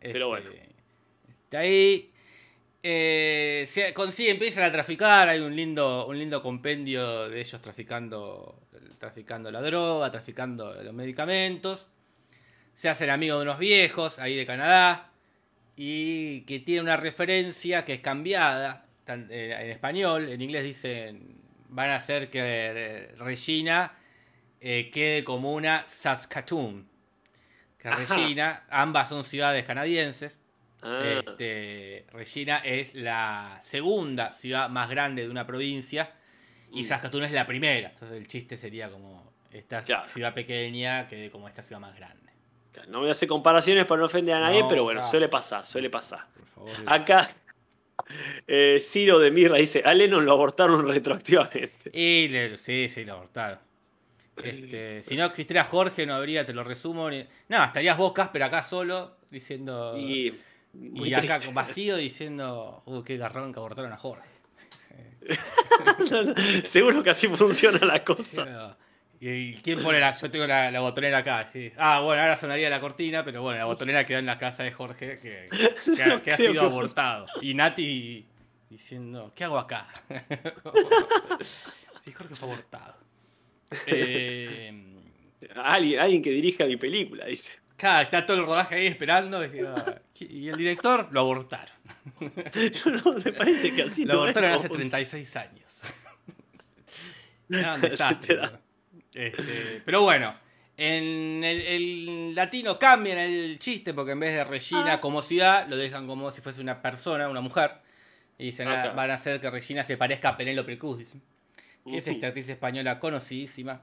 Pero 0.00 0.28
bueno. 0.28 0.50
Está 1.44 1.58
ahí. 1.60 2.10
Eh, 2.82 3.64
se 3.66 3.92
consigue, 3.92 4.30
empiezan 4.30 4.64
a 4.64 4.70
traficar. 4.72 5.28
Hay 5.28 5.40
un 5.40 5.54
lindo, 5.56 6.06
un 6.06 6.18
lindo 6.18 6.40
compendio 6.42 7.28
de 7.28 7.40
ellos 7.40 7.60
traficando, 7.60 8.60
traficando 9.06 9.52
la 9.52 9.62
droga, 9.62 10.10
traficando 10.10 10.74
los 10.82 10.92
medicamentos. 10.92 11.88
Se 12.74 12.88
hacen 12.88 13.08
amigos 13.08 13.38
de 13.38 13.42
unos 13.44 13.58
viejos 13.58 14.18
ahí 14.18 14.36
de 14.36 14.44
Canadá. 14.44 15.12
Y 15.76 16.40
que 16.40 16.58
tiene 16.58 16.80
una 16.82 16.96
referencia 16.96 17.84
que 17.84 17.94
es 17.94 18.00
cambiada 18.00 18.86
eh, 19.06 19.56
en 19.60 19.70
español. 19.70 20.28
En 20.28 20.42
inglés 20.42 20.64
dicen. 20.64 21.36
Van 21.68 21.90
a 21.90 21.96
hacer 21.96 22.30
que 22.30 22.40
eh, 22.42 23.14
Regina 23.18 23.92
eh, 24.60 24.90
quede 24.92 25.24
como 25.24 25.52
una 25.52 25.84
Saskatoon. 25.86 26.88
Que 27.78 27.88
Ajá. 27.88 27.98
Regina, 27.98 28.64
ambas 28.70 29.08
son 29.08 29.22
ciudades 29.24 29.64
canadienses. 29.64 30.40
Ah, 30.82 31.02
Este, 31.04 32.06
Regina 32.12 32.58
es 32.58 32.94
la 32.94 33.58
segunda 33.62 34.32
ciudad 34.32 34.68
más 34.68 34.88
grande 34.88 35.22
de 35.22 35.28
una 35.28 35.46
provincia 35.46 36.12
y 36.72 36.82
Mm. 36.82 36.84
Saskatoon 36.84 37.24
es 37.24 37.32
la 37.32 37.46
primera. 37.46 37.90
Entonces 37.90 38.16
el 38.18 38.26
chiste 38.28 38.56
sería 38.56 38.90
como 38.90 39.32
esta 39.52 39.82
Claro. 39.84 40.08
ciudad 40.08 40.34
pequeña 40.34 41.08
que 41.08 41.30
como 41.30 41.48
esta 41.48 41.62
ciudad 41.62 41.80
más 41.80 41.96
grande. 41.96 42.24
no 42.88 43.00
voy 43.00 43.08
a 43.08 43.12
hacer 43.12 43.26
comparaciones 43.28 43.86
para 43.86 44.00
no 44.00 44.06
ofender 44.06 44.34
a 44.36 44.40
nadie, 44.40 44.60
No, 44.60 44.68
pero 44.68 44.84
bueno, 44.84 45.00
claro. 45.00 45.10
suele 45.10 45.28
pasar, 45.28 45.64
suele 45.64 45.88
pasar. 45.90 46.26
Por 46.34 46.46
favor. 46.46 46.70
Acá, 46.86 47.26
eh, 48.46 48.78
Ciro 48.80 49.18
de 49.18 49.30
Mirra 49.30 49.56
dice, 49.56 49.82
a 49.84 49.94
Lennon 49.94 50.24
lo 50.26 50.32
abortaron 50.32 50.86
retroactivamente. 50.88 51.90
Y 51.92 52.28
le- 52.28 52.58
sí, 52.58 52.88
sí, 52.90 53.04
lo 53.04 53.14
abortaron. 53.14 53.58
Este, 54.36 55.02
si 55.02 55.16
no 55.16 55.24
existiera 55.24 55.64
Jorge, 55.64 56.04
no 56.04 56.14
habría, 56.14 56.44
te 56.44 56.52
lo 56.52 56.62
resumo. 56.64 57.08
ni- 57.08 57.26
No, 57.48 57.64
estarías 57.64 57.96
vos, 57.96 58.12
Casper, 58.12 58.42
acá 58.42 58.62
solo, 58.62 59.16
diciendo. 59.30 59.96
Y, 59.96 60.28
acá 61.14 61.38
triste. 61.38 61.54
vacío 61.54 61.96
diciendo, 61.96 62.82
uh, 62.84 63.02
qué 63.02 63.16
garrón 63.16 63.52
que 63.54 63.58
abortaron 63.58 63.92
a 63.92 63.96
Jorge. 63.96 64.28
Seguro 66.64 67.02
que 67.02 67.10
así 67.10 67.28
funciona 67.28 67.78
la 67.84 68.04
cosa. 68.04 68.76
¿Y 69.18 69.54
quién 69.56 69.82
pone 69.82 69.98
la.? 69.98 70.14
Yo 70.14 70.30
tengo 70.30 70.46
la, 70.46 70.70
la 70.70 70.80
botonera 70.80 71.18
acá. 71.18 71.48
sí. 71.52 71.72
Ah, 71.78 72.00
bueno, 72.00 72.20
ahora 72.22 72.36
sonaría 72.36 72.68
la 72.70 72.80
cortina, 72.80 73.24
pero 73.24 73.42
bueno, 73.42 73.58
la 73.58 73.64
botonera 73.64 74.04
quedó 74.04 74.18
en 74.18 74.26
la 74.26 74.38
casa 74.38 74.62
de 74.62 74.72
Jorge, 74.72 75.18
que, 75.18 75.48
que 75.96 76.02
ha, 76.02 76.20
que 76.22 76.32
ha 76.32 76.36
creo 76.36 76.52
sido 76.52 76.62
abortado. 76.64 77.26
Y 77.40 77.54
Nati 77.54 78.26
diciendo, 78.68 79.32
¿qué 79.34 79.44
hago 79.44 79.58
acá? 79.58 79.88
sí, 82.04 82.12
Jorge 82.12 82.34
fue 82.34 82.48
abortado. 82.48 82.96
Eh, 83.86 84.82
Alguien, 85.54 86.00
alguien 86.00 86.22
que 86.22 86.30
dirija 86.30 86.64
mi 86.66 86.76
película, 86.76 87.26
dice. 87.26 87.52
Claro, 87.76 88.02
está 88.02 88.24
todo 88.24 88.38
el 88.38 88.46
rodaje 88.46 88.74
ahí 88.76 88.86
esperando. 88.86 89.44
Y, 89.44 89.48
digo, 89.48 89.74
y 90.18 90.48
el 90.48 90.56
director 90.56 91.08
lo 91.10 91.20
abortaron. 91.20 91.74
no, 92.20 93.12
me 93.24 93.32
parece 93.32 93.74
que 93.74 93.82
así 93.82 94.04
Lo 94.04 94.14
no 94.14 94.20
abortaron 94.20 94.52
hace 94.52 94.68
como- 94.68 94.78
36 94.78 95.36
años. 95.36 95.82
Era 97.50 97.74
un 97.74 97.80
desastre. 97.80 98.40
Este, 99.14 99.82
pero 99.84 100.02
bueno, 100.02 100.34
en 100.76 101.42
el, 101.44 101.60
el 101.62 102.34
latino 102.34 102.78
cambian 102.78 103.18
el 103.18 103.58
chiste 103.58 103.94
porque 103.94 104.12
en 104.12 104.20
vez 104.20 104.34
de 104.34 104.44
Regina 104.44 104.94
Ah. 104.94 105.00
como 105.00 105.22
ciudad, 105.22 105.66
lo 105.68 105.76
dejan 105.76 106.06
como 106.06 106.30
si 106.30 106.40
fuese 106.40 106.60
una 106.60 106.82
persona, 106.82 107.28
una 107.28 107.40
mujer. 107.40 107.72
Y 108.38 108.46
dicen, 108.46 108.68
ah, 108.68 108.92
van 108.94 109.10
a 109.10 109.14
hacer 109.14 109.40
que 109.40 109.50
Regina 109.50 109.82
se 109.84 109.96
parezca 109.96 110.30
a 110.30 110.36
Penélope 110.36 110.78
Cruz, 110.78 110.98
dicen. 110.98 111.22
Que 111.84 111.98
es 111.98 112.08
esta 112.08 112.26
actriz 112.28 112.48
española 112.48 112.98
conocidísima. 112.98 113.80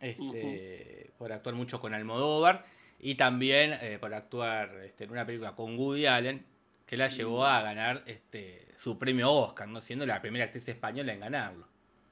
Este, 0.00 1.10
Por 1.16 1.32
actuar 1.32 1.54
mucho 1.54 1.80
con 1.80 1.94
Almodóvar. 1.94 2.66
Y 2.98 3.14
también 3.16 3.74
eh, 3.80 3.98
por 4.00 4.12
actuar 4.14 4.74
este, 4.84 5.04
en 5.04 5.10
una 5.10 5.24
película 5.26 5.54
con 5.54 5.78
Woody 5.78 6.06
Allen. 6.06 6.44
Que 6.86 6.96
la 6.96 7.08
llevó 7.08 7.44
a 7.44 7.62
ganar 7.62 8.04
este, 8.06 8.68
su 8.76 8.96
premio 8.96 9.32
Oscar, 9.32 9.66
¿no? 9.66 9.80
Siendo 9.80 10.06
la 10.06 10.20
primera 10.22 10.44
actriz 10.44 10.68
española 10.68 11.12
en 11.12 11.18
ganarlo. 11.18 11.66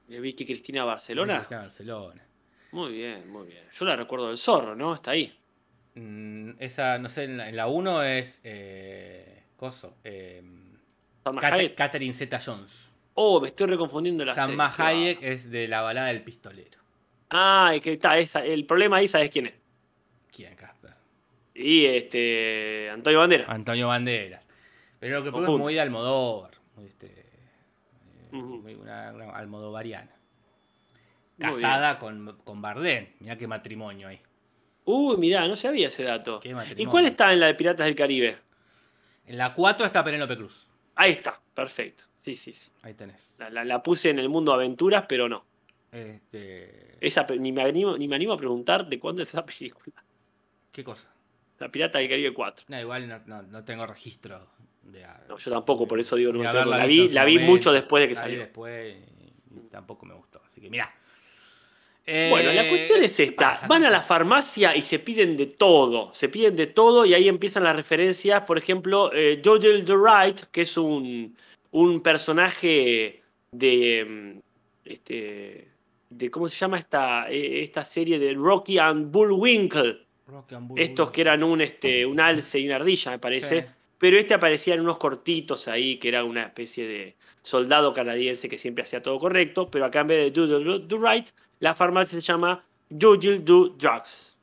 ¿De 0.05 0.19
Vicky 0.19 0.45
Cristina 0.45 0.83
Barcelona? 0.83 1.47
En 1.49 1.57
Barcelona. 1.57 2.21
Muy 2.73 2.91
bien, 2.91 3.29
muy 3.29 3.47
bien. 3.47 3.63
Yo 3.71 3.85
la 3.85 3.95
recuerdo 3.95 4.27
del 4.27 4.37
zorro, 4.37 4.75
¿no? 4.75 4.93
Está 4.93 5.11
ahí. 5.11 5.33
Mm, 5.95 6.51
esa, 6.59 6.99
no 6.99 7.07
sé, 7.07 7.23
en 7.23 7.37
la- 7.37 7.47
en 7.47 7.55
la 7.55 7.67
1 7.67 8.03
es. 8.03 8.41
Eh, 8.43 9.43
coso. 9.55 9.95
Eh, 10.03 10.43
Cat- 11.23 11.53
Hayek. 11.53 11.75
Catherine 11.75 12.13
Zeta 12.13 12.41
Jones. 12.45 12.89
Oh, 13.13 13.39
me 13.39 13.47
estoy 13.47 13.67
reconfundiendo 13.67 14.25
las 14.25 14.35
Salma 14.35 14.75
Hayek 14.77 15.23
es 15.23 15.49
de 15.49 15.69
la 15.69 15.79
balada 15.81 16.07
del 16.07 16.21
pistolero. 16.21 16.79
Ah, 17.29 17.71
que 17.81 17.93
está 17.93 18.17
esa. 18.17 18.43
El 18.45 18.65
problema 18.65 18.97
ahí, 18.97 19.07
¿sabes 19.07 19.29
quién 19.29 19.45
es? 19.45 19.53
¿Quién, 20.35 20.53
Casper? 20.55 20.74
Y 21.55 21.85
este. 21.85 22.89
Antonio 22.91 23.19
Bandera. 23.19 23.45
Antonio 23.47 23.87
Banderas. 23.87 24.47
Pero 24.99 25.19
lo 25.19 25.23
que 25.23 25.31
pongo 25.31 25.55
es 25.55 25.61
muy 25.61 25.73
de 25.73 25.81
Almodóvar. 25.81 26.51
muy, 26.75 26.85
este, 26.87 27.07
eh, 27.07 28.29
Ujú. 28.33 28.61
muy 28.61 28.73
una, 28.75 29.11
una 29.13 29.29
almodovariana. 29.31 30.11
Casada 31.39 31.99
con, 31.99 32.37
con 32.43 32.61
Bardem. 32.61 33.07
Mirá 33.19 33.37
qué 33.37 33.47
matrimonio 33.47 34.07
ahí. 34.07 34.21
Uy, 34.85 35.17
mirá, 35.17 35.47
no 35.47 35.55
sabía 35.55 35.87
ese 35.87 36.03
dato. 36.03 36.39
Qué 36.39 36.55
¿Y 36.77 36.85
cuál 36.85 37.05
está 37.05 37.33
en 37.33 37.39
la 37.39 37.47
de 37.47 37.55
Piratas 37.55 37.85
del 37.85 37.95
Caribe? 37.95 38.37
En 39.25 39.37
la 39.37 39.53
4 39.53 39.85
está 39.85 40.03
Penélope 40.03 40.37
Cruz. 40.37 40.67
Ahí 40.95 41.11
está, 41.11 41.41
perfecto. 41.53 42.05
Sí, 42.15 42.35
sí, 42.35 42.53
sí. 42.53 42.71
Ahí 42.83 42.93
tenés. 42.93 43.35
La, 43.37 43.49
la- 43.49 43.65
la 43.65 43.83
puse 43.83 44.09
en 44.09 44.19
el 44.19 44.29
mundo 44.29 44.53
aventuras, 44.53 45.05
pero 45.09 45.27
no. 45.27 45.45
Este, 45.91 46.97
Esa, 47.05 47.25
ni, 47.37 47.51
me 47.51 47.63
animo, 47.63 47.97
ni 47.97 48.07
me 48.07 48.15
animo 48.15 48.33
a 48.33 48.37
preguntar 48.37 48.87
de 48.87 48.99
cuándo 48.99 49.21
es 49.23 49.29
esa 49.29 49.45
película. 49.45 50.03
¿Qué 50.71 50.83
cosa? 50.83 51.11
La 51.59 51.69
Pirata 51.69 51.99
del 51.99 52.09
Caribe 52.09 52.33
4. 52.33 52.65
No, 52.69 52.79
igual 52.79 53.07
no, 53.07 53.19
no- 53.25 53.41
no 53.43 53.63
tengo 53.63 53.85
registro 53.85 54.47
de. 54.83 55.05
No, 55.29 55.37
yo 55.37 55.51
tampoco, 55.51 55.87
por 55.87 55.99
eso 55.99 56.15
digo, 56.15 56.31
no 56.33 56.39
me 56.39 56.49
tengo- 56.49 56.65
La 56.65 56.85
vi, 56.85 57.07
la 57.09 57.23
vi 57.25 57.33
momento, 57.35 57.51
mucho 57.51 57.71
después 57.73 58.01
de 58.01 58.07
que 58.09 58.13
la 58.15 58.21
vi 58.21 58.25
salió. 58.25 58.39
después 58.39 58.95
y, 58.97 59.69
tampoco 59.71 60.05
me 60.05 60.13
gustó. 60.13 60.41
Así 60.45 60.59
que 60.61 60.69
mirá. 60.69 60.93
Bueno, 62.07 62.51
la 62.53 62.63
Eh, 62.65 62.69
cuestión 62.69 63.03
es 63.03 63.15
¿qué 63.15 63.23
esta. 63.23 63.49
pasa? 63.51 63.67
Van 63.67 63.83
a 63.83 63.89
la 63.89 63.99
farmacia 64.01 64.75
y 64.75 64.81
se 64.83 64.99
piden 64.99 65.35
de 65.35 65.47
todo. 65.47 66.13
Se 66.13 66.29
piden 66.29 66.55
de 66.55 66.67
todo 66.67 67.03
y 67.03 67.15
ahí 67.15 67.27
empiezan 67.27 67.63
las 67.63 67.75
referencias. 67.75 68.43
Por 68.45 68.59
ejemplo, 68.59 69.11
eh, 69.11 69.41
the 69.41 69.95
Right, 69.95 70.41
que 70.51 70.61
es 70.61 70.77
un, 70.77 71.35
un 71.71 72.01
personaje 72.01 73.23
de, 73.51 74.05
mm, 74.07 74.39
este, 74.87 75.67
de. 76.11 76.29
¿Cómo 76.29 76.47
se 76.47 76.57
llama 76.57 76.77
esta, 76.77 77.27
eh, 77.31 77.63
esta 77.63 77.83
serie 77.83 78.19
de 78.19 78.33
Rocky 78.35 78.77
and 78.77 79.11
Bullwinkle? 79.11 80.04
Estos 80.75 81.11
que 81.11 81.21
eran 81.21 81.43
un, 81.43 81.61
este, 81.61 82.05
un 82.05 82.19
alce 82.19 82.59
y 82.59 82.65
una 82.65 82.77
ardilla, 82.77 83.11
me 83.11 83.19
parece. 83.19 83.61
Sí. 83.61 83.67
Pero 83.97 84.17
este 84.17 84.33
aparecía 84.33 84.73
en 84.73 84.81
unos 84.81 84.97
cortitos 84.97 85.67
ahí, 85.67 85.97
que 85.97 86.09
era 86.09 86.23
una 86.23 86.43
especie 86.43 86.87
de 86.87 87.15
soldado 87.41 87.93
canadiense 87.93 88.49
que 88.49 88.57
siempre 88.57 88.83
hacía 88.83 89.01
todo 89.01 89.19
correcto. 89.19 89.69
Pero 89.71 89.85
acá 89.85 90.01
en 90.01 90.07
vez 90.07 90.23
de 90.25 90.31
do, 90.31 90.47
do, 90.47 90.59
do, 90.59 90.79
do 90.79 90.97
right, 90.97 91.27
la 91.59 91.73
farmacia 91.73 92.19
se 92.19 92.25
llama 92.25 92.65
Jujil 92.89 93.43
Do 93.45 93.69
Drugs. 93.69 94.37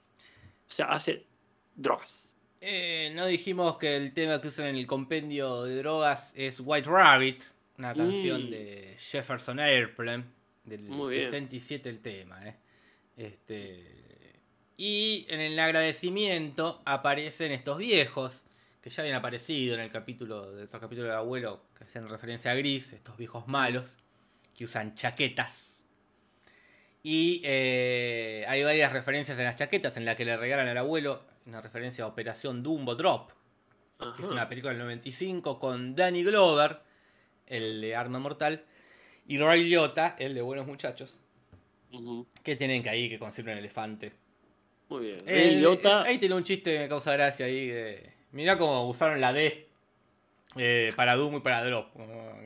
O 0.69 0.71
sea, 0.75 0.87
hace 0.87 1.27
drogas. 1.75 2.37
Eh, 2.61 3.13
no 3.15 3.27
dijimos 3.27 3.77
que 3.77 3.97
el 3.97 4.15
tema 4.15 4.41
que 4.41 4.49
usan 4.49 4.67
en 4.69 4.77
el 4.77 4.87
compendio 4.87 5.65
de 5.65 5.77
drogas 5.79 6.33
es 6.37 6.61
White 6.65 6.89
Rabbit, 6.89 7.43
una 7.77 7.93
canción 7.95 8.47
Mm. 8.47 8.51
de 8.51 8.95
Jefferson 8.99 9.59
Airplane, 9.59 10.25
del 10.65 10.81
Muy 10.83 11.11
bien. 11.17 11.25
67 11.25 11.89
el 11.91 11.99
tema. 12.01 12.49
eh. 12.49 12.57
Este, 13.17 14.02
y 14.77 15.27
en 15.29 15.41
el 15.41 15.59
agradecimiento 15.59 16.83
aparecen 16.85 17.53
estos 17.53 17.79
viejos, 17.79 18.45
que 18.81 18.91
ya 18.91 19.03
habían 19.03 19.17
aparecido 19.17 19.75
en 19.75 19.81
el 19.81 19.91
capítulo, 19.91 20.53
de 20.53 20.65
otro 20.65 20.81
capítulo 20.81 21.09
del 21.09 21.17
abuelo, 21.17 21.63
que 21.77 21.85
hacen 21.85 22.09
referencia 22.09 22.51
a 22.51 22.55
Gris, 22.55 22.93
estos 22.93 23.17
viejos 23.17 23.47
malos, 23.47 23.97
que 24.57 24.65
usan 24.65 24.95
chaquetas. 24.95 25.85
Y 27.03 27.43
eh, 27.45 28.45
hay 28.49 28.63
varias 28.63 28.93
referencias 28.93 29.39
en 29.39 29.45
las 29.45 29.57
chaquetas 29.57 29.97
en 29.97 30.05
las 30.05 30.17
que 30.17 30.25
le 30.25 30.37
regalan 30.37 30.69
al 30.69 30.79
abuelo 30.79 31.25
una 31.47 31.61
referencia 31.61 32.05
a 32.05 32.07
Operación 32.07 32.63
Dumbo 32.63 32.95
Drop, 32.95 33.31
que 34.17 34.23
es 34.23 34.29
una 34.29 34.49
película 34.49 34.73
del 34.73 34.83
95 34.83 35.59
con 35.59 35.95
Danny 35.95 36.23
Glover, 36.23 36.81
el 37.47 37.81
de 37.81 37.97
Arma 37.97 38.19
Mortal, 38.19 38.65
y 39.27 39.39
Ray 39.39 39.65
Liotta, 39.65 40.17
el 40.19 40.35
de 40.35 40.43
Buenos 40.43 40.67
Muchachos, 40.67 41.17
que 42.43 42.57
tienen 42.57 42.83
que 42.83 42.91
ahí 42.91 43.09
que 43.09 43.19
conseguir 43.19 43.53
un 43.53 43.59
elefante. 43.59 44.13
Muy 44.93 45.07
bien. 45.07 45.19
Eh, 45.27 45.57
Liotta, 45.59 46.03
ahí 46.03 46.19
tiene 46.19 46.35
un 46.35 46.45
chiste 46.45 46.73
que 46.73 46.79
me 46.81 46.89
causa 46.89 47.13
gracia 47.13 47.47
ahí. 47.47 47.69
de- 47.69 48.13
mirá 48.33 48.57
cómo 48.59 48.87
usaron 48.89 49.21
la 49.21 49.33
D 49.33 49.69
eh, 50.57 50.93
para 50.97 51.17
Doom 51.17 51.37
y 51.37 51.41
para 51.41 51.65
Drop. 51.65 51.89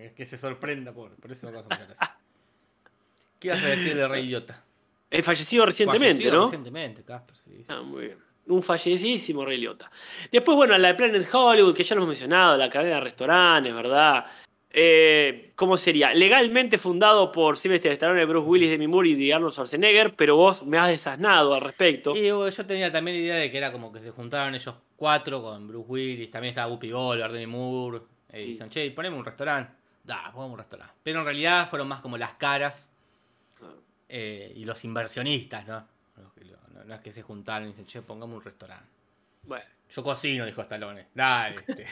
es 0.01 0.13
que 0.13 0.27
se 0.27 0.39
sorprenda 0.39 0.93
por, 0.93 1.15
por 1.17 1.33
eso 1.33 1.47
me 1.47 1.53
causa 1.53 1.69
mucha 1.69 1.85
gracia. 1.87 2.17
¿Qué 3.41 3.49
ibas 3.49 3.63
a 3.63 3.67
decir 3.69 3.95
de 3.95 4.09
Ray 4.09 4.27
Liotta? 4.27 4.63
es 5.11 5.25
fallecido 5.25 5.65
recientemente, 5.67 6.15
Fallecido 6.15 6.37
¿no? 6.37 6.45
Recientemente, 6.47 7.05
Casper, 7.05 7.37
sí. 7.37 7.65
Ah, 7.69 7.81
muy 7.83 8.07
bien. 8.07 8.19
Un 8.49 8.63
fallecidísimo 8.63 9.45
Ray 9.45 9.59
Liotta. 9.59 9.91
Después, 10.31 10.57
bueno, 10.57 10.77
la 10.79 10.89
de 10.89 10.95
Planet 10.95 11.29
Hollywood, 11.33 11.75
que 11.75 11.83
ya 11.85 11.95
lo 11.95 12.01
hemos 12.01 12.09
mencionado, 12.11 12.57
la 12.57 12.69
cadena 12.69 12.97
de 12.97 13.01
restaurantes, 13.03 13.75
¿verdad? 13.75 14.25
Eh, 14.79 15.53
¿Cómo 15.57 15.79
sería? 15.79 16.13
Legalmente 16.13 16.77
fundado 16.77 17.33
por 17.33 17.57
Sylvester 17.57 17.93
Stallone, 17.93 18.27
Bruce 18.27 18.47
Willis, 18.47 18.69
Demi 18.69 18.87
Moore 18.87 19.09
y 19.09 19.33
Arnold 19.33 19.55
Schwarzenegger, 19.55 20.15
pero 20.15 20.37
vos 20.37 20.65
me 20.67 20.77
has 20.77 20.89
desasnado 20.89 21.55
al 21.55 21.63
respecto. 21.63 22.15
Y 22.15 22.27
yo 22.27 22.47
tenía 22.67 22.93
también 22.93 23.17
la 23.17 23.23
idea 23.23 23.37
de 23.37 23.51
que 23.51 23.57
era 23.57 23.73
como 23.73 23.91
que 23.91 24.01
se 24.01 24.11
juntaron 24.11 24.55
ellos 24.55 24.75
cuatro 24.95 25.43
con 25.43 25.67
Bruce 25.67 25.87
Willis, 25.89 26.31
también 26.31 26.51
estaba 26.51 26.71
Whoopi 26.71 26.91
Goldberg, 26.91 27.33
Demi 27.33 27.47
Moore, 27.47 28.01
eh, 28.31 28.43
y 28.43 28.47
dijeron, 28.49 28.69
che, 28.69 28.91
ponemos 28.91 29.19
un 29.19 29.25
restaurante. 29.25 29.73
Da, 30.05 30.25
pongamos 30.31 30.53
un 30.53 30.59
restaurante. 30.59 30.95
Pero 31.03 31.21
en 31.21 31.25
realidad 31.25 31.71
fueron 31.71 31.89
más 31.89 32.01
como 32.01 32.19
las 32.19 32.35
caras 32.35 32.93
eh, 34.11 34.53
y 34.55 34.67
los 34.67 34.85
inversionistas, 34.85 35.67
No, 35.67 35.87
no 36.85 36.95
es 36.95 37.01
que 37.01 37.15
se 37.15 37.23
juntaron 37.23 37.69
y 37.69 37.71
dicen, 37.71 37.87
che, 37.87 38.03
pongamos 38.03 38.37
un 38.37 38.45
restaurante. 38.45 38.85
Bueno, 39.45 39.65
Yo 39.95 40.03
cocino, 40.03 40.45
dijo 40.47 40.63
Stallone. 40.63 41.07
Dale, 41.15 41.57
este, 41.67 41.87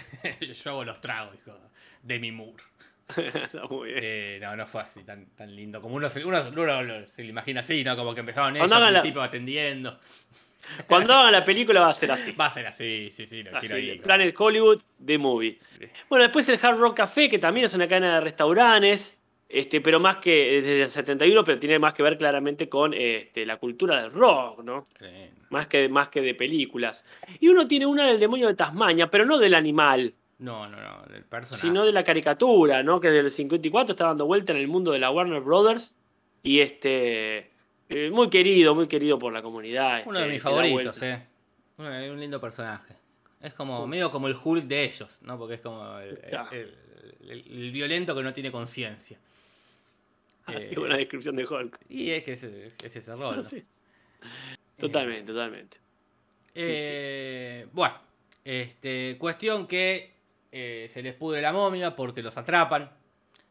yo 0.54 0.70
hago 0.70 0.84
los 0.84 1.00
tragos, 1.00 1.32
dijo 1.32 1.56
Demi 2.02 2.32
Moore. 2.32 2.62
está 3.16 3.64
muy 3.66 3.88
bien. 3.92 4.00
Eh, 4.02 4.38
no, 4.42 4.56
no 4.56 4.66
fue 4.66 4.80
así 4.82 5.02
tan, 5.04 5.26
tan 5.36 5.54
lindo. 5.54 5.80
Como 5.80 5.94
uno, 5.94 6.08
se, 6.08 6.24
uno, 6.24 6.42
se 6.42 7.22
lo 7.22 7.28
imagina 7.28 7.60
así, 7.60 7.84
¿no? 7.84 7.96
Como 7.96 8.14
que 8.14 8.20
empezaron 8.20 8.56
ellos 8.56 8.70
al 8.72 8.92
la- 8.92 9.00
principio 9.00 9.22
atendiendo. 9.22 9.98
Cuando 10.88 11.12
hagan 11.12 11.32
la 11.32 11.44
película 11.44 11.80
va 11.82 11.90
a 11.90 11.92
ser 11.92 12.10
así. 12.10 12.32
Va 12.32 12.46
a 12.46 12.50
ser 12.50 12.66
así, 12.66 13.10
sí, 13.12 13.26
sí, 13.26 13.42
lo 13.42 13.50
Así, 13.50 13.66
quiero 13.68 13.76
ahí. 13.76 13.98
Planet 13.98 14.34
Hollywood, 14.38 14.80
The 15.04 15.18
Movie. 15.18 15.58
Bueno, 16.08 16.22
después 16.22 16.48
el 16.48 16.58
Hard 16.62 16.78
Rock 16.78 16.96
Café, 16.96 17.28
que 17.28 17.38
también 17.38 17.66
es 17.66 17.74
una 17.74 17.86
cadena 17.86 18.14
de 18.14 18.20
restaurantes, 18.22 19.18
este, 19.60 19.80
pero 19.80 20.00
más 20.00 20.16
que 20.18 20.60
desde 20.62 20.82
el 20.82 20.90
71, 20.90 21.44
pero 21.44 21.58
tiene 21.58 21.78
más 21.78 21.94
que 21.94 22.02
ver 22.02 22.18
claramente 22.18 22.68
con 22.68 22.92
este, 22.94 23.46
la 23.46 23.56
cultura 23.58 24.00
del 24.02 24.10
rock, 24.12 24.62
¿no? 24.64 24.84
Eh, 25.00 25.30
Más 25.50 25.66
que, 25.68 25.88
más 25.88 26.08
que 26.08 26.20
de 26.20 26.34
películas. 26.34 27.04
Y 27.40 27.48
uno 27.48 27.66
tiene 27.68 27.86
una 27.86 28.06
del 28.08 28.18
demonio 28.18 28.48
de 28.48 28.54
Tasmania, 28.54 29.10
pero 29.10 29.24
no 29.24 29.38
del 29.38 29.54
animal, 29.54 30.14
No, 30.38 30.68
no, 30.68 30.80
no, 30.80 31.02
del 31.12 31.24
personaje. 31.24 31.60
sino 31.66 31.84
de 31.86 31.92
la 31.92 32.02
caricatura, 32.04 32.82
¿no? 32.82 32.98
Que 33.00 33.08
desde 33.08 33.20
el 33.26 33.30
54 33.30 33.92
está 33.92 34.06
dando 34.06 34.26
vuelta 34.26 34.52
en 34.52 34.58
el 34.58 34.68
mundo 34.68 34.90
de 34.92 34.98
la 34.98 35.10
Warner 35.10 35.40
Brothers. 35.40 35.94
Y 36.42 36.60
este. 36.60 37.50
eh, 37.88 38.10
muy 38.12 38.28
querido, 38.30 38.74
muy 38.74 38.86
querido 38.88 39.18
por 39.18 39.32
la 39.32 39.40
comunidad. 39.42 40.02
Uno 40.06 40.18
de 40.18 40.24
este, 40.24 40.32
mis 40.34 40.42
favoritos, 40.42 41.02
eh. 41.02 41.22
Un, 41.78 41.86
un 41.86 42.20
lindo 42.20 42.40
personaje. 42.40 42.94
Es 43.40 43.52
como 43.54 43.86
medio 43.86 44.10
como 44.10 44.26
el 44.28 44.36
Hulk 44.42 44.64
de 44.64 44.84
ellos, 44.84 45.20
¿no? 45.22 45.38
Porque 45.38 45.54
es 45.54 45.60
como 45.60 45.98
el, 45.98 46.18
Claro. 46.18 46.48
el- 46.52 46.74
el- 47.28 47.44
el 47.46 47.70
violento 47.72 48.14
que 48.14 48.22
no 48.22 48.32
tiene 48.32 48.50
conciencia. 48.50 49.18
Eh, 50.48 50.68
qué 50.72 50.78
buena 50.78 50.96
descripción 50.96 51.36
de 51.36 51.46
Hulk. 51.46 51.78
Y 51.88 52.10
es 52.10 52.22
que 52.22 52.32
es, 52.32 52.42
es 52.44 52.96
ese 52.96 53.14
rol. 53.16 53.36
¿no? 53.36 53.42
Sí. 53.48 53.64
Totalmente, 54.78 55.32
totalmente. 55.32 55.76
Eh, 56.54 57.66
Bueno, 57.72 57.94
este, 58.44 59.16
cuestión 59.18 59.66
que 59.66 60.12
eh, 60.52 60.86
se 60.90 61.02
les 61.02 61.14
pudre 61.14 61.40
la 61.42 61.52
momia 61.52 61.94
porque 61.96 62.22
los 62.22 62.36
atrapan, 62.36 62.90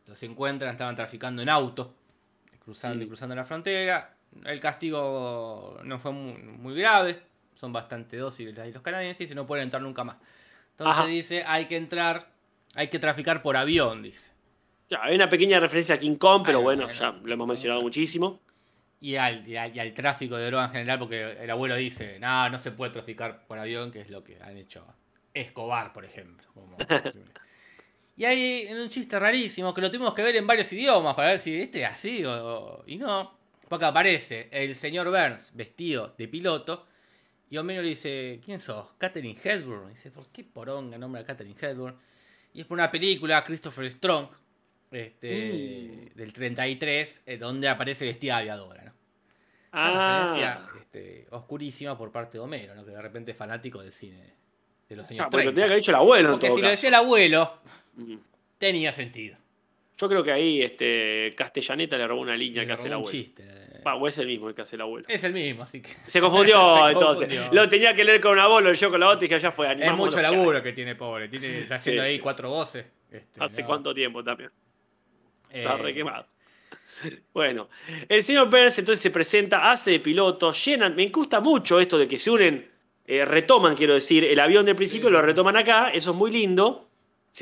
los 0.07 0.21
encuentran, 0.23 0.71
estaban 0.71 0.95
traficando 0.95 1.41
en 1.41 1.49
auto, 1.49 1.93
cruzando 2.63 3.03
y 3.03 3.05
Mm. 3.05 3.09
cruzando 3.09 3.35
la 3.35 3.45
frontera. 3.45 4.15
El 4.45 4.59
castigo 4.59 5.79
no 5.83 5.99
fue 5.99 6.11
muy, 6.11 6.33
muy 6.41 6.75
grave, 6.75 7.21
son 7.55 7.71
bastante 7.71 8.17
dóciles 8.17 8.57
ahí 8.57 8.71
los 8.71 8.81
canadienses 8.81 9.29
y 9.29 9.35
no 9.35 9.45
pueden 9.45 9.63
entrar 9.65 9.81
nunca 9.81 10.03
más. 10.03 10.17
Entonces 10.71 10.97
Ajá. 11.01 11.05
dice, 11.07 11.43
hay 11.45 11.65
que 11.65 11.77
entrar, 11.77 12.29
hay 12.73 12.87
que 12.89 12.99
traficar 12.99 13.41
por 13.43 13.57
avión, 13.57 14.01
dice. 14.01 14.31
Hay 15.01 15.15
una 15.15 15.29
pequeña 15.29 15.59
referencia 15.59 15.95
a 15.95 15.99
King 15.99 16.15
Kong, 16.15 16.43
pero 16.45 16.59
Ah, 16.59 16.61
bueno, 16.61 16.87
ya 16.89 17.11
lo 17.11 17.33
hemos 17.33 17.47
mencionado 17.47 17.81
muchísimo. 17.81 18.39
Y 19.01 19.15
al, 19.17 19.45
y 19.47 19.57
al- 19.57 19.75
y 19.75 19.79
al 19.79 19.93
tráfico 19.93 20.37
de 20.37 20.45
droga 20.47 20.65
en 20.65 20.71
general, 20.71 20.99
porque 20.99 21.31
el 21.41 21.49
abuelo 21.49 21.75
dice, 21.75 22.19
no, 22.19 22.49
no 22.49 22.57
se 22.57 22.71
puede 22.71 22.91
traficar 22.93 23.45
por 23.47 23.59
avión, 23.59 23.91
que 23.91 23.99
es 24.01 24.09
lo 24.09 24.23
que 24.23 24.37
han 24.41 24.57
hecho 24.57 24.85
Escobar, 25.33 25.91
por 25.93 26.05
ejemplo. 26.05 26.47
Como- 26.53 26.77
y 28.15 28.25
hay 28.25 28.67
un 28.71 28.89
chiste 28.89 29.19
rarísimo 29.19 29.73
que 29.73 29.81
lo 29.81 29.89
tuvimos 29.89 30.13
que 30.13 30.21
ver 30.21 30.35
en 30.35 30.45
varios 30.47 30.71
idiomas 30.71 31.15
para 31.15 31.29
ver 31.29 31.39
si 31.39 31.59
este 31.59 31.81
es 31.83 31.89
así 31.89 32.23
o, 32.23 32.31
o- 32.31 32.83
y 32.87 32.97
no. 32.97 33.37
Porque 33.67 33.85
aparece 33.85 34.49
el 34.51 34.75
señor 34.75 35.09
Burns 35.09 35.51
vestido 35.55 36.13
de 36.17 36.27
piloto 36.27 36.85
y 37.49 37.57
Homero 37.57 37.81
le 37.81 37.89
dice, 37.89 38.39
¿quién 38.45 38.59
sos? 38.59 38.87
Catherine 38.97 39.37
Hepburn. 39.43 39.87
Y 39.87 39.93
dice, 39.95 40.11
¿por 40.11 40.27
qué 40.27 40.43
poronga 40.43 40.97
nombra 40.97 41.21
a 41.21 41.25
Catherine 41.25 41.55
Hepburn? 41.59 41.95
Y 42.53 42.61
es 42.61 42.65
por 42.67 42.75
una 42.75 42.89
película, 42.91 43.43
Christopher 43.43 43.89
Strong, 43.89 44.27
este, 44.93 46.09
Mm. 46.13 46.17
del 46.17 46.33
33, 46.33 47.23
eh, 47.25 47.37
donde 47.37 47.67
aparece 47.67 48.05
vestida 48.05 48.37
aviadora, 48.37 48.83
¿no? 48.83 48.93
Una 49.73 49.85
Ah, 49.85 50.19
referencia 50.25 50.69
este, 50.79 51.27
oscurísima 51.31 51.97
por 51.97 52.11
parte 52.11 52.37
de 52.37 52.43
Homero, 52.43 52.75
¿no? 52.75 52.85
que 52.85 52.91
de 52.91 53.01
repente 53.01 53.31
es 53.31 53.37
fanático 53.37 53.81
del 53.81 53.91
cine 53.91 54.21
de 54.87 54.95
los 54.95 55.09
años 55.09 55.25
ah, 55.25 55.29
porque 55.31 55.45
lo 55.45 55.51
30. 55.51 55.55
tenía 55.55 55.63
que 55.65 55.71
haber 55.71 55.77
dicho 55.81 55.91
el 55.91 55.95
abuelo. 55.95 56.31
Porque 56.31 56.51
si 56.51 56.61
lo 56.61 56.69
decía 56.69 56.89
el 56.89 56.95
abuelo, 56.95 57.59
Mm. 57.95 58.15
tenía 58.57 58.91
sentido. 58.91 59.37
Yo 59.97 60.09
creo 60.09 60.23
que 60.23 60.31
ahí 60.31 60.61
este, 60.61 61.33
Castellaneta 61.37 61.97
le 61.97 62.07
robó 62.07 62.21
una 62.21 62.35
línea 62.35 62.61
Le 62.61 62.67
que 62.67 62.73
hace 62.73 62.83
el 62.83 62.89
un 62.89 62.93
abuelo. 62.95 63.11
chiste. 63.11 63.43
Ah, 63.85 63.95
o 63.95 64.07
es 64.07 64.17
el 64.17 64.27
mismo 64.27 64.47
el 64.49 64.55
que 64.55 64.61
hace 64.61 64.75
el 64.77 64.81
abuelo. 64.81 65.05
Es 65.09 65.23
el 65.23 65.33
mismo, 65.33 65.63
así 65.63 65.81
que. 65.81 65.89
Se 66.07 66.21
confundió 66.21 66.85
Se 66.85 66.91
entonces. 66.93 67.27
confundió. 67.27 67.53
Lo 67.63 67.67
tenía 67.69 67.93
que 67.93 68.03
leer 68.03 68.21
con 68.21 68.31
una 68.33 68.47
voz, 68.47 68.63
lo 68.63 68.71
leyó 68.71 68.89
con 68.89 68.99
la 68.99 69.07
otra 69.09 69.25
y 69.25 69.27
dije, 69.27 69.39
ya 69.41 69.51
fue, 69.51 69.65
Es 69.67 69.71
animamos 69.73 70.05
mucho 70.07 70.21
laburo 70.21 70.61
que 70.63 70.71
tiene, 70.73 70.95
pobre. 70.95 71.27
Tiene, 71.29 71.59
está 71.59 71.75
haciendo 71.75 72.01
Sí, 72.03 72.07
ahí 72.09 72.15
sí. 72.15 72.21
cuatro 72.21 72.49
voces. 72.49 72.85
este. 73.11 73.43
¿Hace 73.43 73.61
no. 73.61 73.67
cuánto 73.67 73.93
tiempo 73.93 74.23
también? 74.23 74.49
Eh, 75.53 75.59
Está 75.61 75.77
re 75.77 75.93
quemado. 75.93 76.25
Bueno, 77.33 77.69
el 78.09 78.23
señor 78.23 78.49
Burns 78.49 78.79
entonces 78.79 79.01
se 79.01 79.11
presenta, 79.11 79.71
hace 79.71 79.91
de 79.91 79.99
piloto, 79.99 80.51
llenan, 80.51 80.95
me 80.95 81.07
gusta 81.09 81.39
mucho 81.41 81.79
esto 81.79 81.97
de 81.97 82.07
que 82.07 82.17
se 82.17 82.31
unen, 82.31 82.69
eh, 83.05 83.25
retoman, 83.25 83.75
quiero 83.75 83.93
decir, 83.93 84.23
el 84.23 84.39
avión 84.39 84.65
del 84.65 84.75
principio, 84.75 85.09
Sí. 85.09 85.13
lo 85.13 85.21
retoman 85.21 85.57
acá, 85.57 85.89
eso 85.89 86.11
es 86.11 86.17
muy 86.17 86.31
lindo, 86.31 86.87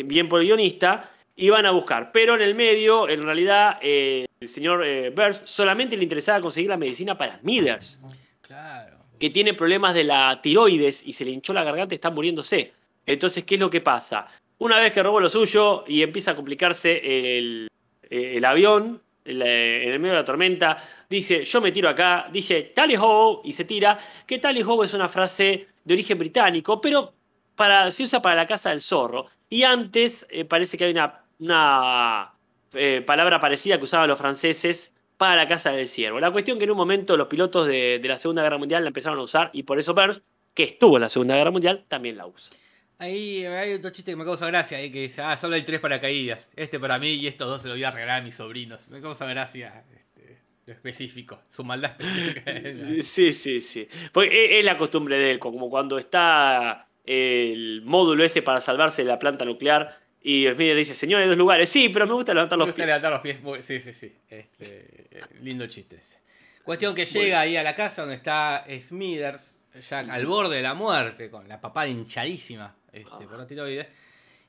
bien 0.05 0.28
por 0.28 0.39
el 0.41 0.47
guionista, 0.47 1.12
y 1.36 1.49
van 1.49 1.66
a 1.66 1.72
buscar. 1.72 2.12
Pero 2.12 2.36
en 2.36 2.41
el 2.41 2.55
medio, 2.55 3.07
en 3.07 3.24
realidad, 3.24 3.78
eh, 3.82 4.26
el 4.39 4.47
señor 4.47 4.84
eh, 4.86 5.09
Burns 5.12 5.43
solamente 5.45 5.95
le 5.95 6.03
interesaba 6.03 6.41
conseguir 6.41 6.70
la 6.70 6.78
medicina 6.78 7.18
para 7.18 7.38
Smithers, 7.39 7.99
Claro. 8.41 8.97
que 9.20 9.30
tiene 9.30 9.53
problemas 9.53 9.93
de 9.93 10.03
la 10.05 10.39
tiroides 10.41 11.05
y 11.05 11.14
se 11.14 11.24
le 11.24 11.32
hinchó 11.32 11.53
la 11.53 11.64
garganta 11.64 11.93
y 11.93 11.97
está 11.97 12.09
muriéndose. 12.09 12.74
Entonces, 13.05 13.43
¿qué 13.43 13.55
es 13.55 13.62
lo 13.62 13.70
que 13.70 13.82
pasa? 13.82 14.28
Una 14.57 14.78
vez 14.80 14.91
que 14.91 15.03
robó 15.03 15.20
lo 15.20 15.30
suyo 15.30 15.84
y 15.88 16.01
empieza 16.01 16.32
a 16.32 16.36
complicarse 16.36 17.38
el, 17.38 17.68
el 18.12 18.45
avión 18.45 19.01
el, 19.26 19.41
eh, 19.41 19.84
en 19.84 19.93
el 19.93 19.99
medio 19.99 20.14
de 20.14 20.22
la 20.22 20.26
tormenta, 20.26 20.78
dice, 21.09 21.43
yo 21.43 21.62
me 21.62 21.72
tiro 21.72 21.89
acá, 21.89 22.28
dice 22.32 22.72
tally 22.74 22.95
ho 22.99 23.41
y 23.43 23.53
se 23.53 23.66
tira, 23.66 23.97
que 24.26 24.39
tally 24.39 24.64
ho 24.66 24.84
es 24.84 24.93
una 24.93 25.07
frase 25.07 25.68
de 25.84 25.93
origen 25.93 26.18
británico, 26.18 26.82
pero 26.82 27.14
para, 27.55 27.91
se 27.91 28.03
usa 28.03 28.22
para 28.22 28.36
la 28.36 28.47
casa 28.47 28.70
del 28.70 28.82
zorro. 28.82 29.28
Y 29.49 29.64
antes 29.64 30.26
eh, 30.30 30.45
parece 30.45 30.78
que 30.78 30.86
hay 30.86 30.91
una, 30.91 31.24
una 31.39 32.34
eh, 32.74 33.03
palabra 33.05 33.39
parecida 33.39 33.78
que 33.78 33.84
usaban 33.84 34.07
los 34.07 34.18
franceses 34.18 34.93
para 35.18 35.36
la 35.36 35.47
casa 35.47 35.72
del 35.72 35.88
ciervo. 35.88 36.20
La 36.20 36.32
cuestión 36.32 36.57
que 36.57 36.64
en 36.64 36.72
un 36.72 36.78
momento 36.78 37.18
los 37.18 37.28
pilotos 37.28 37.68
de, 37.68 37.99
de 38.01 38.07
la 38.07 38.18
Segunda 38.18 38.41
Guerra 38.41 38.57
Mundial 38.57 38.84
la 38.84 38.88
empezaron 38.88 39.20
a 39.20 39.22
usar 39.22 39.49
y 39.53 39.64
por 39.64 39.78
eso 39.78 39.93
Burns, 39.93 40.22
que 40.53 40.64
estuvo 40.64 40.97
en 40.97 41.01
la 41.01 41.09
Segunda 41.09 41.36
Guerra 41.36 41.51
Mundial, 41.51 41.86
también 41.88 42.18
la 42.18 42.26
usa. 42.26 42.55
Ahí 43.02 43.43
hay 43.45 43.74
otro 43.74 43.89
chiste 43.89 44.12
que 44.12 44.16
me 44.16 44.24
causa 44.26 44.45
gracia, 44.45 44.78
ahí 44.78 44.91
que 44.91 44.99
dice, 44.99 45.22
ah, 45.24 45.36
solo 45.36 45.56
hay 45.56 45.64
tres 45.64 45.80
paracaídas. 45.80 46.47
Este 46.56 46.80
para 46.80 46.99
mí 46.99 47.14
y 47.14 47.26
estos 47.28 47.47
dos 47.47 47.62
se 47.62 47.68
los 47.68 47.76
voy 47.78 47.84
a 47.84 47.89
regalar 47.89 48.22
a 48.22 48.24
mis 48.24 48.36
sobrinos. 48.36 48.89
Me 48.89 49.02
causa 49.02 49.26
gracia 49.26 49.84
este, 49.91 50.38
lo 50.68 50.74
específico, 50.74 51.41
su 51.49 51.64
maldad 51.64 51.95
específica. 51.99 52.43
Sí, 53.04 53.34
sí, 53.34 53.62
sí. 53.62 53.88
Porque 54.12 54.45
es- 54.45 54.60
es 54.60 54.66
la 54.66 54.78
costumbre 54.78 55.18
de 55.18 55.32
él, 55.32 55.39
como 55.39 55.68
cuando 55.70 55.97
está 55.97 56.88
el 57.04 57.82
módulo 57.84 58.24
ese 58.24 58.43
para 58.43 58.62
salvarse 58.62 59.02
de 59.02 59.08
la 59.08 59.18
planta 59.18 59.45
nuclear 59.45 59.97
y 60.22 60.43
Smith 60.45 60.58
le 60.60 60.76
dice, 60.76 60.93
señor, 60.93 61.24
hay 61.24 61.28
dos 61.28 61.38
lugares. 61.38 61.68
Sí, 61.70 61.89
pero 61.89 62.06
me 62.06 62.14
gusta 62.14 62.36
levantar 62.36 62.60
Me 62.60 62.66
los 62.66 62.68
gusta 62.68 62.76
pies. 62.84 62.88
levantar 62.88 63.12
los 63.12 63.22
pies. 63.22 63.66
Sí, 63.66 63.80
sí, 63.80 63.93
sí. 63.95 64.16
Este, 64.30 65.08
eh, 65.10 65.22
lindo 65.41 65.66
chiste 65.66 65.95
ese. 65.95 66.20
Cuestión 66.64 66.93
que 66.93 67.06
llega 67.08 67.39
ahí 67.39 67.58
a 67.58 67.64
la 67.64 67.74
casa 67.76 68.04
donde 68.04 68.16
está 68.18 68.64
Smithers, 68.80 69.64
ya 69.89 69.99
al 70.02 70.28
borde 70.28 70.58
de 70.58 70.62
la 70.62 70.76
muerte, 70.76 71.32
con 71.32 71.47
la 71.47 71.60
papada 71.60 71.88
hinchadísima 71.88 72.76
este, 72.94 73.28
por 73.28 73.38
la 73.38 73.48
tiroides. 73.48 73.88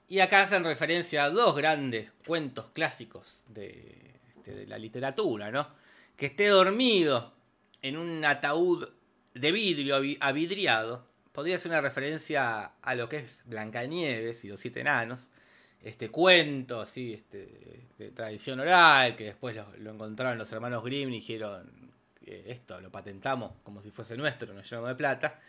Y 0.09 0.21
acá 0.21 0.43
hacen 0.43 0.65
referencia 0.65 1.25
a 1.25 1.31
dos 1.31 1.57
grandes 1.57 2.11
cuentos 2.27 2.67
clásicos 2.73 3.43
de, 3.49 4.15
este, 4.37 4.55
de 4.55 4.67
la 4.67 4.79
literatura, 4.79 5.51
¿no? 5.51 5.69
que 6.17 6.27
esté 6.27 6.49
dormido 6.49 7.33
en 7.81 7.97
un 7.97 8.25
ataúd 8.25 8.89
de 9.35 9.51
vidrio 9.53 9.97
avi- 9.99 10.19
avidriado 10.21 11.07
podría 11.33 11.59
ser 11.59 11.71
una 11.71 11.81
referencia 11.81 12.73
a 12.83 12.95
lo 12.95 13.09
que 13.09 13.17
es 13.17 13.43
Blancanieves 13.47 14.45
y 14.45 14.49
los 14.49 14.61
siete 14.61 14.81
enanos. 14.81 15.31
Este 15.83 16.11
cuento 16.11 16.81
así, 16.81 17.15
este, 17.15 17.89
de 17.99 18.11
tradición 18.11 18.61
oral, 18.61 19.17
que 19.17 19.25
después 19.25 19.57
lo, 19.57 19.67
lo 19.79 19.93
encontraron 19.93 20.37
los 20.39 20.53
hermanos 20.53 20.85
Grimm 20.85 21.09
y 21.09 21.15
dijeron 21.15 21.91
que 22.25 22.45
esto 22.53 22.81
lo 22.81 22.93
patentamos 22.93 23.53
como 23.65 23.83
si 23.83 23.91
fuese 23.91 24.17
nuestro, 24.17 24.53
nos 24.53 24.69
llenamos 24.69 24.91
de 24.91 24.95
plata. 24.95 25.41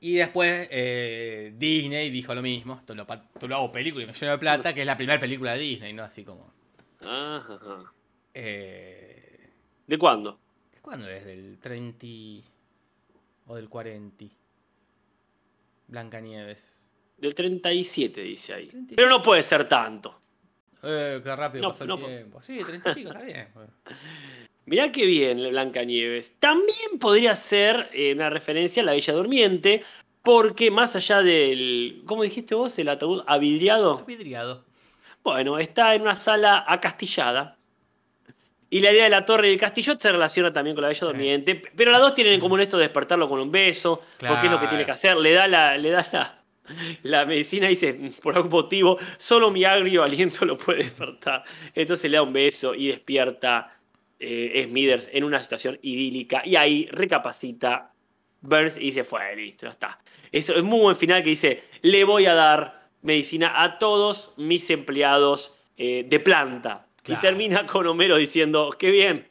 Y 0.00 0.14
después 0.14 0.68
eh, 0.70 1.54
Disney 1.56 2.10
dijo 2.10 2.34
lo 2.34 2.42
mismo, 2.42 2.76
esto 2.78 2.94
lo, 2.94 3.02
esto 3.02 3.48
lo 3.48 3.56
hago 3.56 3.72
película 3.72 4.04
y 4.04 4.06
me 4.06 4.12
lleno 4.12 4.32
de 4.32 4.38
plata, 4.38 4.74
que 4.74 4.80
es 4.80 4.86
la 4.86 4.96
primera 4.96 5.18
película 5.18 5.52
de 5.52 5.58
Disney, 5.60 5.92
¿no? 5.92 6.02
Así 6.02 6.24
como... 6.24 6.52
Ajá, 7.00 7.54
ajá. 7.54 7.92
Eh, 8.34 9.50
¿De 9.86 9.98
cuándo? 9.98 10.38
¿Cuándo 10.82 11.08
es? 11.08 11.24
¿Del 11.24 11.58
30 11.58 12.06
o 13.46 13.56
del 13.56 13.68
40? 13.68 14.26
Blancanieves. 15.88 16.88
Del 17.18 17.34
37, 17.34 18.20
dice 18.20 18.54
ahí. 18.54 18.66
37. 18.66 18.96
Pero 18.96 19.08
no 19.08 19.22
puede 19.22 19.42
ser 19.42 19.68
tanto. 19.68 20.20
Eh, 20.82 21.20
qué 21.22 21.36
rápido 21.36 21.62
No, 21.62 21.68
pasó 21.70 21.84
el 21.84 21.88
no, 21.88 21.98
tiempo. 21.98 22.42
Sí, 22.42 22.58
30 22.64 22.90
y 22.90 22.94
pico, 22.94 23.12
está 23.12 23.22
bien. 23.22 23.48
Mirá 24.64 24.92
qué 24.92 25.06
bien, 25.06 25.38
Blancanieves. 25.38 26.34
También 26.38 26.98
podría 27.00 27.34
ser 27.34 27.90
eh, 27.92 28.12
una 28.14 28.30
referencia 28.30 28.82
a 28.82 28.86
la 28.86 28.92
Bella 28.92 29.12
Durmiente, 29.12 29.82
porque 30.22 30.70
más 30.70 30.94
allá 30.94 31.22
del. 31.22 32.02
¿Cómo 32.06 32.22
dijiste 32.22 32.54
vos? 32.54 32.78
El 32.78 32.88
ataúd 32.88 33.24
avidriado. 33.26 34.04
Vidriado. 34.06 34.64
Bueno, 35.24 35.58
está 35.58 35.94
en 35.94 36.02
una 36.02 36.14
sala 36.14 36.64
acastillada. 36.66 37.56
Y 38.70 38.80
la 38.80 38.90
idea 38.92 39.04
de 39.04 39.10
la 39.10 39.26
torre 39.26 39.50
y 39.50 39.52
el 39.52 39.60
castillo 39.60 39.96
se 40.00 40.10
relaciona 40.10 40.52
también 40.52 40.74
con 40.74 40.82
la 40.82 40.88
Bella 40.88 41.06
Durmiente. 41.06 41.60
Pero 41.76 41.90
las 41.90 42.00
dos 42.00 42.14
tienen 42.14 42.34
en 42.34 42.40
común 42.40 42.60
esto 42.60 42.78
de 42.78 42.84
despertarlo 42.84 43.28
con 43.28 43.38
un 43.38 43.52
beso, 43.52 44.00
porque 44.18 44.46
es 44.46 44.52
lo 44.52 44.58
que 44.58 44.66
tiene 44.68 44.84
que 44.84 44.92
hacer. 44.92 45.16
Le 45.16 45.32
da 45.32 45.46
la, 45.46 45.76
le 45.76 45.90
da 45.90 46.06
la, 46.10 46.42
la 47.02 47.26
medicina, 47.26 47.68
dice, 47.68 47.98
por 48.22 48.34
algún 48.34 48.50
motivo, 48.50 48.98
solo 49.18 49.50
mi 49.50 49.64
agrio 49.64 50.02
aliento 50.02 50.44
lo 50.46 50.56
puede 50.56 50.84
despertar. 50.84 51.44
Entonces 51.74 52.10
le 52.10 52.16
da 52.16 52.22
un 52.22 52.32
beso 52.32 52.74
y 52.74 52.88
despierta 52.88 53.76
eh, 54.22 54.64
Smithers 54.68 55.10
en 55.12 55.24
una 55.24 55.42
situación 55.42 55.78
idílica. 55.82 56.42
Y 56.44 56.56
ahí 56.56 56.88
recapacita 56.90 57.92
Burns 58.40 58.76
y 58.76 58.86
dice, 58.86 59.04
fue, 59.04 59.34
listo, 59.36 59.66
ya 59.66 59.72
está. 59.72 59.98
Eso 60.30 60.54
es 60.54 60.62
muy 60.62 60.80
buen 60.80 60.96
final 60.96 61.22
que 61.22 61.30
dice, 61.30 61.62
le 61.82 62.04
voy 62.04 62.26
a 62.26 62.34
dar 62.34 62.88
medicina 63.02 63.62
a 63.62 63.78
todos 63.78 64.32
mis 64.36 64.68
empleados 64.70 65.54
eh, 65.76 66.06
de 66.08 66.20
planta. 66.20 66.86
Claro. 67.02 67.18
Y 67.18 67.20
termina 67.20 67.66
con 67.66 67.86
Homero 67.86 68.16
diciendo, 68.16 68.70
qué 68.78 68.90
bien, 68.90 69.28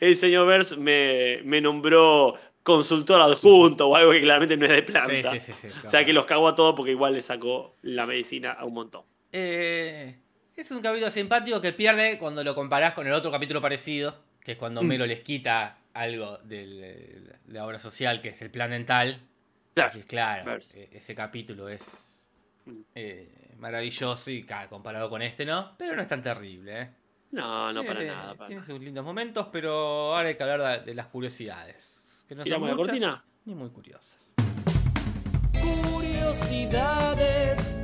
el 0.00 0.16
señor 0.16 0.46
Burns 0.46 0.76
me, 0.76 1.40
me 1.44 1.60
nombró 1.60 2.38
consultor 2.62 3.20
adjunto 3.20 3.88
o 3.88 3.96
algo 3.96 4.12
que 4.12 4.22
claramente 4.22 4.56
no 4.56 4.64
es 4.66 4.72
de 4.72 4.82
planta. 4.82 5.30
Sí, 5.32 5.40
sí, 5.40 5.52
sí, 5.52 5.68
sí, 5.68 5.78
O 5.86 5.90
sea 5.90 6.04
que 6.04 6.12
los 6.12 6.24
cagó 6.24 6.48
a 6.48 6.54
todos 6.54 6.74
porque 6.74 6.90
igual 6.92 7.12
le 7.12 7.22
sacó 7.22 7.76
la 7.82 8.06
medicina 8.06 8.52
a 8.52 8.64
un 8.64 8.74
montón. 8.74 9.02
Eh, 9.32 10.16
es 10.56 10.70
un 10.70 10.80
capítulo 10.80 11.10
simpático 11.10 11.60
que 11.60 11.72
pierde 11.72 12.18
cuando 12.18 12.42
lo 12.42 12.54
comparás 12.54 12.94
con 12.94 13.06
el 13.06 13.12
otro 13.12 13.30
capítulo 13.30 13.60
parecido, 13.60 14.16
que 14.44 14.52
es 14.52 14.58
cuando 14.58 14.82
Homero 14.82 15.06
les 15.06 15.22
quita 15.22 15.78
algo 15.94 16.36
del- 16.44 16.80
de 16.80 17.36
la 17.48 17.66
obra 17.66 17.80
social, 17.80 18.20
que 18.20 18.28
es 18.28 18.40
el 18.42 18.50
plan 18.50 18.70
dental. 18.70 19.18
Claro. 19.74 20.00
Claro, 20.06 20.58
eh, 20.76 20.88
ese 20.92 21.14
capítulo 21.16 21.68
es 21.68 22.28
Mm. 22.66 22.80
eh, 22.94 23.54
maravilloso 23.58 24.30
y 24.30 24.44
claro, 24.44 24.68
comparado 24.70 25.10
con 25.10 25.20
este, 25.22 25.44
¿no? 25.44 25.74
Pero 25.76 25.96
no 25.96 26.02
es 26.02 26.08
tan 26.08 26.22
terrible, 26.22 26.80
¿eh? 26.82 26.90
No, 27.32 27.72
no 27.72 27.82
para 27.84 28.04
nada. 28.04 28.34
para 28.34 28.46
tiene 28.46 28.60
nada. 28.60 28.72
sus 28.72 28.80
lindos 28.82 29.04
momentos, 29.04 29.48
pero 29.50 30.14
ahora 30.14 30.28
hay 30.28 30.36
que 30.36 30.42
hablar 30.44 30.80
de, 30.80 30.86
de 30.86 30.94
las 30.94 31.06
curiosidades. 31.08 32.24
Que 32.28 32.34
no 32.36 32.40
son 32.40 32.44
¿Tiramos 32.44 32.68
la 32.68 32.74
muchas, 32.76 32.86
cortina? 32.88 33.24
Ni 33.46 33.54
muy 33.56 33.70
curiosas. 33.70 34.30
Curiosidades 35.60 37.74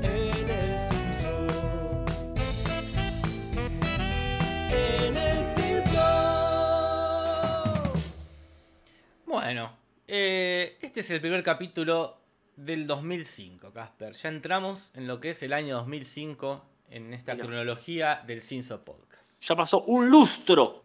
Bueno, 9.35 9.71
eh, 10.09 10.77
este 10.83 11.01
es 11.01 11.11
el 11.13 11.21
primer 11.21 11.45
capítulo 11.45 12.19
del 12.57 12.85
2005, 12.89 13.73
Casper. 13.73 14.13
Ya 14.13 14.29
entramos 14.29 14.91
en 14.97 15.07
lo 15.07 15.21
que 15.21 15.31
es 15.31 15.43
el 15.45 15.53
año 15.53 15.77
2005 15.77 16.65
en 16.91 17.15
esta 17.15 17.35
Mira. 17.35 17.47
cronología 17.47 18.25
del 18.27 18.43
Cinso 18.43 18.85
Podcast. 18.85 19.41
Ya 19.45 19.55
pasó 19.55 19.83
un 19.83 20.11
lustro 20.11 20.85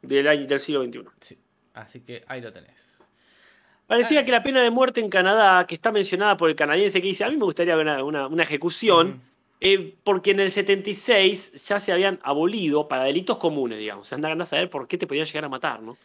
del, 0.00 0.26
año, 0.26 0.46
del 0.46 0.58
siglo 0.60 0.82
XXI. 0.84 1.00
Sí, 1.20 1.38
así 1.74 2.00
que 2.00 2.24
ahí 2.28 2.40
lo 2.40 2.50
tenés. 2.50 3.02
Parecía 3.86 4.20
Ah. 4.20 4.24
que 4.24 4.32
la 4.32 4.42
pena 4.42 4.62
de 4.62 4.70
muerte 4.70 5.00
en 5.02 5.10
Canadá, 5.10 5.66
que 5.66 5.74
está 5.74 5.92
mencionada 5.92 6.38
por 6.38 6.48
el 6.48 6.56
canadiense 6.56 7.02
que 7.02 7.08
dice, 7.08 7.24
a 7.24 7.28
mí 7.28 7.36
me 7.36 7.44
gustaría 7.44 7.76
ver 7.76 7.84
una, 7.86 8.02
una- 8.02 8.26
una 8.26 8.42
ejecución, 8.42 9.20
eh, 9.60 9.96
porque 10.02 10.30
en 10.30 10.40
el 10.40 10.50
76 10.50 11.62
ya 11.66 11.78
se 11.78 11.92
habían 11.92 12.20
abolido 12.22 12.88
para 12.88 13.04
delitos 13.04 13.36
comunes, 13.36 13.78
digamos. 13.78 14.08
Se 14.08 14.14
andan 14.14 14.40
a 14.40 14.46
saber 14.46 14.70
por 14.70 14.88
qué 14.88 14.96
te 14.96 15.06
podían 15.06 15.26
llegar 15.26 15.44
a 15.44 15.50
matar, 15.50 15.82
¿no? 15.82 15.98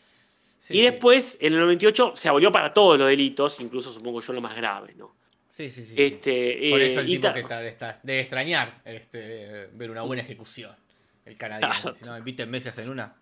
Sí, 0.59 0.73
y 0.73 0.77
sí. 0.77 0.83
después, 0.83 1.37
en 1.39 1.53
el 1.53 1.59
98, 1.59 2.13
se 2.15 2.29
abolió 2.29 2.51
para 2.51 2.73
todos 2.73 2.97
los 2.97 3.07
delitos, 3.07 3.59
incluso 3.59 3.91
supongo 3.93 4.19
yo 4.21 4.33
lo 4.33 4.41
más 4.41 4.55
grave, 4.55 4.93
¿no? 4.95 5.15
Sí, 5.47 5.69
sí, 5.71 5.85
sí. 5.85 5.95
Este, 5.97 6.69
Por 6.69 6.81
eh, 6.81 6.87
eso 6.87 6.99
el 6.99 7.09
y 7.09 7.13
tipo 7.17 7.33
que 7.33 7.39
está 7.39 7.99
de, 8.03 8.19
extrañar 8.19 8.81
este, 8.85 9.69
ver 9.73 9.89
una 9.89 10.01
buena 10.03 10.21
ejecución. 10.21 10.75
El 11.25 11.35
canadiense. 11.35 11.81
Claro. 11.81 11.95
Si 11.97 12.05
no, 12.05 12.17
invítenme 12.17 12.61
si 12.61 12.69
hacen 12.69 12.89
una. 12.89 13.15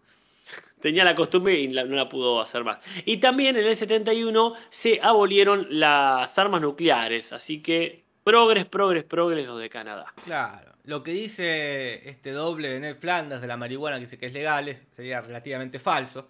Tenía 0.81 1.03
la 1.03 1.15
costumbre 1.15 1.59
y 1.59 1.67
la- 1.69 1.85
no 1.85 1.95
la 1.95 2.07
pudo 2.09 2.41
hacer 2.41 2.63
más. 2.63 2.79
Y 3.05 3.17
también 3.17 3.55
en 3.55 3.65
el 3.65 3.75
71 3.75 4.53
se 4.69 4.99
abolieron 5.01 5.67
las 5.69 6.37
armas 6.37 6.61
nucleares, 6.61 7.31
así 7.33 7.61
que 7.61 8.03
progres, 8.23 8.65
progres, 8.65 9.03
progres 9.03 9.47
los 9.47 9.59
de 9.59 9.69
Canadá. 9.69 10.13
Claro. 10.23 10.73
Lo 10.83 11.01
que 11.01 11.11
dice 11.11 12.07
este 12.07 12.31
doble 12.31 12.67
de 12.69 12.79
Ned 12.79 12.95
Flanders 12.97 13.41
de 13.41 13.47
la 13.47 13.57
marihuana, 13.57 13.95
que 13.97 14.01
dice 14.01 14.17
que 14.19 14.27
es 14.27 14.33
legal, 14.33 14.77
sería 14.95 15.21
relativamente 15.21 15.79
falso. 15.79 16.29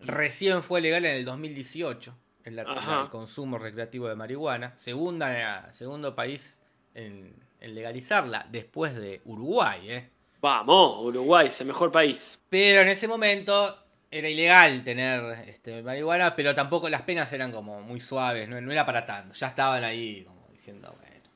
Recién 0.00 0.62
fue 0.62 0.80
legal 0.80 1.04
en 1.04 1.16
el 1.16 1.24
2018 1.24 2.14
el, 2.44 2.58
Ajá. 2.58 3.02
el 3.02 3.08
consumo 3.08 3.58
recreativo 3.58 4.08
de 4.08 4.14
marihuana. 4.14 4.72
Segunda, 4.76 5.72
segundo 5.72 6.14
país 6.14 6.60
en, 6.94 7.34
en 7.60 7.74
legalizarla, 7.74 8.46
después 8.50 8.94
de 8.96 9.22
Uruguay. 9.24 9.90
¿eh? 9.90 10.10
Vamos, 10.40 11.04
Uruguay 11.04 11.48
es 11.48 11.60
el 11.60 11.66
mejor 11.66 11.90
país. 11.90 12.40
Pero 12.48 12.82
en 12.82 12.88
ese 12.88 13.08
momento 13.08 13.78
era 14.10 14.28
ilegal 14.28 14.84
tener 14.84 15.22
este, 15.48 15.82
marihuana, 15.82 16.36
pero 16.36 16.54
tampoco 16.54 16.88
las 16.88 17.02
penas 17.02 17.32
eran 17.32 17.50
como 17.50 17.80
muy 17.80 18.00
suaves, 18.00 18.48
no, 18.48 18.60
no 18.60 18.72
era 18.72 18.86
para 18.86 19.04
tanto. 19.06 19.34
Ya 19.34 19.48
estaban 19.48 19.82
ahí 19.82 20.24
como 20.24 20.46
diciendo, 20.52 20.94
bueno, 21.00 21.28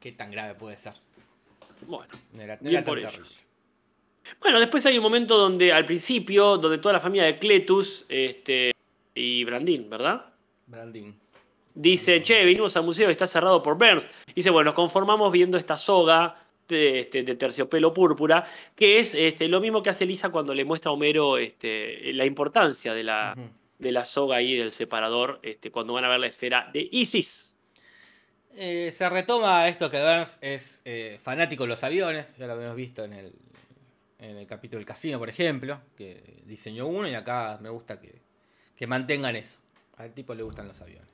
¿qué 0.00 0.12
tan 0.12 0.30
grave 0.30 0.54
puede 0.54 0.78
ser? 0.78 0.94
Bueno. 1.86 2.12
No 2.32 2.42
era, 2.42 2.58
no 2.60 2.70
era 2.70 2.82
tan 2.82 2.94
terrible. 2.94 3.28
Bueno, 4.40 4.60
después 4.60 4.84
hay 4.86 4.96
un 4.96 5.02
momento 5.02 5.36
donde, 5.36 5.72
al 5.72 5.84
principio, 5.84 6.58
donde 6.58 6.78
toda 6.78 6.94
la 6.94 7.00
familia 7.00 7.26
de 7.26 7.38
Cletus 7.38 8.06
este, 8.08 8.72
y 9.14 9.44
Brandín, 9.44 9.88
¿verdad? 9.90 10.26
Brandín. 10.66 11.18
Dice, 11.74 12.22
che, 12.22 12.44
vinimos 12.44 12.76
al 12.76 12.84
museo 12.84 13.08
y 13.08 13.12
está 13.12 13.26
cerrado 13.26 13.62
por 13.62 13.78
Burns. 13.78 14.10
Dice, 14.34 14.50
bueno, 14.50 14.66
nos 14.66 14.74
conformamos 14.74 15.30
viendo 15.30 15.56
esta 15.56 15.76
soga 15.76 16.44
de, 16.68 17.00
este, 17.00 17.22
de 17.22 17.34
terciopelo 17.34 17.92
púrpura, 17.94 18.50
que 18.74 18.98
es 18.98 19.14
este, 19.14 19.48
lo 19.48 19.60
mismo 19.60 19.82
que 19.82 19.90
hace 19.90 20.06
Lisa 20.06 20.30
cuando 20.30 20.54
le 20.54 20.64
muestra 20.64 20.90
a 20.90 20.94
Homero 20.94 21.38
este, 21.38 22.12
la 22.12 22.24
importancia 22.24 22.94
de 22.94 23.04
la, 23.04 23.36
de 23.78 23.92
la 23.92 24.04
soga 24.04 24.36
ahí 24.36 24.56
del 24.56 24.72
separador 24.72 25.40
este, 25.42 25.70
cuando 25.70 25.92
van 25.94 26.04
a 26.04 26.08
ver 26.08 26.20
la 26.20 26.26
esfera 26.26 26.68
de 26.72 26.88
Isis. 26.90 27.54
Eh, 28.54 28.90
se 28.92 29.08
retoma 29.08 29.68
esto 29.68 29.90
que 29.90 29.98
Burns 30.02 30.38
es 30.42 30.82
eh, 30.84 31.20
fanático 31.22 31.62
de 31.62 31.68
los 31.68 31.84
aviones, 31.84 32.36
ya 32.38 32.46
lo 32.48 32.54
habíamos 32.54 32.76
visto 32.76 33.04
en 33.04 33.12
el, 33.12 33.32
en 34.18 34.36
el 34.36 34.46
capítulo 34.46 34.78
del 34.78 34.86
casino, 34.86 35.18
por 35.18 35.28
ejemplo, 35.28 35.80
que 35.96 36.42
diseñó 36.44 36.86
uno 36.86 37.08
y 37.08 37.14
acá 37.14 37.58
me 37.60 37.68
gusta 37.68 38.00
que, 38.00 38.20
que 38.76 38.86
mantengan 38.86 39.36
eso. 39.36 39.60
Al 39.96 40.12
tipo 40.12 40.34
le 40.34 40.42
gustan 40.42 40.68
los 40.68 40.80
aviones. 40.80 41.08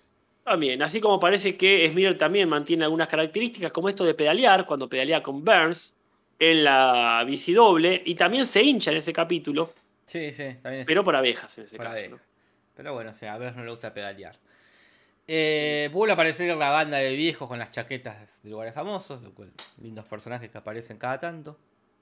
También, 0.45 0.83
así 0.83 1.01
como 1.01 1.19
parece 1.19 1.57
que 1.57 1.89
Smith 1.91 2.19
también 2.19 2.49
mantiene 2.49 2.85
algunas 2.85 3.09
características, 3.09 3.73
como 3.73 3.89
esto 3.89 4.05
de 4.05 4.15
pedalear, 4.15 4.67
cuando 4.67 4.89
pedalea 4.89 5.23
con 5.23 5.43
Burns 5.43 5.95
en 6.39 6.65
la 6.65 7.25
bici 7.27 7.55
doble, 7.55 8.03
y 8.05 8.15
también 8.15 8.45
se 8.45 8.63
hincha 8.63 8.91
en 8.91 8.99
ese 8.99 9.13
capítulo, 9.13 9.73
Sí, 10.07 10.33
sí, 10.33 10.57
también 10.63 10.83
es 10.83 10.87
pero 10.87 11.03
por 11.03 11.17
abejas 11.17 11.57
en 11.59 11.65
ese 11.65 11.77
por 11.77 11.87
caso. 11.87 12.19
Pero 12.75 12.93
bueno, 12.93 13.11
o 13.11 13.15
sea, 13.15 13.35
a 13.35 13.39
Burns 13.39 13.57
no 13.57 13.65
le 13.65 13.71
gusta 13.71 13.95
pedalear. 13.95 14.37
Eh, 15.27 15.89
vuelve 15.93 16.13
a 16.13 16.15
aparecer 16.15 16.55
la 16.57 16.71
banda 16.71 16.99
de 16.99 17.15
viejos 17.15 17.49
con 17.49 17.59
las 17.59 17.71
chaquetas 17.71 18.43
de 18.43 18.51
lugares 18.51 18.75
famosos, 18.75 19.23
lo 19.23 19.33
cual, 19.33 19.53
lindos 19.81 20.05
personajes 20.05 20.51
que 20.51 20.59
aparecen 20.59 20.99
cada 20.99 21.19
tanto. 21.19 21.59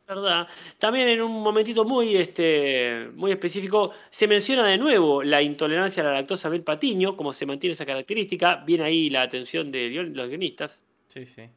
¿Verdad? 0.06 0.48
También 0.78 1.08
en 1.08 1.22
un 1.22 1.42
momentito 1.42 1.84
muy, 1.84 2.16
este, 2.16 3.08
muy 3.14 3.32
específico 3.32 3.92
se 4.10 4.26
menciona 4.26 4.66
de 4.66 4.78
nuevo 4.78 5.22
la 5.22 5.42
intolerancia 5.42 6.02
a 6.02 6.06
la 6.06 6.12
lactosa 6.12 6.50
del 6.50 6.62
patiño, 6.62 7.16
como 7.16 7.32
se 7.32 7.46
mantiene 7.46 7.72
esa 7.72 7.86
característica. 7.86 8.56
Viene 8.56 8.84
ahí 8.84 9.10
la 9.10 9.22
atención 9.22 9.70
de 9.70 9.88
los 9.90 10.28
guionistas. 10.28 10.82
Sí, 11.08 11.26
sí. 11.26 11.48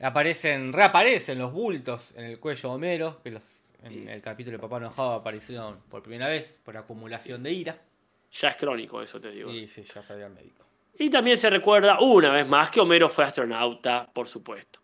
Aparecen, 0.00 0.72
reaparecen 0.72 1.38
los 1.38 1.52
bultos 1.52 2.14
en 2.16 2.24
el 2.24 2.38
cuello 2.38 2.70
de 2.70 2.74
Homero, 2.74 3.20
que 3.22 3.30
los 3.30 3.60
En 3.82 4.08
el 4.08 4.20
capítulo 4.20 4.56
de 4.56 4.60
Papá 4.60 4.78
Enojado 4.78 5.12
apareció 5.12 5.78
por 5.88 6.02
primera 6.02 6.28
vez 6.28 6.60
por 6.64 6.76
acumulación 6.76 7.42
de 7.42 7.52
ira. 7.52 7.78
Ya 8.32 8.50
es 8.50 8.56
crónico 8.56 9.02
eso, 9.02 9.20
te 9.20 9.30
digo. 9.30 9.50
Y 9.50 9.68
sí, 9.68 9.82
ya 9.82 10.02
fue 10.02 10.22
al 10.22 10.30
médico. 10.30 10.64
Y 10.98 11.08
también 11.08 11.38
se 11.38 11.48
recuerda 11.48 11.98
una 12.00 12.30
vez 12.30 12.46
más 12.46 12.70
que 12.70 12.80
Homero 12.80 13.08
fue 13.08 13.24
astronauta, 13.24 14.10
por 14.12 14.28
supuesto. 14.28 14.80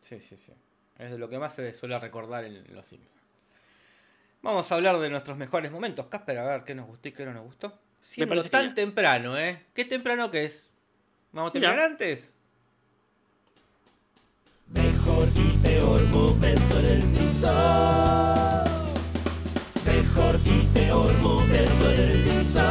Sí, 0.00 0.20
sí, 0.20 0.36
sí. 0.36 0.52
Es 0.98 1.10
de 1.10 1.18
lo 1.18 1.28
que 1.28 1.38
más 1.38 1.54
se 1.54 1.74
suele 1.74 1.98
recordar 1.98 2.44
en 2.44 2.74
Los 2.74 2.86
Simpsons. 2.86 3.16
Vamos 4.42 4.70
a 4.70 4.74
hablar 4.76 4.98
de 4.98 5.10
nuestros 5.10 5.36
mejores 5.36 5.70
momentos. 5.72 6.06
Casper, 6.06 6.38
a 6.38 6.44
ver 6.44 6.64
qué 6.64 6.74
nos 6.74 6.86
gustó 6.86 7.08
y 7.08 7.12
qué 7.12 7.26
no 7.26 7.34
nos 7.34 7.44
gustó. 7.44 7.78
Siendo 8.00 8.42
tan 8.44 8.74
temprano, 8.74 9.36
¿eh? 9.36 9.66
¿Qué 9.74 9.84
temprano 9.84 10.30
que 10.30 10.44
es? 10.44 10.72
¿Vamos 11.32 11.50
a 11.50 11.52
terminar 11.52 11.74
Mira. 11.74 11.86
antes? 11.86 12.32
Mejor 14.68 15.28
y 15.34 15.56
peor 15.58 16.02
momento 16.04 16.78
en 16.78 16.86
el 16.86 17.02
Simpson. 17.04 17.52
Mejor 19.84 20.40
y 20.44 20.62
peor 20.72 21.12
momento 21.14 21.90
en 21.90 22.00
el 22.00 22.16
Simpson. 22.16 22.64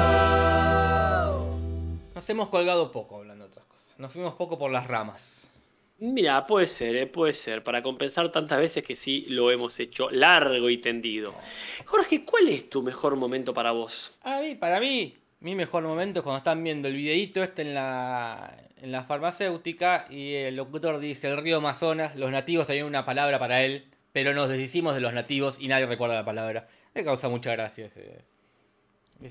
Nos 2.13 2.30
hemos 2.30 2.47
colgado 2.49 2.91
poco 2.91 3.17
hablando 3.17 3.45
de 3.45 3.51
otras 3.51 3.65
cosas. 3.65 3.99
Nos 3.99 4.11
fuimos 4.11 4.36
poco 4.36 4.57
por 4.57 4.71
las 4.71 4.88
ramas. 4.88 5.51
Mira, 5.97 6.45
puede 6.45 6.67
ser, 6.67 6.95
eh, 6.97 7.07
puede 7.07 7.33
ser, 7.33 7.63
para 7.63 7.81
compensar 7.81 8.29
tantas 8.31 8.59
veces 8.59 8.83
que 8.83 8.95
sí 8.97 9.25
lo 9.29 9.49
hemos 9.49 9.79
hecho 9.79 10.09
largo 10.09 10.69
y 10.69 10.77
tendido. 10.77 11.33
Jorge, 11.85 12.25
¿cuál 12.25 12.49
es 12.49 12.69
tu 12.69 12.83
mejor 12.83 13.15
momento 13.15 13.53
para 13.53 13.71
vos? 13.71 14.17
A 14.23 14.41
mí, 14.41 14.55
para 14.55 14.81
mí, 14.81 15.13
mi 15.39 15.55
mejor 15.55 15.83
momento 15.83 16.19
es 16.19 16.23
cuando 16.23 16.39
están 16.39 16.61
viendo 16.63 16.89
el 16.89 16.95
videíto 16.95 17.41
este 17.41 17.61
en 17.61 17.73
la, 17.73 18.61
en 18.81 18.91
la 18.91 19.05
farmacéutica 19.05 20.05
y 20.09 20.33
el 20.33 20.57
locutor 20.57 20.99
dice 20.99 21.29
el 21.29 21.37
río 21.37 21.57
Amazonas, 21.57 22.15
los 22.17 22.29
nativos 22.29 22.67
tenían 22.67 22.87
una 22.87 23.05
palabra 23.05 23.39
para 23.39 23.63
él, 23.63 23.85
pero 24.11 24.33
nos 24.33 24.49
deshicimos 24.49 24.95
de 24.95 25.01
los 25.01 25.13
nativos 25.13 25.57
y 25.61 25.69
nadie 25.69 25.85
recuerda 25.85 26.15
la 26.15 26.25
palabra. 26.25 26.67
Me 26.93 27.05
causa 27.05 27.29
mucha 27.29 27.51
gracia 27.53 27.85
ese, 27.85 28.25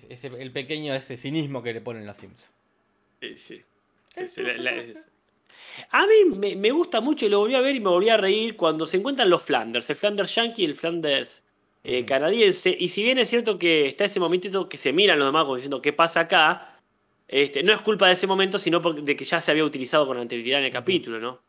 ese- 0.09 0.27
el 0.43 0.51
pequeño 0.51 0.95
ese 0.95 1.19
cinismo 1.19 1.63
que 1.63 1.75
le 1.75 1.83
ponen 1.83 2.07
los 2.07 2.17
Simpsons. 2.17 2.53
Sí, 3.21 3.37
sí. 3.37 3.63
Sí, 4.17 4.29
sí, 4.31 4.43
la- 4.43 4.55
la- 4.55 4.71
es- 4.77 5.09
A 5.91 6.07
mí 6.07 6.37
me, 6.37 6.57
me 6.57 6.71
gusta 6.71 7.01
mucho 7.01 7.27
y 7.27 7.29
lo 7.29 7.39
volví 7.41 7.55
a 7.55 7.61
ver 7.61 7.75
y 7.77 7.81
me 7.81 7.89
volví 7.89 8.09
a 8.09 8.17
reír 8.17 8.57
cuando 8.57 8.87
se 8.87 8.97
encuentran 8.99 9.29
los 9.31 9.43
Flanders, 9.43 9.89
el 9.91 9.97
Flanders 9.97 10.35
yankee 10.35 10.63
y 10.63 10.65
el 10.67 10.75
Flanders 10.75 11.43
eh, 11.83 12.05
canadiense. 12.05 12.75
Y 12.79 12.89
si 12.89 13.03
bien 13.03 13.19
es 13.19 13.29
cierto 13.29 13.59
que 13.59 13.87
está 13.87 14.05
ese 14.05 14.21
momentito 14.21 14.69
que 14.69 14.77
se 14.77 14.93
miran 14.93 15.19
los 15.19 15.29
demás 15.29 15.45
como 15.45 15.57
diciendo 15.57 15.83
qué 15.83 15.93
pasa 15.93 16.21
acá, 16.21 16.79
este, 17.29 17.63
no 17.63 17.73
es 17.73 17.81
culpa 17.81 18.07
de 18.07 18.13
ese 18.13 18.27
momento, 18.27 18.59
sino 18.59 18.81
porque, 18.81 19.03
de 19.03 19.17
que 19.17 19.25
ya 19.25 19.41
se 19.41 19.51
había 19.51 19.65
utilizado 19.65 20.07
con 20.07 20.19
anterioridad 20.19 20.61
en 20.61 20.67
el 20.67 20.73
capítulo, 20.73 21.19
¿no? 21.19 21.41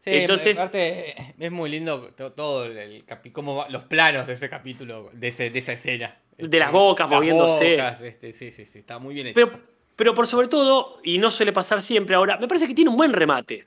Sí, 0.00 0.10
Entonces- 0.14 0.58
aparte, 0.58 1.34
es 1.38 1.50
muy 1.50 1.70
lindo 1.70 2.12
to- 2.16 2.32
todo 2.32 2.64
el, 2.66 3.04
va- 3.04 3.68
los 3.68 3.82
planos 3.84 4.26
de 4.26 4.34
ese 4.34 4.48
capítulo, 4.48 5.10
de, 5.12 5.28
ese, 5.28 5.50
de 5.50 5.58
esa 5.58 5.72
escena. 5.72 6.16
De 6.36 6.58
las 6.58 6.70
bocas 6.70 7.08
moviéndose. 7.08 7.72
bocas, 7.72 8.00
este, 8.00 8.32
sí, 8.32 8.52
sí, 8.52 8.64
sí, 8.64 8.78
está 8.78 8.98
muy 9.00 9.12
bien 9.14 9.26
hecho. 9.28 9.34
Pero, 9.34 9.60
pero 9.98 10.14
por 10.14 10.28
sobre 10.28 10.46
todo, 10.46 11.00
y 11.02 11.18
no 11.18 11.28
suele 11.28 11.52
pasar 11.52 11.82
siempre 11.82 12.14
ahora, 12.14 12.38
me 12.38 12.46
parece 12.46 12.68
que 12.68 12.74
tiene 12.74 12.88
un 12.88 12.96
buen 12.96 13.12
remate. 13.12 13.66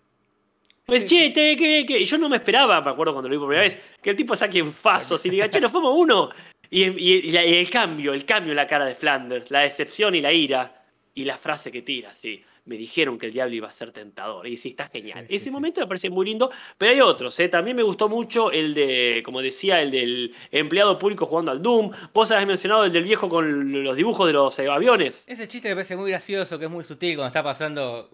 Pues, 0.86 1.06
che, 1.06 1.30
te- 1.32 1.58
que, 1.58 1.86
que- 1.86 2.06
yo 2.06 2.18
no 2.18 2.30
me 2.30 2.38
esperaba, 2.38 2.80
me 2.80 2.90
acuerdo 2.90 3.12
cuando 3.12 3.28
lo 3.28 3.36
vi 3.36 3.40
por 3.40 3.50
primera 3.50 3.66
vez, 3.66 3.78
que 4.02 4.12
el 4.12 4.16
tipo 4.16 4.34
saque 4.34 4.60
en 4.60 4.72
fasos 4.72 5.26
y 5.26 5.30
diga, 5.30 5.50
che, 5.50 5.60
nos 5.60 5.74
fuimos 5.74 5.94
uno. 5.94 6.30
Y, 6.70 6.84
y- 6.86 7.18
y 7.28 7.32
la- 7.32 7.46
y 7.46 7.56
el 7.56 7.70
cambio, 7.70 8.14
el 8.14 8.24
cambio 8.24 8.54
en 8.54 8.56
la 8.56 8.66
cara 8.66 8.86
de 8.86 8.96
Flanders, 8.96 9.52
la 9.52 9.60
decepción 9.60 10.16
y 10.16 10.22
la 10.22 10.32
ira, 10.32 10.86
y 11.14 11.26
la 11.26 11.38
frase 11.38 11.70
que 11.70 11.82
tira, 11.82 12.14
sí. 12.14 12.42
Me 12.64 12.78
dijeron 12.78 13.18
que 13.18 13.26
el 13.26 13.34
diablo 13.34 13.56
iba 13.56 13.68
a 13.68 13.72
ser 13.72 13.92
tentador. 13.92 14.46
Y 14.48 14.56
sí, 14.56 14.70
está 14.70 14.88
genial. 14.88 15.26
Sí, 15.28 15.36
Ese 15.36 15.46
sí. 15.46 15.52
momento 15.52 15.82
me 15.82 15.88
parece 15.88 16.10
muy 16.12 16.28
lindo, 16.28 16.52
pero 16.78 16.92
hay 16.92 17.02
otros. 17.02 17.40
¿eh? 17.40 17.50
También 17.50 17.76
me 17.76 17.82
gustó 17.84 18.08
mucho 18.08 18.52
el 18.52 18.74
de, 18.76 19.24
como 19.26 19.42
decía, 19.42 19.82
el 19.82 19.90
del 19.90 20.36
empleado 20.52 21.00
público 21.00 21.26
jugando 21.26 21.52
al 21.52 21.62
Doom. 21.62 21.92
Vos 22.14 22.30
habías 22.32 22.48
mencionado 22.48 22.86
el 22.86 22.92
del 22.92 23.04
viejo 23.04 23.28
con 23.30 23.84
los 23.84 23.96
dibujos 23.98 24.28
de 24.28 24.34
los 24.34 24.60
eh, 24.60 24.70
aviones. 24.70 25.24
Ese 25.28 25.48
chiste 25.48 25.70
me 25.70 25.76
parece 25.76 25.96
muy 25.98 26.12
gracioso, 26.12 26.60
que 26.60 26.66
es 26.66 26.72
muy 26.72 26.84
sutil 26.84 27.16
cuando 27.16 27.28
está 27.30 27.42
pasando 27.44 28.10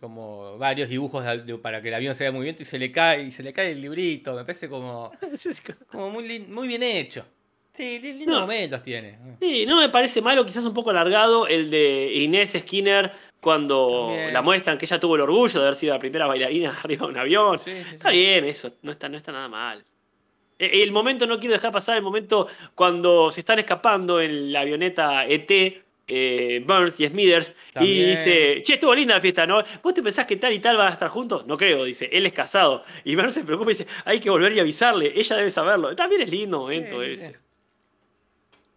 como 0.00 0.58
varios 0.58 0.88
dibujos 0.88 1.24
de- 1.24 1.38
de- 1.44 1.58
para 1.58 1.80
que 1.80 1.88
el 1.88 1.94
avión 1.94 2.14
se 2.14 2.24
vea 2.24 2.32
muy 2.32 2.42
bien 2.44 2.56
y 2.58 2.64
se 2.64 2.78
le 2.78 2.90
cae 2.90 3.22
y 3.24 3.32
se 3.32 3.42
le 3.42 3.52
cae 3.52 3.70
el 3.70 3.80
librito. 3.80 4.34
Me 4.34 4.42
parece 4.44 4.68
como, 4.68 5.12
como 5.90 6.10
muy, 6.10 6.40
muy 6.40 6.66
bien 6.68 6.82
hecho. 6.82 7.24
Sí, 7.78 8.00
li- 8.00 8.12
lindos 8.14 8.26
No. 8.34 8.40
momentos 8.40 8.82
tiene. 8.82 9.16
Sí, 9.40 9.64
no 9.64 9.76
me 9.78 9.88
parece 9.88 10.20
malo, 10.20 10.44
quizás 10.44 10.64
un 10.66 10.74
poco 10.74 10.90
alargado 10.90 11.46
el 11.46 11.70
de 11.70 12.10
Inés 12.12 12.56
Skinner 12.58 13.12
cuando 13.40 14.08
También. 14.08 14.32
la 14.32 14.42
muestran 14.42 14.76
que 14.76 14.84
ella 14.84 14.98
tuvo 14.98 15.14
el 15.14 15.20
orgullo 15.22 15.60
de 15.60 15.66
haber 15.66 15.76
sido 15.76 15.94
la 15.94 16.00
primera 16.00 16.26
bailarina 16.26 16.76
arriba 16.84 17.06
de 17.06 17.12
un 17.12 17.18
avión. 17.18 17.60
Sí, 17.64 17.70
sí, 17.70 17.94
Está 17.94 18.10
sí. 18.10 18.16
bien 18.16 18.44
eso, 18.46 18.72
no 18.82 18.90
está, 18.92 19.08
no 19.08 19.16
está 19.16 19.30
nada 19.32 19.48
mal. 19.48 19.84
E- 20.58 20.82
El 20.82 20.90
momento, 20.90 21.24
no 21.24 21.38
quiero 21.38 21.54
dejar 21.54 21.70
pasar 21.70 21.96
el 21.96 22.02
momento 22.02 22.48
cuando 22.74 23.30
se 23.30 23.40
están 23.40 23.60
escapando 23.60 24.20
en 24.20 24.52
la 24.52 24.62
avioneta 24.62 25.24
ET, 25.24 25.82
eh, 26.10 26.64
Burns 26.66 26.98
y 26.98 27.06
Smithers, 27.06 27.54
y 27.80 28.02
dice, 28.02 28.60
che, 28.64 28.74
estuvo 28.74 28.92
linda 28.94 29.14
la 29.14 29.20
fiesta, 29.20 29.46
¿no? 29.46 29.62
¿Vos 29.84 29.94
te 29.94 30.02
pensás 30.02 30.26
que 30.26 30.36
tal 30.36 30.52
y 30.52 30.58
tal 30.58 30.76
van 30.76 30.88
a 30.88 30.92
estar 30.94 31.10
juntos? 31.10 31.46
No 31.46 31.56
creo, 31.56 31.84
dice, 31.84 32.08
él 32.10 32.26
es 32.26 32.32
casado. 32.32 32.82
Y 33.04 33.14
Burns 33.14 33.34
se 33.34 33.44
preocupa 33.44 33.70
y 33.70 33.74
dice, 33.74 33.86
hay 34.04 34.18
que 34.18 34.30
volver 34.30 34.52
y 34.52 34.58
avisarle, 34.58 35.12
ella 35.14 35.36
debe 35.36 35.50
saberlo. 35.52 35.94
También 35.94 36.22
es 36.22 36.30
lindo 36.30 36.58
momento 36.60 37.02
ese. 37.04 37.36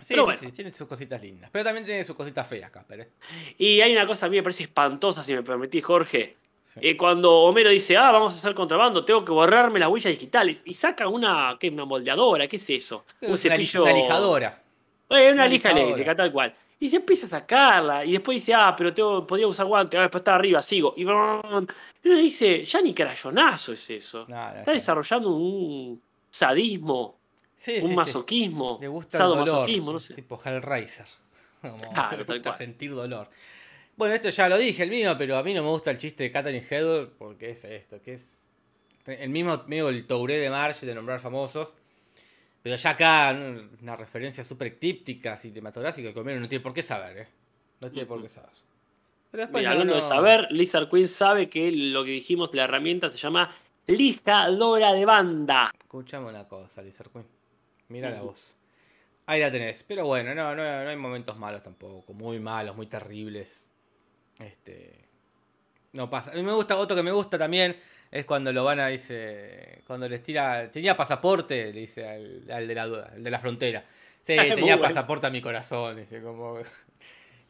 Sí. 0.01 0.07
Sí, 0.07 0.13
Pero 0.13 0.21
sí, 0.23 0.25
bueno. 0.25 0.39
sí, 0.39 0.51
tiene 0.51 0.73
sus 0.73 0.87
cositas 0.87 1.21
lindas. 1.21 1.49
Pero 1.51 1.63
también 1.65 1.85
tiene 1.85 2.03
sus 2.03 2.15
cositas 2.15 2.47
feas, 2.47 2.69
Casper. 2.71 2.99
¿eh? 3.01 3.09
Y 3.57 3.81
hay 3.81 3.91
una 3.93 4.05
cosa 4.07 4.25
a 4.25 4.29
mí 4.29 4.35
me 4.37 4.43
parece 4.43 4.63
espantosa, 4.63 5.23
si 5.23 5.33
me 5.33 5.43
permitís, 5.43 5.83
Jorge. 5.83 6.37
Sí. 6.63 6.79
Eh, 6.83 6.95
cuando 6.97 7.31
Homero 7.33 7.69
dice, 7.69 7.97
ah, 7.97 8.11
vamos 8.11 8.33
a 8.33 8.35
hacer 8.37 8.53
contrabando, 8.53 9.03
tengo 9.03 9.25
que 9.25 9.31
borrarme 9.31 9.79
las 9.79 9.89
huellas 9.89 10.11
digitales. 10.13 10.61
Y 10.65 10.73
saca 10.73 11.07
una, 11.07 11.57
¿qué? 11.59 11.69
Una 11.69 11.85
moldeadora, 11.85 12.47
¿qué 12.47 12.55
es 12.55 12.69
eso? 12.69 13.05
Es 13.19 13.27
un 13.29 13.33
una, 13.35 13.57
li- 13.57 13.65
cepillo. 13.65 13.83
una 13.83 13.93
lijadora. 13.93 14.63
Eh, 15.09 15.13
una 15.13 15.31
una 15.33 15.47
lija 15.47 15.69
lijadora. 15.69 15.81
eléctrica, 15.83 16.15
tal 16.15 16.31
cual. 16.31 16.55
Y 16.79 16.89
se 16.89 16.95
empieza 16.95 17.25
a 17.25 17.29
sacarla. 17.29 18.05
Y 18.05 18.13
después 18.13 18.37
dice, 18.37 18.53
ah, 18.53 18.73
pero 18.75 18.93
tengo, 18.93 19.27
podría 19.27 19.47
usar 19.47 19.65
guante. 19.67 19.97
Ah, 19.97 20.01
después 20.03 20.21
está 20.21 20.33
arriba, 20.35 20.61
sigo. 20.61 20.93
Y, 20.97 21.03
uno 21.03 21.65
dice, 22.03 22.63
ya 22.63 22.81
ni 22.81 22.93
crayonazo 22.93 23.73
es 23.73 23.89
eso. 23.89 24.25
No, 24.27 24.35
no, 24.53 24.59
Está 24.59 24.71
desarrollando 24.71 25.29
un 25.29 26.01
sadismo, 26.29 27.19
Sí, 27.61 27.77
un 27.79 27.89
sí, 27.89 27.95
masoquismo. 27.95 28.79
Le 28.81 28.87
gusta 28.87 29.17
el 29.17 29.23
dolor. 29.23 29.45
sadomasoquismo, 29.45 29.93
no 29.93 29.99
sé. 29.99 30.15
Tipo 30.15 30.41
Hellraiser. 30.43 31.05
Como 31.61 31.77
Claro, 31.93 32.25
tal 32.25 32.37
gusta 32.37 32.53
sentir 32.53 32.89
dolor. 32.91 33.29
Bueno, 33.95 34.15
esto 34.15 34.29
ya 34.29 34.49
lo 34.49 34.57
dije, 34.57 34.81
el 34.81 34.89
mío, 34.89 35.15
pero 35.15 35.37
a 35.37 35.43
mí 35.43 35.53
no 35.53 35.61
me 35.61 35.69
gusta 35.69 35.91
el 35.91 35.99
chiste 35.99 36.23
de 36.23 36.31
Catherine 36.31 36.65
Hedor 36.67 37.11
porque 37.19 37.51
es 37.51 37.63
esto, 37.63 38.01
que 38.01 38.15
es 38.15 38.47
el 39.05 39.29
mismo 39.29 39.63
medio 39.67 39.89
el 39.89 40.07
touré 40.07 40.39
de 40.39 40.49
Marge 40.49 40.87
de 40.87 40.95
nombrar 40.95 41.19
famosos. 41.19 41.75
Pero 42.63 42.77
ya 42.77 42.89
acá 42.89 43.37
una 43.79 43.95
referencia 43.95 44.43
súper 44.43 44.79
críptica, 44.79 45.37
cinematográfica, 45.37 46.11
que 46.13 46.19
Homero 46.19 46.39
no 46.39 46.49
tiene 46.49 46.63
por 46.63 46.73
qué 46.73 46.81
saber, 46.81 47.17
¿eh? 47.17 47.27
No 47.79 47.91
tiene 47.91 48.07
por 48.07 48.23
qué 48.23 48.29
saber. 48.29 48.49
Pero 49.29 49.43
después 49.43 49.61
Mira, 49.61 49.69
no- 49.75 49.81
hablando 49.81 49.95
de 49.97 50.01
saber, 50.01 50.47
Lizard 50.49 50.89
Queen 50.89 51.07
sabe 51.07 51.47
que 51.47 51.71
lo 51.71 52.03
que 52.03 52.11
dijimos 52.11 52.49
de 52.51 52.57
la 52.57 52.63
herramienta 52.63 53.07
se 53.07 53.19
llama 53.19 53.55
lijadora 53.85 54.93
de 54.93 55.05
banda. 55.05 55.71
Escuchame 55.79 56.27
una 56.29 56.47
cosa, 56.47 56.81
Lizard 56.81 57.11
Queen. 57.11 57.25
Mira 57.91 58.09
la 58.09 58.21
voz. 58.21 58.55
Ahí 59.27 59.39
la 59.41 59.51
tenés. 59.51 59.83
Pero 59.83 60.05
bueno, 60.05 60.33
no, 60.33 60.55
no, 60.55 60.63
no 60.83 60.89
hay 60.89 60.95
momentos 60.95 61.37
malos 61.37 61.61
tampoco. 61.63 62.13
Muy 62.13 62.39
malos, 62.39 62.75
muy 62.75 62.87
terribles. 62.87 63.69
Este. 64.39 64.93
No 65.93 66.09
pasa. 66.09 66.31
A 66.31 66.35
mí 66.35 66.43
me 66.43 66.53
gusta, 66.53 66.77
otro 66.77 66.95
que 66.95 67.03
me 67.03 67.11
gusta 67.11 67.37
también 67.37 67.75
es 68.11 68.25
cuando 68.25 68.51
lo 68.51 68.63
van 68.63 68.79
a, 68.79 68.87
dice. 68.87 69.81
Cuando 69.87 70.07
les 70.09 70.23
tira. 70.23 70.69
Tenía 70.71 70.95
pasaporte, 70.97 71.71
le 71.73 71.81
dice 71.81 72.07
al, 72.07 72.45
al 72.51 72.67
de, 72.67 72.75
la, 72.75 72.83
al 72.83 73.23
de 73.23 73.29
la 73.31 73.39
frontera. 73.39 73.83
Sí, 74.21 74.35
tenía 74.55 74.79
pasaporte 74.79 75.27
a 75.27 75.29
mi 75.29 75.41
corazón. 75.41 75.97
Dice, 75.97 76.21
como. 76.21 76.57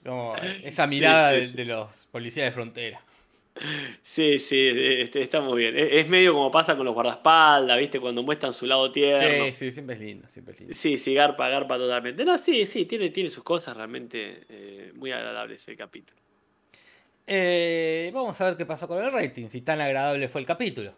Como 0.04 0.36
esa 0.64 0.88
mirada 0.88 1.32
sí, 1.34 1.40
de- 1.42 1.48
sí. 1.48 1.54
de 1.58 1.66
los 1.66 2.08
policías 2.12 2.46
de 2.48 2.52
frontera. 2.52 3.02
Sí, 4.02 4.40
sí, 4.40 4.70
este, 4.74 5.22
está 5.22 5.42
muy 5.42 5.62
bien. 5.62 5.78
Es, 5.78 5.88
es 5.92 6.10
medio 6.10 6.34
como 6.34 6.50
pasa 6.52 6.76
con 6.76 6.86
los 6.86 6.94
guardaespaldas, 6.94 7.78
¿viste? 7.78 8.00
Cuando 8.00 8.24
muestran 8.24 8.54
su 8.54 8.66
lado 8.66 8.92
tierno. 8.92 9.46
Sí, 9.46 9.52
sí, 9.52 9.72
siempre 9.72 9.96
es 9.96 10.02
lindo, 10.02 10.28
siempre 10.28 10.54
es 10.54 10.60
lindo. 10.62 10.76
Sí, 10.76 10.98
sí, 10.98 11.14
garpa, 11.14 11.50
garpa 11.50 11.78
totalmente. 11.78 12.26
No, 12.26 12.38
sí, 12.38 12.66
sí, 12.66 12.86
tiene, 12.86 13.10
tiene 13.10 13.30
sus 13.30 13.44
cosas 13.44 13.76
realmente 13.76 14.46
eh, 14.50 14.92
muy 14.96 15.12
agradables 15.12 15.68
el 15.68 15.78
capítulo. 15.78 16.20
Eh, 17.28 18.12
vamos 18.14 18.40
a 18.42 18.46
ver 18.46 18.58
qué 18.58 18.66
pasó 18.66 18.88
con 18.88 19.04
el 19.04 19.12
rating, 19.12 19.50
si 19.50 19.62
tan 19.62 19.80
agradable 19.80 20.28
fue 20.28 20.42
el 20.42 20.48
capítulo. 20.48 20.94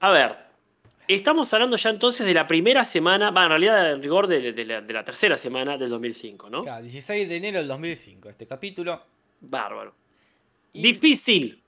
A 0.00 0.10
ver, 0.10 0.36
estamos 1.08 1.52
hablando 1.52 1.76
ya 1.76 1.90
entonces 1.90 2.26
de 2.26 2.34
la 2.34 2.46
primera 2.46 2.84
semana, 2.84 3.30
va, 3.30 3.44
en 3.44 3.48
realidad 3.50 3.92
en 3.92 4.02
rigor 4.02 4.26
de, 4.26 4.52
de 4.52 4.64
la, 4.64 4.80
de 4.80 4.92
la 4.92 5.04
tercera 5.04 5.36
semana 5.36 5.76
del 5.76 5.90
2005, 5.90 6.50
¿no? 6.50 6.60
acá, 6.60 6.80
16 6.80 7.28
de 7.28 7.36
enero 7.36 7.58
del 7.58 7.68
2005, 7.68 8.28
este 8.28 8.46
capítulo. 8.46 9.02
Bárbaro. 9.40 9.94
Y- 10.72 10.82
Difícil 10.82 11.62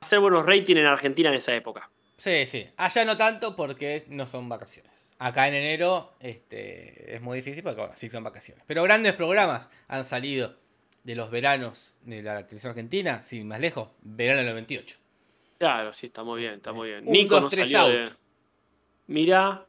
hacer 0.00 0.18
buenos 0.20 0.44
ratings 0.46 0.78
en 0.80 0.86
Argentina 0.86 1.28
en 1.30 1.36
esa 1.36 1.54
época. 1.54 1.90
Sí, 2.18 2.46
sí. 2.46 2.66
Allá 2.76 3.04
no 3.04 3.16
tanto 3.16 3.54
porque 3.56 4.04
no 4.08 4.26
son 4.26 4.48
vacaciones. 4.48 5.14
Acá 5.18 5.48
en 5.48 5.54
enero 5.54 6.14
este, 6.20 7.14
es 7.14 7.20
muy 7.20 7.38
difícil 7.38 7.62
porque 7.62 7.80
bueno, 7.80 7.94
sí 7.96 8.08
son 8.08 8.24
vacaciones. 8.24 8.64
Pero 8.66 8.82
grandes 8.84 9.12
programas 9.14 9.68
han 9.88 10.04
salido 10.04 10.56
de 11.04 11.14
los 11.14 11.30
veranos 11.30 11.94
de 12.02 12.22
la 12.22 12.42
televisión 12.46 12.70
argentina, 12.70 13.22
sin 13.22 13.46
más 13.48 13.60
lejos, 13.60 13.88
verano 14.02 14.38
del 14.38 14.48
98. 14.48 14.98
Claro, 15.58 15.92
sí, 15.92 16.06
está 16.06 16.22
muy 16.22 16.40
bien, 16.42 16.54
está 16.54 16.72
muy 16.72 16.88
bien. 16.88 17.06
Un, 17.06 17.12
Nico 17.12 17.34
dos, 17.36 17.44
no 17.44 17.48
tres, 17.48 17.70
salió 17.70 17.88
de... 17.96 18.02
out. 18.04 18.12
Mira. 19.06 19.66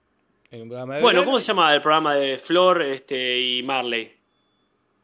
En 0.51 0.61
un 0.63 0.67
programa 0.69 0.95
de 0.95 1.01
Bueno, 1.01 1.25
¿cómo 1.25 1.39
se 1.39 1.47
llama 1.47 1.73
el 1.73 1.81
programa 1.81 2.15
de 2.15 2.39
Flor 2.39 2.81
este, 2.81 3.39
y 3.39 3.63
Marley? 3.63 4.11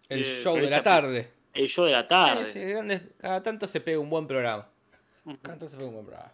El 0.10 0.22
Eh, 0.22 0.42
show 0.44 0.56
de 0.56 0.62
la 0.62 0.68
esa- 0.68 0.84
tarde. 0.84 1.32
El 1.54 1.68
show 1.68 1.86
de 1.86 1.92
la 1.92 2.08
tarde. 2.08 2.46
Sí, 2.48 2.54
sí, 2.54 2.60
grandes- 2.66 3.02
cada 3.20 3.44
tanto 3.44 3.68
se 3.68 3.80
pega 3.82 4.00
un 4.00 4.10
buen 4.10 4.26
programa. 4.28 4.68
Cada 5.26 5.38
tanto 5.42 5.70
se 5.70 5.78
pega 5.78 5.88
un 5.88 5.94
buen 5.96 6.06
programa. 6.06 6.32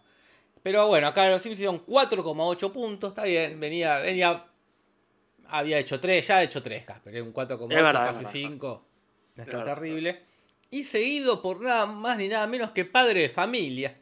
Pero 0.62 0.86
bueno, 0.88 1.06
acá 1.06 1.28
los 1.30 1.40
Simpsons 1.42 1.58
hicieron 1.60 1.78
4,8 1.86 2.72
puntos. 2.72 3.10
Está 3.10 3.24
bien, 3.24 3.58
venía, 3.60 3.98
venía. 3.98 4.46
Había 5.48 5.78
hecho 5.78 5.98
3, 6.00 6.26
ya 6.26 6.36
ha 6.38 6.42
hecho 6.42 6.62
3, 6.62 6.84
Casper. 6.84 7.16
¿eh? 7.16 7.22
Un 7.22 7.32
4,8, 7.32 7.76
Es 7.76 7.82
verdad, 7.82 8.02
es 8.04 8.08
casi 8.10 8.18
verdad. 8.24 8.30
5. 8.32 8.86
No 9.36 9.42
Es 9.42 9.48
está 9.48 9.64
terrible. 9.64 10.22
Y 10.70 10.84
seguido 10.84 11.42
por 11.42 11.60
nada 11.60 11.86
más 11.86 12.18
ni 12.18 12.28
nada 12.28 12.46
menos 12.46 12.70
que 12.70 12.84
Padre 12.84 13.22
de 13.22 13.28
Familia. 13.28 13.96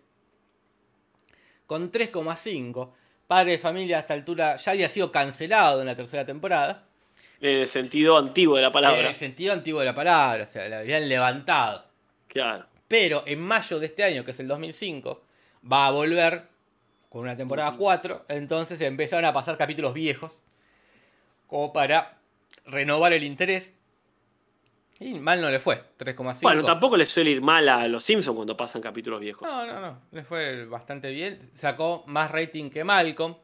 Con 1.68 1.92
3,5. 1.92 2.92
Padre 3.26 3.52
de 3.52 3.58
Familia 3.58 3.98
a 3.98 4.00
esta 4.00 4.14
altura 4.14 4.56
ya 4.56 4.72
había 4.72 4.88
sido 4.88 5.12
cancelado 5.12 5.82
en 5.82 5.86
la 5.86 5.94
tercera 5.94 6.24
temporada. 6.24 6.86
En 7.42 7.56
el 7.56 7.68
sentido 7.68 8.16
antiguo 8.16 8.56
de 8.56 8.62
la 8.62 8.68
En 8.68 8.72
palabra. 8.72 9.06
el 9.06 9.14
sentido 9.14 9.52
antiguo 9.52 9.80
de 9.80 9.84
la 9.86 9.94
palabra. 9.94 10.44
O 10.44 10.46
sea, 10.46 10.66
la 10.66 10.78
habían 10.78 11.06
levantado. 11.10 11.84
Claro. 12.26 12.64
Pero 12.88 13.22
en 13.26 13.42
mayo 13.42 13.78
de 13.78 13.84
este 13.84 14.02
año, 14.02 14.24
que 14.24 14.30
es 14.30 14.40
el 14.40 14.48
2005, 14.48 15.22
va 15.70 15.88
a 15.88 15.90
volver 15.90 16.48
con 17.10 17.20
una 17.20 17.36
temporada 17.36 17.76
4. 17.76 18.24
Entonces 18.28 18.80
empezaron 18.80 19.26
a 19.26 19.34
pasar 19.34 19.58
capítulos 19.58 19.92
viejos. 19.92 20.40
Como 21.46 21.74
para 21.74 22.16
renovar 22.64 23.12
el 23.12 23.24
interés. 23.24 23.74
Y 25.00 25.14
mal 25.14 25.40
no 25.40 25.48
le 25.50 25.60
fue. 25.60 25.82
3,5. 25.96 26.42
Bueno, 26.42 26.64
tampoco 26.64 26.96
le 26.96 27.06
suele 27.06 27.30
ir 27.30 27.40
mal 27.40 27.68
a 27.68 27.86
los 27.86 28.02
Simpsons 28.04 28.34
cuando 28.34 28.56
pasan 28.56 28.82
capítulos 28.82 29.20
viejos. 29.20 29.48
No, 29.48 29.64
no, 29.66 29.80
no. 29.80 30.00
Le 30.10 30.24
fue 30.24 30.64
bastante 30.64 31.10
bien. 31.12 31.50
Sacó 31.52 32.02
más 32.06 32.30
rating 32.30 32.68
que 32.70 32.82
Malcolm. 32.82 33.36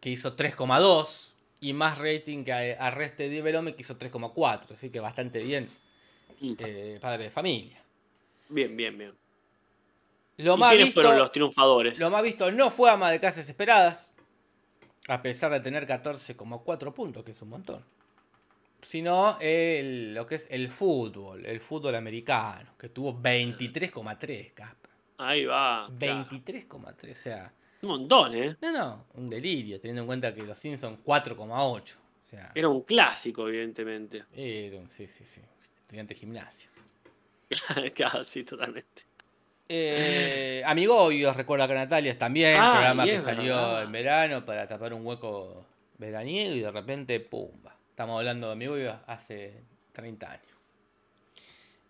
Que 0.00 0.10
hizo 0.10 0.34
3,2. 0.34 1.32
Y 1.60 1.72
más 1.72 1.98
rating 1.98 2.42
que 2.42 2.52
a- 2.52 2.86
Arrested 2.86 3.30
Development. 3.30 3.76
Que 3.76 3.82
hizo 3.82 3.96
3,4. 3.96 4.74
Así 4.74 4.90
que 4.90 4.98
bastante 4.98 5.38
bien. 5.40 5.68
Eh, 6.42 6.98
padre 7.00 7.24
de 7.24 7.30
familia. 7.30 7.80
Bien, 8.48 8.76
bien, 8.76 8.98
bien. 8.98 9.14
Lo 10.38 10.54
¿Y 10.54 10.58
más 10.58 10.70
quiénes 10.70 10.86
visto. 10.86 11.02
fueron 11.02 11.18
los 11.18 11.30
triunfadores? 11.30 12.00
Lo 12.00 12.10
más 12.10 12.22
visto 12.22 12.50
no 12.50 12.70
fue 12.70 12.90
Ama 12.90 13.10
de 13.10 13.20
Casas 13.20 13.46
Esperadas, 13.48 14.12
a 15.06 15.20
pesar 15.20 15.52
de 15.52 15.60
tener 15.60 15.86
14,4 15.86 16.92
puntos, 16.94 17.22
que 17.22 17.32
es 17.32 17.42
un 17.42 17.50
montón. 17.50 17.84
Sino 18.82 19.36
el- 19.40 20.14
lo 20.14 20.26
que 20.26 20.36
es 20.36 20.48
el 20.50 20.70
fútbol, 20.70 21.44
el 21.46 21.60
fútbol 21.60 21.94
americano, 21.94 22.70
que 22.78 22.88
tuvo 22.88 23.12
23,3, 23.20 24.52
Casper. 24.54 24.90
Ahí 25.18 25.44
va. 25.44 25.86
claro. 25.98 26.26
23,3, 26.30 27.12
o 27.12 27.14
sea, 27.14 27.52
Un 27.82 27.88
montón, 27.90 28.34
¿eh? 28.34 28.56
no, 28.62 28.72
no, 28.72 29.04
un 29.14 29.28
delirio, 29.28 29.78
teniendo 29.80 30.02
en 30.02 30.06
cuenta 30.06 30.34
que 30.34 30.42
los 30.44 30.58
Simpsons 30.58 30.98
4,8. 31.04 31.98
O 31.98 32.30
sea, 32.30 32.52
Era 32.54 32.68
un 32.68 32.82
clásico, 32.82 33.48
evidentemente. 33.48 34.24
era 34.34 34.78
un, 34.78 34.88
sí, 34.88 35.06
sí, 35.08 35.24
sí, 35.26 35.40
estudiante 35.82 36.14
de 36.14 36.20
gimnasio. 36.20 36.70
Casi, 37.96 38.44
totalmente. 38.44 39.02
Eh, 39.68 40.62
Amigobios, 40.66 41.36
recuerda 41.36 41.68
que 41.68 41.74
Natalia 41.74 42.16
también, 42.18 42.56
Ah, 42.58 42.72
programa 42.72 43.06
y 43.06 43.10
que 43.10 43.20
salió 43.20 43.54
verdad. 43.54 43.82
en 43.84 43.92
verano 43.92 44.44
para 44.44 44.66
tapar 44.66 44.92
un 44.94 45.06
hueco 45.06 45.64
veraniego 45.98 46.54
y 46.56 46.60
de 46.60 46.70
repente, 46.70 47.20
pumba. 47.20 47.69
Estamos 48.00 48.18
hablando 48.18 48.46
de 48.46 48.52
Amigobios 48.54 48.94
hace 49.08 49.52
30 49.92 50.30
años. 50.30 50.46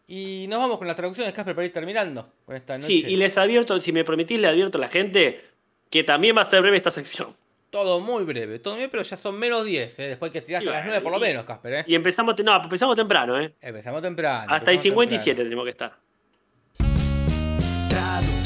Y 0.08 0.46
nos 0.48 0.58
vamos 0.58 0.76
con 0.78 0.88
las 0.88 0.96
traducciones, 0.96 1.32
Casper, 1.32 1.54
para 1.54 1.64
ir 1.64 1.72
terminando 1.72 2.32
con 2.44 2.56
esta 2.56 2.74
noche. 2.74 2.88
Sí, 2.88 3.04
y 3.06 3.14
les 3.14 3.38
advierto, 3.38 3.80
si 3.80 3.92
me 3.92 4.02
permitís, 4.02 4.40
le 4.40 4.48
advierto 4.48 4.78
a 4.78 4.80
la 4.80 4.88
gente 4.88 5.40
que 5.88 6.02
también 6.02 6.36
va 6.36 6.40
a 6.42 6.44
ser 6.44 6.62
breve 6.62 6.78
esta 6.78 6.90
sección. 6.90 7.36
Todo 7.70 8.00
muy 8.00 8.24
breve, 8.24 8.58
todo 8.58 8.74
muy 8.74 8.80
breve, 8.80 8.90
pero 8.90 9.02
ya 9.04 9.16
son 9.16 9.38
menos 9.38 9.64
10, 9.64 10.00
¿eh? 10.00 10.08
después 10.08 10.32
que 10.32 10.40
tiraste 10.40 10.68
a 10.68 10.72
las 10.72 10.80
bueno, 10.80 10.98
9 10.98 11.04
por 11.04 11.12
lo 11.12 11.20
menos, 11.20 11.44
Casper. 11.44 11.74
¿eh? 11.74 11.84
Y 11.86 11.94
empezamos, 11.94 12.34
no, 12.42 12.60
empezamos 12.60 12.96
temprano, 12.96 13.40
¿eh? 13.40 13.54
Empezamos 13.60 14.02
temprano. 14.02 14.52
Hasta 14.52 14.72
el 14.72 14.78
empezamos 14.78 15.04
57 15.04 15.24
temprano. 15.24 15.48
tenemos 15.48 15.64
que 15.64 15.70
estar. 15.70 16.09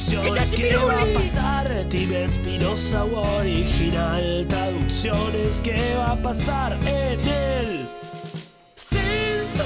Traducciones 0.08 0.52
que 0.52 0.76
va 0.76 1.00
a 1.00 1.06
pasar, 1.14 1.66
Tibia 1.88 2.24
Espinosa 2.26 3.04
o 3.06 3.38
original. 3.38 4.44
Traducciones 4.46 5.62
que 5.62 5.94
va 5.96 6.12
a 6.12 6.22
pasar 6.22 6.74
en 6.86 7.18
el 7.20 7.88
censo. 8.74 9.64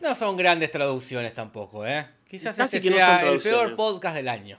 No 0.00 0.14
son 0.14 0.36
grandes 0.36 0.70
traducciones 0.70 1.32
tampoco, 1.32 1.86
¿eh? 1.86 2.06
Quizás 2.28 2.54
Casi 2.58 2.76
este 2.76 2.88
que 2.90 2.94
no 2.94 3.00
sea 3.00 3.26
el 3.26 3.40
peor 3.40 3.74
podcast 3.74 4.16
del 4.16 4.28
año. 4.28 4.58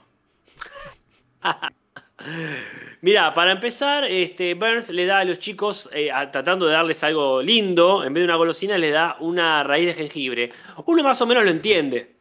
Mira, 3.00 3.32
para 3.32 3.52
empezar, 3.52 4.04
este, 4.06 4.54
Burns 4.54 4.90
le 4.90 5.06
da 5.06 5.18
a 5.20 5.24
los 5.24 5.38
chicos, 5.38 5.88
eh, 5.92 6.10
a- 6.10 6.32
tratando 6.32 6.66
de 6.66 6.72
darles 6.72 7.04
algo 7.04 7.40
lindo, 7.42 8.02
en 8.02 8.12
vez 8.12 8.22
de 8.22 8.24
una 8.24 8.36
golosina, 8.36 8.76
le 8.76 8.90
da 8.90 9.18
una 9.20 9.62
raíz 9.62 9.86
de 9.86 9.94
jengibre. 9.94 10.50
Uno 10.86 11.04
más 11.04 11.20
o 11.20 11.26
menos 11.26 11.44
lo 11.44 11.50
entiende, 11.50 12.14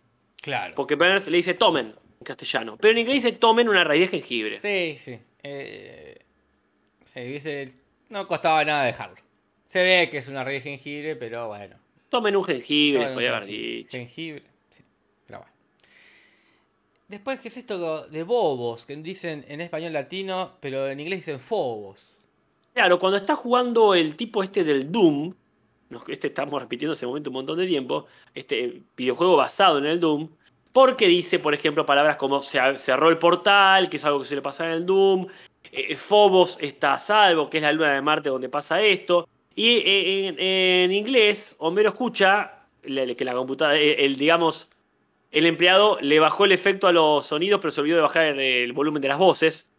Claro. 0.43 0.75
porque 0.75 0.95
Burns 0.95 1.25
le 1.27 1.37
dice 1.37 1.53
tomen 1.53 1.87
en 1.87 2.23
castellano, 2.25 2.75
pero 2.77 2.91
en 2.91 2.97
inglés 2.97 3.23
dice 3.23 3.31
tomen 3.37 3.69
una 3.69 3.85
raíz 3.85 4.01
de 4.11 4.19
jengibre. 4.19 4.59
Sí, 4.59 4.97
sí. 4.97 5.17
Eh, 5.41 6.17
sí, 7.05 7.21
dice, 7.21 7.71
no 8.09 8.27
costaba 8.27 8.65
nada 8.65 8.83
dejarlo. 8.83 9.21
Se 9.69 9.81
ve 9.81 10.09
que 10.11 10.17
es 10.17 10.27
una 10.27 10.43
raíz 10.43 10.63
de 10.65 10.71
jengibre, 10.71 11.15
pero 11.15 11.47
bueno. 11.47 11.77
Tomen 12.09 12.35
un 12.35 12.43
jengibre, 12.43 13.07
podría 13.13 13.37
haber 13.37 13.47
jengibre, 13.47 13.77
dicho. 13.77 13.91
Jengibre, 13.91 14.43
sí, 14.69 14.83
pero 15.25 15.39
bueno. 15.39 15.53
Después, 17.07 17.39
¿qué 17.39 17.47
es 17.47 17.57
esto 17.57 18.07
de 18.07 18.23
bobos? 18.23 18.85
Que 18.85 18.97
dicen 18.97 19.45
en 19.47 19.61
español 19.61 19.93
latino, 19.93 20.57
pero 20.59 20.89
en 20.89 20.99
inglés 20.99 21.19
dicen 21.19 21.39
fobos. 21.39 22.17
Claro, 22.73 22.99
cuando 22.99 23.17
está 23.17 23.35
jugando 23.35 23.93
el 23.93 24.17
tipo 24.17 24.43
este 24.43 24.65
del 24.65 24.91
Doom, 24.91 25.33
este 26.07 26.27
estamos 26.27 26.61
repitiendo 26.61 26.93
ese 26.93 27.05
momento 27.05 27.29
un 27.29 27.35
montón 27.35 27.57
de 27.57 27.67
tiempo, 27.67 28.07
este 28.33 28.81
videojuego 28.97 29.35
basado 29.35 29.77
en 29.77 29.85
el 29.85 29.99
Doom, 29.99 30.29
porque 30.71 31.07
dice, 31.07 31.39
por 31.39 31.53
ejemplo, 31.53 31.85
palabras 31.85 32.17
como 32.17 32.41
se 32.41 32.59
cerró 32.77 33.09
el 33.09 33.17
portal, 33.19 33.89
que 33.89 33.97
es 33.97 34.05
algo 34.05 34.19
que 34.19 34.25
suele 34.25 34.41
pasar 34.41 34.67
en 34.67 34.73
el 34.73 34.85
Doom, 34.85 35.27
eh, 35.71 35.95
Phobos 35.95 36.57
está 36.61 36.93
a 36.95 36.99
salvo, 36.99 37.49
que 37.49 37.57
es 37.57 37.63
la 37.63 37.71
luna 37.71 37.93
de 37.93 38.01
Marte 38.01 38.29
donde 38.29 38.49
pasa 38.49 38.81
esto, 38.81 39.27
y 39.55 39.77
eh, 39.77 40.27
en, 40.27 40.39
en 40.39 40.91
inglés, 40.91 41.55
Homero 41.59 41.89
escucha 41.89 42.65
que 42.81 43.25
la 43.25 43.33
computadora, 43.33 43.77
eh, 43.77 44.03
el, 44.05 44.15
digamos, 44.15 44.69
el 45.31 45.45
empleado 45.45 45.99
le 46.01 46.19
bajó 46.19 46.45
el 46.45 46.51
efecto 46.51 46.87
a 46.87 46.91
los 46.91 47.25
sonidos, 47.25 47.59
pero 47.61 47.71
se 47.71 47.81
olvidó 47.81 47.97
de 47.97 48.01
bajar 48.01 48.23
el, 48.25 48.39
el 48.39 48.73
volumen 48.73 49.01
de 49.01 49.07
las 49.07 49.17
voces. 49.17 49.69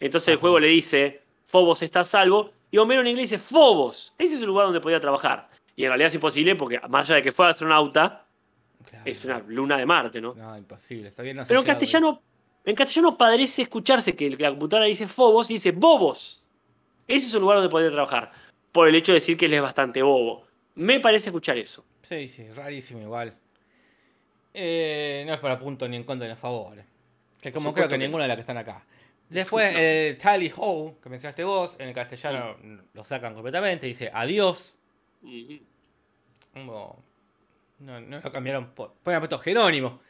Entonces 0.00 0.28
el 0.28 0.36
juego 0.36 0.58
le 0.58 0.68
dice, 0.68 1.22
Phobos 1.44 1.82
está 1.82 2.00
a 2.00 2.04
salvo, 2.04 2.52
y 2.76 2.78
Homero 2.78 3.00
en 3.00 3.06
inglés 3.06 3.30
dice, 3.30 3.42
Phobos, 3.42 4.12
ese 4.18 4.34
es 4.34 4.40
el 4.40 4.46
lugar 4.46 4.66
donde 4.66 4.82
podía 4.82 5.00
trabajar. 5.00 5.48
Y 5.74 5.84
en 5.84 5.88
realidad 5.88 6.08
es 6.08 6.14
imposible 6.14 6.54
porque, 6.56 6.78
más 6.90 7.08
allá 7.08 7.16
de 7.16 7.22
que 7.22 7.32
fue 7.32 7.48
astronauta, 7.48 8.26
Claro. 8.84 9.02
es 9.06 9.24
una 9.24 9.38
luna 9.48 9.78
de 9.78 9.86
Marte, 9.86 10.20
¿no? 10.20 10.34
No, 10.34 10.56
imposible. 10.58 11.08
Está 11.08 11.22
bien, 11.22 11.40
Pero 11.48 11.60
en 11.60 11.66
castellano, 11.66 12.22
en 12.64 12.74
castellano 12.76 13.16
parece 13.16 13.62
escucharse 13.62 14.14
que 14.14 14.28
la 14.30 14.50
computadora 14.50 14.86
dice 14.86 15.06
Phobos 15.06 15.50
y 15.50 15.54
dice 15.54 15.72
Bobos. 15.72 16.42
Ese 17.08 17.28
es 17.28 17.34
un 17.34 17.40
lugar 17.40 17.56
donde 17.56 17.70
podría 17.70 17.90
trabajar. 17.90 18.30
Por 18.72 18.88
el 18.88 18.94
hecho 18.94 19.12
de 19.12 19.16
decir 19.16 19.36
que 19.38 19.46
él 19.46 19.54
es 19.54 19.62
bastante 19.62 20.02
bobo. 20.02 20.44
Me 20.74 21.00
parece 21.00 21.30
escuchar 21.30 21.56
eso. 21.56 21.82
Sí, 22.02 22.28
sí, 22.28 22.46
rarísimo 22.50 23.00
igual. 23.00 23.34
Eh, 24.52 25.24
no 25.26 25.32
es 25.34 25.40
para 25.40 25.58
punto 25.58 25.88
ni 25.88 25.96
en 25.96 26.04
contra 26.04 26.26
ni 26.26 26.34
a 26.34 26.36
favor. 26.36 26.76
Que 27.40 27.52
como 27.52 27.72
creo 27.72 27.88
que 27.88 27.96
ninguna 27.96 28.24
de 28.24 28.28
las 28.28 28.36
que 28.36 28.40
están 28.42 28.58
acá. 28.58 28.84
Después, 29.28 29.74
el 29.76 30.16
Tally 30.18 30.52
Ho, 30.56 30.98
que 31.02 31.08
mencionaste 31.08 31.42
vos, 31.44 31.74
en 31.78 31.88
el 31.88 31.94
castellano 31.94 32.56
lo 32.94 33.04
sacan 33.04 33.34
completamente, 33.34 33.86
dice 33.86 34.10
adiós. 34.14 34.78
No, 36.54 37.02
no 37.78 38.20
lo 38.20 38.32
cambiaron 38.32 38.70
por. 38.70 38.94
Pueden 39.02 39.16
haber 39.18 39.28
puesto 39.28 39.42
Jerónimo. 39.42 40.00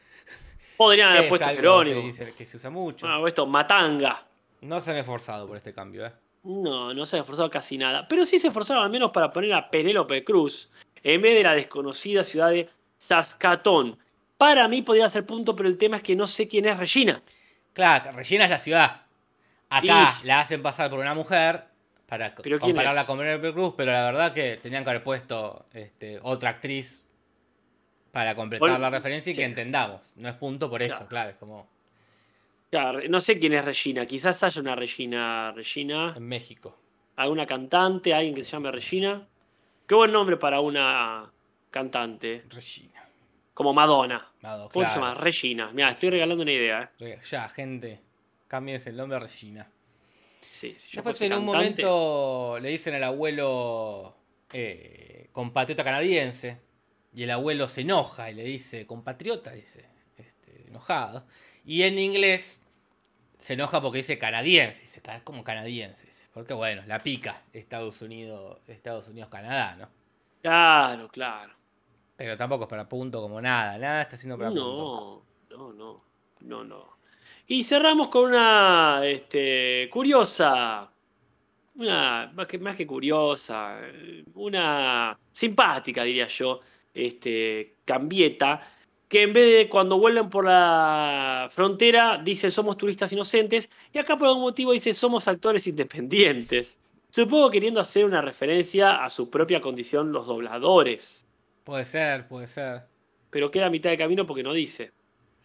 Podrían 0.77 1.09
haber 1.11 1.23
es 1.23 1.29
puesto 1.29 1.47
Jerónimo. 1.47 2.01
Que, 2.01 2.07
dice- 2.07 2.33
que 2.37 2.45
se 2.45 2.57
usa 2.57 2.69
mucho. 2.69 3.07
Ah, 3.07 3.21
esto, 3.27 3.45
Matanga. 3.45 4.25
No 4.61 4.79
se 4.81 4.91
han 4.91 4.97
esforzado 4.97 5.47
por 5.47 5.57
este 5.57 5.73
cambio, 5.73 6.05
¿eh? 6.05 6.11
No, 6.43 6.93
no 6.93 7.05
se 7.05 7.17
ha 7.17 7.19
esforzado 7.21 7.49
casi 7.49 7.77
nada. 7.77 8.07
Pero 8.07 8.23
sí 8.23 8.39
se 8.39 8.47
esforzaron 8.47 8.83
al 8.83 8.89
menos 8.89 9.11
para 9.11 9.31
poner 9.31 9.53
a 9.53 9.69
Penélope 9.69 10.23
Cruz 10.23 10.69
en 11.03 11.21
vez 11.21 11.35
de 11.35 11.43
la 11.43 11.53
desconocida 11.53 12.23
ciudad 12.23 12.51
de 12.51 12.69
Saskatoon. 12.97 13.97
Para 14.37 14.67
mí 14.67 14.81
podría 14.81 15.09
ser 15.09 15.25
punto, 15.25 15.55
pero 15.55 15.67
el 15.67 15.77
tema 15.77 15.97
es 15.97 16.03
que 16.03 16.15
no 16.15 16.25
sé 16.25 16.47
quién 16.47 16.65
es 16.65 16.77
Regina. 16.77 17.21
Claro, 17.73 18.11
Regina 18.13 18.45
es 18.45 18.49
la 18.49 18.59
ciudad. 18.59 19.01
Acá 19.69 20.17
Y- 20.23 20.27
la 20.27 20.41
hacen 20.41 20.61
pasar 20.61 20.89
por 20.89 20.99
una 20.99 21.13
mujer 21.13 21.65
para 22.07 22.33
co- 22.33 22.41
¿Pero 22.41 22.57
quién 22.59 22.71
compararla 22.71 23.05
con 23.05 23.17
Penélope 23.17 23.53
Cruz, 23.53 23.73
pero 23.75 23.91
la 23.91 24.05
verdad 24.05 24.33
que 24.33 24.57
tenían 24.57 24.83
que 24.83 24.89
haber 24.91 25.03
puesto 25.03 25.65
este, 25.73 26.19
otra 26.23 26.51
actriz 26.51 27.09
para 28.11 28.33
completar 28.35 28.79
la 28.79 28.89
referencia 28.89 29.31
y 29.31 29.35
sí. 29.35 29.41
que 29.41 29.45
entendamos. 29.45 30.13
No 30.15 30.29
es 30.29 30.35
punto 30.35 30.69
por 30.69 30.81
eso, 30.81 30.93
Claro. 30.95 31.07
claro. 31.09 31.29
es 31.31 31.35
como. 31.35 31.69
Claro, 32.71 32.99
no 33.09 33.21
sé 33.21 33.39
quién 33.39 33.53
es 33.53 33.63
Regina. 33.63 34.05
Quizás 34.05 34.41
haya 34.43 34.61
una 34.61 34.75
Regina. 34.75 35.51
Regina. 35.53 36.13
En 36.17 36.23
México. 36.27 36.77
Alguna 37.17 37.45
cantante, 37.45 38.13
alguien 38.13 38.35
que 38.35 38.43
se 38.43 38.51
llame 38.51 38.71
Regina. 38.71 39.27
Qué 39.85 39.95
buen 39.95 40.11
nombre 40.11 40.37
para 40.37 40.59
una 40.61 41.31
cantante. 41.71 42.43
Regina. 42.49 43.03
Como 43.53 43.73
Madonna. 43.73 44.31
Mado, 44.41 44.69
¿Cómo 44.69 44.85
se 44.85 44.93
claro. 44.93 45.07
llama? 45.09 45.21
Regina. 45.21 45.71
Mira, 45.73 45.89
estoy 45.91 46.09
regalando 46.11 46.43
una 46.43 46.51
idea. 46.51 46.91
¿eh? 46.99 47.19
Ya, 47.29 47.47
gente. 47.49 48.01
Cámbiense 48.47 48.89
el 48.89 48.97
nombre 48.97 49.17
a 49.17 49.19
Regina. 49.19 49.69
Sí, 50.51 50.75
si 50.79 50.91
yo 50.91 51.03
Después 51.03 51.21
en 51.21 51.33
un 51.33 51.45
momento 51.45 52.57
le 52.59 52.69
dicen 52.69 52.95
al 52.95 53.03
abuelo 53.03 54.15
eh, 54.53 55.29
compatriota 55.31 55.83
canadiense 55.83 56.59
y 57.13 57.23
el 57.23 57.31
abuelo 57.31 57.67
se 57.67 57.81
enoja 57.81 58.31
y 58.31 58.33
le 58.33 58.43
dice 58.43 58.85
compatriota, 58.87 59.51
dice, 59.51 59.85
este, 60.17 60.67
enojado. 60.67 61.25
Y 61.65 61.83
en 61.83 61.99
inglés 61.99 62.63
se 63.37 63.53
enoja 63.53 63.81
porque 63.81 63.99
dice 63.99 64.17
canadiense, 64.17 64.81
dice 64.81 65.01
"Ca- 65.01 65.23
como 65.23 65.43
canadiense, 65.43 66.05
dice, 66.05 66.27
porque 66.33 66.53
bueno, 66.53 66.83
la 66.87 66.99
pica 66.99 67.43
Estados 67.53 68.01
Unidos, 68.01 68.59
Estados 68.67 69.07
Unidos, 69.09 69.29
Canadá, 69.29 69.75
¿no? 69.75 69.89
Claro, 70.41 71.07
claro. 71.09 71.53
Pero 72.15 72.35
tampoco 72.37 72.63
es 72.63 72.69
para 72.69 72.89
punto 72.89 73.21
como 73.21 73.39
nada, 73.41 73.77
nada 73.77 74.01
está 74.03 74.15
haciendo 74.15 74.37
para 74.37 74.49
punto. 74.49 75.23
No, 75.51 75.57
no, 75.57 75.73
no, 75.73 75.97
no, 76.41 76.63
no. 76.63 76.96
Y 77.47 77.63
cerramos 77.63 78.09
con 78.09 78.25
una 78.29 79.01
este, 79.05 79.89
curiosa, 79.91 80.91
una 81.75 82.31
más 82.35 82.47
que, 82.47 82.57
más 82.59 82.75
que 82.75 82.85
curiosa, 82.85 83.79
una 84.33 85.17
simpática, 85.31 86.03
diría 86.03 86.27
yo, 86.27 86.59
este, 86.93 87.75
cambieta, 87.85 88.61
que 89.07 89.23
en 89.23 89.31
vez 89.33 89.57
de 89.57 89.69
cuando 89.69 89.97
vuelven 89.97 90.29
por 90.29 90.43
la 90.45 91.47
frontera 91.49 92.17
dice 92.21 92.51
somos 92.51 92.77
turistas 92.77 93.13
inocentes, 93.13 93.69
y 93.93 93.99
acá 93.99 94.17
por 94.17 94.27
algún 94.27 94.43
motivo 94.43 94.73
dice 94.73 94.93
somos 94.93 95.27
actores 95.29 95.65
independientes. 95.67 96.77
Supongo 97.09 97.49
queriendo 97.49 97.79
hacer 97.79 98.03
una 98.05 98.21
referencia 98.21 99.03
a 99.03 99.09
su 99.09 99.29
propia 99.29 99.61
condición 99.61 100.11
los 100.11 100.25
dobladores, 100.27 101.25
Puede 101.63 101.85
ser, 101.85 102.27
puede 102.27 102.47
ser. 102.47 102.83
pero 103.29 103.51
queda 103.51 103.67
a 103.67 103.69
mitad 103.69 103.89
de 103.89 103.97
camino 103.97 104.25
porque 104.25 104.43
no 104.43 104.53
dice. 104.53 104.91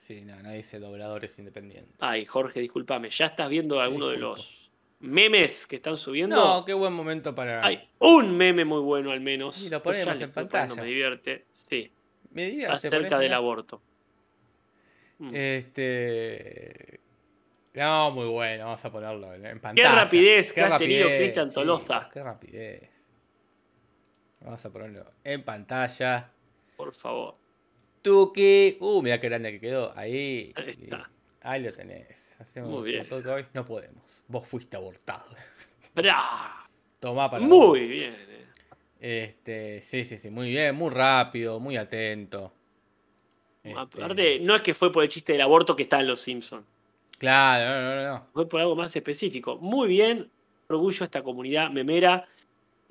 Sí, 0.02 0.22
no, 0.22 0.36
no 0.42 0.50
dice 0.50 0.80
dobladores 0.80 1.38
independientes. 1.38 1.94
Ay, 2.00 2.26
Jorge, 2.26 2.58
discúlpame, 2.58 3.08
¿ya 3.08 3.26
estás 3.26 3.48
viendo 3.48 3.80
alguno 3.80 4.08
de 4.08 4.16
los 4.16 4.68
memes 4.98 5.64
que 5.64 5.76
están 5.76 5.96
subiendo? 5.96 6.34
No, 6.34 6.64
qué 6.64 6.72
buen 6.74 6.92
momento 6.92 7.32
para... 7.36 7.64
Hay 7.64 7.88
un 8.00 8.36
meme 8.36 8.64
muy 8.64 8.80
bueno 8.80 9.12
al 9.12 9.20
menos. 9.20 9.62
Y 9.62 9.70
lo 9.70 9.80
ponemos 9.80 10.08
en 10.20 10.32
poniendo, 10.32 10.34
pantalla. 10.34 10.82
Me 10.82 10.88
divierte. 10.88 11.46
Sí, 11.52 11.92
Me 12.30 12.46
divierte, 12.46 12.74
acerca 12.74 13.16
del 13.16 13.32
aborto. 13.32 13.80
Mm. 15.18 15.30
Este. 15.32 17.00
No, 17.74 18.10
muy 18.10 18.26
bueno, 18.26 18.64
vamos 18.64 18.84
a 18.84 18.90
ponerlo 18.90 19.32
en 19.34 19.46
en 19.46 19.54
Qué 19.54 19.60
pantalla. 19.60 19.94
rapidez 19.94 20.52
que 20.52 20.62
has 20.62 20.78
tenido, 20.78 21.06
Cristian 21.06 21.48
sí, 21.48 21.54
Toloza. 21.54 22.10
qué 22.12 22.24
rapidez. 22.24 22.90
Vamos 24.40 24.66
a 24.66 24.70
ponerlo 24.72 25.08
en 25.22 25.44
pantalla. 25.44 26.28
Por 26.76 26.92
favor. 26.92 27.36
Tuki. 28.02 28.76
Uh, 28.80 29.00
mira 29.02 29.18
qué 29.20 29.28
grande 29.28 29.52
que 29.52 29.60
quedó. 29.60 29.92
Ahí. 29.96 30.52
Ahí 30.56 30.70
está. 30.70 31.10
Ahí 31.42 31.62
lo 31.62 31.72
tenés. 31.72 32.36
Hacemos 32.40 32.70
Muy 32.70 32.90
bien. 32.90 33.06
un 33.10 33.26
hoy. 33.28 33.46
No 33.54 33.64
podemos. 33.64 34.24
Vos 34.28 34.46
fuiste 34.46 34.76
abortado. 34.76 35.24
Bra. 35.94 36.68
Tomá 37.00 37.30
para 37.30 37.44
Muy 37.44 37.80
vos. 37.80 37.88
bien. 37.88 38.14
eh. 38.18 38.42
Este, 39.24 39.80
sí, 39.82 40.04
sí, 40.04 40.16
sí, 40.16 40.30
muy 40.30 40.50
bien, 40.50 40.76
muy 40.76 40.88
rápido, 40.88 41.58
muy 41.58 41.76
atento. 41.76 42.52
Este, 43.64 43.76
Aparte, 43.76 44.38
no 44.38 44.54
es 44.54 44.62
que 44.62 44.74
fue 44.74 44.92
por 44.92 45.02
el 45.02 45.08
chiste 45.08 45.32
del 45.32 45.40
aborto 45.40 45.74
que 45.74 45.82
está 45.82 45.98
en 45.98 46.06
Los 46.06 46.20
Simpsons. 46.20 46.64
Claro, 47.18 47.64
no, 47.82 47.94
no, 47.96 48.08
no. 48.18 48.26
Fue 48.32 48.48
por 48.48 48.60
algo 48.60 48.76
más 48.76 48.94
específico. 48.94 49.56
Muy 49.58 49.88
bien, 49.88 50.30
orgullo 50.68 51.02
a 51.02 51.04
esta 51.04 51.20
comunidad 51.22 51.70
memera. 51.70 52.28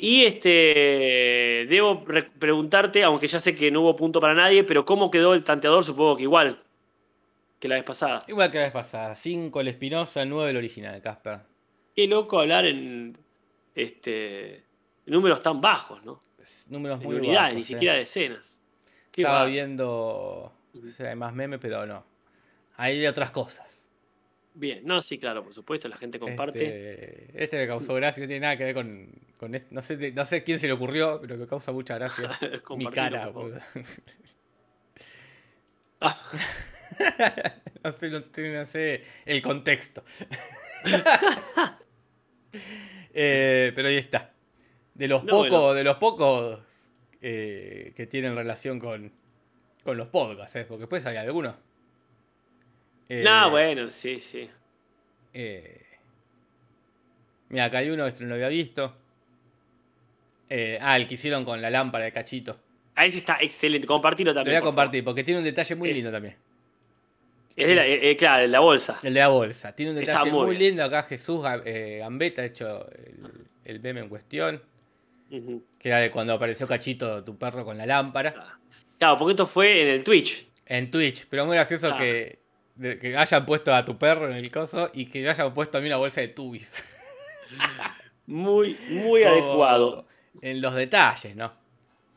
Y 0.04 0.26
este 0.26 1.68
debo 1.70 2.04
re- 2.08 2.24
preguntarte, 2.24 3.04
aunque 3.04 3.28
ya 3.28 3.40
sé 3.40 3.54
que 3.54 3.70
no 3.70 3.82
hubo 3.82 3.96
punto 3.96 4.20
para 4.20 4.34
nadie, 4.34 4.64
pero 4.64 4.84
¿cómo 4.84 5.12
quedó 5.12 5.34
el 5.36 5.44
tanteador? 5.44 5.84
Supongo 5.84 6.16
que 6.18 6.24
igual 6.24 6.60
que 7.60 7.68
la 7.68 7.76
vez 7.76 7.84
pasada. 7.84 8.20
Igual 8.28 8.50
que 8.50 8.58
la 8.58 8.64
vez 8.64 8.74
pasada, 8.74 9.16
5 9.16 9.62
el 9.62 9.68
Espinosa, 9.68 10.26
9 10.26 10.50
el 10.50 10.58
original, 10.58 11.00
Casper. 11.02 11.42
Qué 11.96 12.08
loco 12.08 12.40
hablar 12.40 12.66
en 12.66 13.16
este 13.76 14.64
números 15.06 15.42
tan 15.44 15.62
bajos, 15.62 16.04
¿no? 16.04 16.18
Números 16.70 17.00
En 17.02 17.06
muy 17.06 17.16
unidades, 17.18 17.40
bajos, 17.42 17.56
ni 17.56 17.62
eh. 17.62 17.66
siquiera 17.66 17.94
decenas. 17.96 18.60
Qué 19.12 19.22
Estaba 19.22 19.40
bárbaro. 19.42 19.52
viendo 19.52 20.54
si 20.92 21.04
hay 21.04 21.16
más 21.16 21.34
memes, 21.34 21.60
pero 21.62 21.86
no. 21.86 22.04
Hay 22.78 22.98
de 23.00 23.08
otras 23.08 23.30
cosas. 23.30 23.81
Bien, 24.54 24.82
no, 24.84 25.02
sí, 25.02 25.18
claro, 25.18 25.44
por 25.44 25.54
supuesto, 25.54 25.88
la 25.88 25.98
gente 25.98 26.20
comparte. 26.20 26.66
Este, 26.66 27.44
este 27.44 27.58
me 27.58 27.68
causó 27.68 27.94
gracia, 27.96 28.22
no 28.22 28.28
tiene 28.28 28.42
nada 28.42 28.58
que 28.58 28.66
ver 28.66 28.74
con, 28.74 29.10
con 29.38 29.56
este- 29.56 29.74
no, 29.74 29.82
sé, 29.82 30.12
no 30.12 30.26
sé 30.26 30.44
quién 30.44 30.60
se 30.60 30.68
le 30.68 30.74
ocurrió, 30.74 31.20
pero 31.22 31.38
me 31.38 31.48
causa 31.48 31.72
mucha 31.72 31.96
gracia. 31.96 32.30
Mi 32.78 32.86
cara. 32.88 33.32
Ah, 36.02 36.20
No 37.84 37.92
sé, 37.92 38.10
no 38.10 38.22
sé, 38.22 38.50
no 38.54 38.66
sé 38.66 39.04
el 39.26 39.42
contexto. 39.42 40.04
Eh, 43.14 43.72
pero 43.76 43.88
ahí 43.90 43.98
está. 43.98 44.34
De 44.94 45.08
los 45.08 45.24
No, 45.24 45.32
pocos, 45.32 45.50
bueno. 45.50 45.74
de 45.74 45.84
los 45.84 45.98
pocos 45.98 46.60
eh, 47.22 47.94
que 47.96 48.08
tienen 48.08 48.36
relación 48.36 48.80
con, 48.80 49.12
con 49.84 49.98
los 49.98 50.08
podcasts, 50.08 50.56
¿eh? 50.56 50.66
porque 50.66 50.82
después 50.82 51.06
hay 51.06 51.18
algunos. 51.18 51.56
Eh, 53.10 53.24
no, 53.24 53.50
bueno, 53.52 53.90
sí, 53.90 54.20
sí. 54.20 54.50
eh, 55.34 55.82
mira, 57.50 57.66
acá 57.66 57.80
hay 57.80 57.90
uno 57.90 58.06
que 58.12 58.24
no 58.24 58.30
lo 58.30 58.36
había 58.36 58.48
visto. 58.48 58.96
Eh, 60.50 60.78
ah, 60.82 60.98
el 60.98 61.08
que 61.08 61.14
hicieron 61.16 61.46
con 61.46 61.62
la 61.62 61.70
lámpara 61.70 62.06
de 62.06 62.12
cachito. 62.12 62.60
Ahí 62.96 63.12
sí 63.12 63.20
está 63.20 63.38
excelente. 63.42 63.88
Compartilo 63.88 64.32
Lo 64.32 64.36
también. 64.36 64.54
voy 64.54 64.58
a 64.58 64.60
por 64.62 64.66
favor. 64.68 64.76
compartir 64.76 65.04
porque 65.04 65.24
tiene 65.24 65.40
un 65.40 65.46
detalle 65.46 65.76
muy 65.76 65.90
Es- 65.90 65.96
lindo 65.96 66.12
también. 66.12 66.36
Es 67.56 67.68
de 67.68 67.76
la, 67.76 67.86
eh, 67.86 68.12
eh, 68.12 68.16
claro, 68.16 68.48
la 68.48 68.60
bolsa. 68.62 68.98
El 69.04 69.14
de 69.14 69.20
la 69.20 69.28
bolsa. 69.28 69.76
Tiene 69.76 69.92
un 69.92 69.98
Está 69.98 70.12
detalle 70.14 70.32
muy 70.32 70.58
lindo. 70.58 70.84
Acá 70.86 71.04
Jesús 71.04 71.46
eh, 71.66 71.98
Gambetta 72.00 72.42
ha 72.42 72.46
hecho 72.46 72.90
el, 72.92 73.18
el 73.66 73.80
meme 73.82 74.00
en 74.02 74.10
cuestión. 74.10 74.62
Que 75.30 75.90
era 75.90 76.00
de 76.00 76.12
cuando 76.12 76.34
apareció 76.34 76.66
Cachito, 76.68 77.24
tu 77.24 77.38
perro, 77.38 77.64
con 77.66 77.78
la 77.78 77.86
lámpara. 77.86 78.58
Claro, 78.98 79.18
porque 79.18 79.32
esto 79.32 79.46
fue 79.48 79.82
en 79.82 79.88
el 79.90 80.04
Twitch. 80.04 80.46
En 80.66 80.92
Twitch. 80.92 81.28
Pero 81.30 81.46
muy 81.46 81.56
gracioso 81.56 81.90
Ah. 81.94 81.98
que, 81.98 82.40
de- 82.76 82.98
que 83.00 83.16
hayan 83.18 83.46
puesto 83.46 83.74
a 83.74 83.86
tu 83.86 83.98
perro 83.98 84.30
en 84.30 84.36
el 84.38 84.52
coso 84.52 84.90
y 84.94 85.06
que 85.08 85.28
hayan 85.30 85.54
puesto 85.54 85.78
a 85.78 85.82
mí 85.82 85.88
una 85.88 85.98
bolsa 85.98 86.22
de 86.22 86.28
tubis. 86.30 86.84
Muy, 88.28 88.78
muy 88.90 89.24
Como 89.24 89.34
adecuado. 89.34 90.08
En 90.42 90.62
los 90.62 90.76
detalles, 90.76 91.36
¿no? 91.36 91.54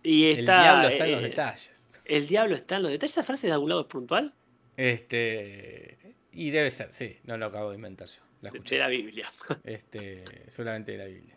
Y 0.03 0.31
el 0.33 0.45
diablo 0.47 0.89
está 0.89 1.07
en 1.07 1.13
los 1.13 1.21
eh, 1.23 1.29
detalles. 1.29 2.01
El 2.05 2.27
diablo 2.29 2.55
está 2.57 2.77
en 2.77 2.83
los 2.83 2.93
detalles. 2.93 3.13
¿Esa 3.13 3.23
frase 3.23 3.47
de 3.47 3.53
algún 3.55 3.71
lado 3.71 3.81
es 3.83 3.87
puntual? 3.87 4.33
Este. 4.77 5.99
Y 6.33 6.51
debe 6.51 6.71
ser, 6.71 6.93
sí, 6.93 7.17
no 7.25 7.37
lo 7.37 7.47
acabo 7.47 7.71
de 7.71 7.77
inventar 7.77 8.09
yo. 8.09 8.21
La 8.43 8.51
De 8.51 8.59
escuché. 8.59 8.79
la 8.79 8.89
Biblia. 8.89 9.31
Este, 9.65 10.25
solamente 10.51 10.93
de 10.93 10.99
la 10.99 11.05
Biblia. 11.07 11.37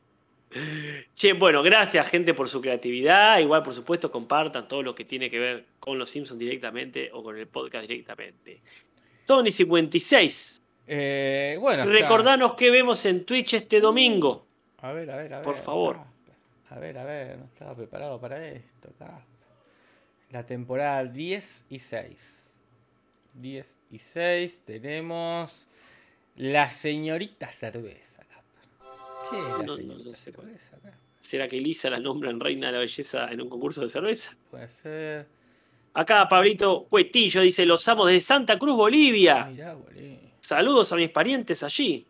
Che, 1.15 1.33
bueno, 1.33 1.61
gracias 1.61 2.07
gente 2.07 2.33
por 2.33 2.49
su 2.49 2.61
creatividad. 2.61 3.39
Igual, 3.39 3.63
por 3.63 3.73
supuesto, 3.73 4.11
compartan 4.11 4.67
todo 4.67 4.81
lo 4.83 4.95
que 4.95 5.05
tiene 5.05 5.29
que 5.29 5.39
ver 5.39 5.65
con 5.79 5.97
los 5.99 6.09
Simpsons 6.09 6.39
directamente 6.39 7.09
o 7.13 7.21
con 7.23 7.37
el 7.37 7.47
podcast 7.47 7.87
directamente. 7.87 8.61
Tony 9.27 9.51
56. 9.51 10.61
Eh, 10.87 11.57
bueno, 11.59 11.83
Recordanos 11.85 12.55
qué 12.55 12.71
vemos 12.71 13.05
en 13.05 13.25
Twitch 13.25 13.55
este 13.55 13.81
domingo. 13.81 14.47
A 14.77 14.93
ver, 14.93 15.11
a 15.11 15.17
ver, 15.17 15.33
a 15.33 15.37
ver. 15.39 15.43
Por 15.43 15.57
favor. 15.57 15.99
A 16.69 16.79
ver, 16.79 16.97
a 16.97 17.03
ver, 17.03 17.37
no 17.37 17.45
estaba 17.45 17.75
preparado 17.75 18.19
para 18.21 18.47
esto, 18.47 18.89
Casper. 18.97 19.25
La 20.31 20.45
temporada 20.45 21.03
10 21.03 21.65
y 21.69 21.79
6. 21.79 22.57
10 23.33 23.77
y 23.91 23.99
6 23.99 24.61
tenemos 24.65 25.67
la 26.37 26.69
señorita 26.71 27.51
cerveza, 27.51 28.23
Casper. 28.23 29.29
¿Qué 29.29 29.37
es 29.37 29.43
la 29.43 29.63
No, 29.63 29.75
señorita 29.75 30.09
no 30.09 30.15
sé 30.15 30.31
cerveza? 30.31 30.71
Casper? 30.77 30.93
¿Será 31.19 31.47
que 31.49 31.57
Lisa 31.59 31.89
la 31.89 31.99
nombran 31.99 32.39
reina 32.39 32.67
de 32.67 32.73
la 32.73 32.79
belleza 32.79 33.29
en 33.29 33.41
un 33.41 33.49
concurso 33.49 33.81
de 33.81 33.89
cerveza? 33.89 34.37
Puede 34.49 34.69
ser. 34.69 35.27
Acá 35.93 36.27
Pablito 36.27 36.85
Cuetillo 36.89 37.41
dice, 37.41 37.65
los 37.65 37.87
amos 37.87 38.07
de 38.07 38.21
Santa 38.21 38.57
Cruz, 38.59 38.75
Bolivia. 38.75 39.45
Mirá. 39.45 39.75
Saludos 40.39 40.91
a 40.93 40.95
mis 40.95 41.09
parientes 41.09 41.63
allí. 41.63 42.05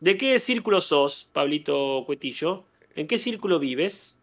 ¿De 0.00 0.16
qué 0.16 0.38
círculo 0.38 0.80
sos, 0.80 1.28
Pablito 1.32 2.02
Cuetillo? 2.06 2.64
¿En 2.94 3.06
qué 3.06 3.18
círculo 3.18 3.58
vives? 3.58 4.16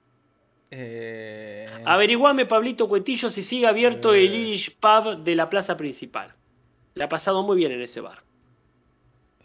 Eh, 0.72 1.68
Averiguame, 1.86 2.46
Pablito 2.46 2.88
Cuetillo, 2.88 3.30
si 3.30 3.42
sigue 3.42 3.68
abierto 3.68 4.14
Eh. 4.14 4.26
el 4.26 4.36
Irish 4.36 4.76
Pub 4.78 5.24
de 5.24 5.36
la 5.36 5.50
plaza 5.50 5.76
principal. 5.78 6.34
La 6.94 7.06
ha 7.06 7.10
pasado 7.10 7.44
muy 7.44 7.58
bien 7.58 7.72
en 7.72 7.82
ese 7.82 8.02
bar. 8.02 8.22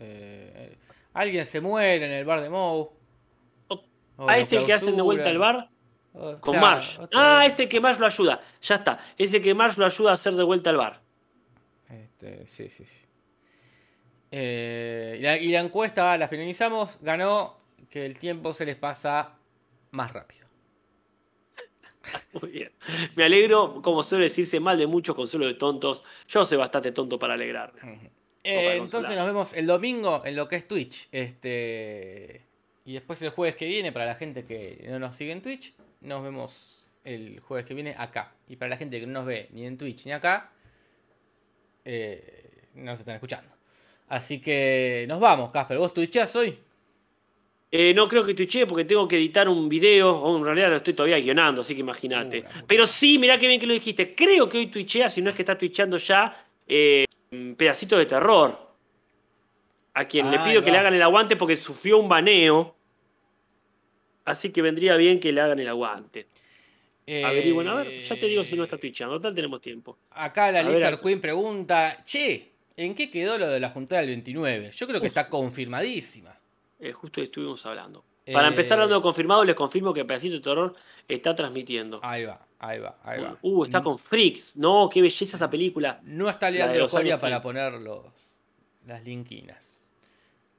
eh, 0.01 0.77
alguien 1.13 1.45
se 1.47 1.61
muere 1.61 2.05
en 2.07 2.13
el 2.13 2.25
bar 2.25 2.41
de 2.41 2.49
Moe. 2.51 2.89
O- 3.69 3.85
O 4.17 4.29
¿Ah, 4.29 4.37
lo 4.37 4.41
es 4.43 4.53
el 4.53 4.65
que 4.65 4.73
hacen 4.73 4.95
de 4.97 5.03
vuelta 5.03 5.29
al 5.29 5.39
bar? 5.39 5.69
O- 6.15 6.39
Con 6.41 6.55
claro, 6.55 6.67
Marsh. 6.67 6.99
Ah, 7.15 7.45
ese 7.47 7.69
que 7.69 7.81
Marsh 7.81 7.99
lo 7.99 8.07
ayuda. 8.07 8.41
Ya 8.63 8.77
está. 8.77 8.99
Ese 9.17 9.41
que 9.41 9.55
Marsh 9.55 9.77
lo 9.77 9.87
ayuda 9.87 10.11
a 10.11 10.15
hacer 10.15 10.35
de 10.35 10.43
vuelta 10.43 10.71
al 10.71 10.77
bar. 10.77 11.01
Este, 11.89 12.47
sí, 12.47 12.69
sí, 12.71 12.85
sí. 12.85 13.05
Eh, 14.31 15.17
y, 15.19 15.23
la, 15.23 15.39
y 15.39 15.49
la 15.49 15.61
encuesta 15.61 16.17
la 16.19 16.29
finalizamos. 16.29 16.99
Ganó 17.01 17.57
que 17.91 18.05
el 18.05 18.19
tiempo 18.19 18.53
se 18.53 18.67
les 18.67 18.77
pasa 18.77 19.37
más 19.93 20.13
rápido. 20.13 20.47
Muy 22.41 22.51
bien. 22.51 22.73
Me 23.15 23.25
alegro, 23.25 23.81
como 23.83 24.03
suele 24.03 24.25
decirse, 24.25 24.61
mal 24.61 24.79
de 24.79 24.87
muchos 24.87 25.15
consuelo 25.15 25.47
de 25.47 25.55
tontos. 25.55 26.05
Yo 26.27 26.45
soy 26.45 26.59
bastante 26.59 26.93
tonto 26.93 27.19
para 27.19 27.35
alegrarme. 27.35 28.11
Eh, 28.45 28.77
entonces 28.77 29.15
nos 29.17 29.27
vemos 29.27 29.53
el 29.53 29.67
domingo 29.67 30.23
en 30.25 30.37
lo 30.37 30.49
que 30.49 30.57
es 30.57 30.67
Twitch. 30.69 31.09
Este. 31.13 32.43
Y 32.85 32.95
después 32.95 33.21
el 33.23 33.31
jueves 33.31 33.55
que 33.57 33.67
viene, 33.67 33.93
para 33.93 34.07
la 34.07 34.15
gente 34.15 34.45
que 34.45 34.87
no 34.89 34.99
nos 34.99 35.15
sigue 35.17 35.33
en 35.33 35.43
Twitch, 35.43 35.75
nos 36.01 36.23
vemos 36.23 36.87
el 37.05 37.41
jueves 37.41 37.65
que 37.67 37.75
viene 37.75 37.95
acá. 37.97 38.33
Y 38.49 38.57
para 38.57 38.71
la 38.71 38.77
gente 38.77 39.01
que 39.01 39.07
no 39.07 39.15
nos 39.15 39.27
ve 39.27 39.49
ni 39.53 39.67
en 39.67 39.79
Twitch 39.79 40.07
ni 40.07 40.13
acá, 40.13 40.51
eh, 41.85 42.69
no 42.75 42.93
nos 42.93 43.01
están 43.01 43.15
escuchando. 43.15 43.51
Así 44.09 44.41
que 44.41 45.05
nos 45.09 45.21
vamos, 45.21 45.51
Casper. 45.51 45.79
¿Vos 45.79 45.93
twitchás 45.93 46.35
hoy? 46.37 46.59
Eh, 47.71 47.93
no 47.93 48.09
creo 48.09 48.25
que 48.25 48.33
twitché 48.33 48.67
porque 48.67 48.85
tengo 48.85 49.07
que 49.07 49.17
editar 49.17 49.47
un 49.49 49.69
video, 49.69 50.11
o 50.11 50.39
en 50.39 50.45
realidad 50.45 50.71
lo 50.71 50.77
estoy 50.77 50.95
todavía 50.95 51.19
guionando, 51.19 51.61
así 51.61 51.75
que 51.75 51.81
imagínate. 51.81 52.45
Pero 52.67 52.87
sí, 52.87 53.19
mirá 53.19 53.39
que 53.39 53.47
bien 53.47 53.61
que 53.61 53.67
lo 53.67 53.75
dijiste. 53.75 54.15
Creo 54.15 54.49
que 54.49 54.59
hoy 54.59 54.67
twitchea, 54.69 55.11
si 55.11 55.21
no 55.21 55.31
es 55.31 55.37
que 55.37 55.43
está 55.43 55.59
twitchando 55.59 55.99
ya, 55.99 56.47
eh, 56.67 57.05
un 57.31 57.55
pedacito 57.57 57.99
de 57.99 58.07
terror. 58.07 58.69
A 59.93 60.05
quien 60.07 60.31
le 60.31 60.39
pido 60.39 60.63
que 60.63 60.71
va. 60.71 60.75
le 60.75 60.79
hagan 60.79 60.95
el 60.95 61.03
aguante 61.03 61.37
porque 61.37 61.57
sufrió 61.57 61.99
un 61.99 62.09
baneo. 62.09 62.77
Así 64.29 64.51
que 64.51 64.63
vendría 64.63 64.97
bien 64.97 65.21
que 65.21 65.33
le 65.33 65.41
hagan 65.41 65.59
el 65.59 65.69
aguante. 65.69 66.27
Averigüen, 67.25 67.67
a 67.69 67.75
ver, 67.75 68.03
ya 68.03 68.19
te 68.19 68.27
digo 68.27 68.45
si 68.45 68.55
no 68.55 68.65
está 68.65 68.77
Eh, 68.77 68.81
twitchando, 68.81 69.17
total 69.17 69.35
tenemos 69.35 69.61
tiempo. 69.63 69.97
Acá 70.11 70.53
la 70.53 70.61
A 70.61 70.63
Lizard. 70.63 71.01
Queen 71.01 71.21
pregunta: 71.21 71.97
Che, 72.05 72.51
¿en 72.77 72.95
qué 72.95 73.11
quedó 73.11 73.39
lo 73.39 73.49
de 73.49 73.59
la 73.61 73.71
juntada 73.71 74.01
del 74.03 74.11
29? 74.11 74.73
Yo 74.77 74.87
creo 74.87 75.01
que 75.01 75.07
está 75.07 75.29
confirmadísima. 75.31 76.37
Eh, 76.79 76.93
justo 76.93 77.23
estuvimos 77.23 77.65
hablando. 77.65 78.05
Para 78.31 78.49
Eh, 78.49 78.51
empezar 78.51 78.75
hablando 78.79 78.97
de 78.97 79.01
confirmado, 79.03 79.43
les 79.43 79.55
confirmo 79.55 79.95
que 79.95 80.05
Pedacito 80.05 80.35
de 80.35 80.41
Terror 80.43 80.75
está 81.09 81.35
transmitiendo. 81.35 81.99
Ahí 82.03 82.25
va, 82.27 82.47
ahí 82.59 82.79
va, 82.79 82.99
ahí 83.03 83.23
va. 83.23 83.39
Uh, 83.41 83.65
está 83.65 83.81
con 83.83 83.99
Freaks. 83.99 84.57
No, 84.57 84.91
qué 84.93 85.01
belleza 85.01 85.39
esa 85.39 85.49
película. 85.49 86.01
No 86.05 86.29
está 86.29 86.51
Leandro 86.51 86.89
Coria 86.89 87.19
para 87.19 87.41
30. 87.41 87.43
poner 87.43 87.73
los, 87.81 88.05
las 88.87 89.03
linkinas. 89.03 89.78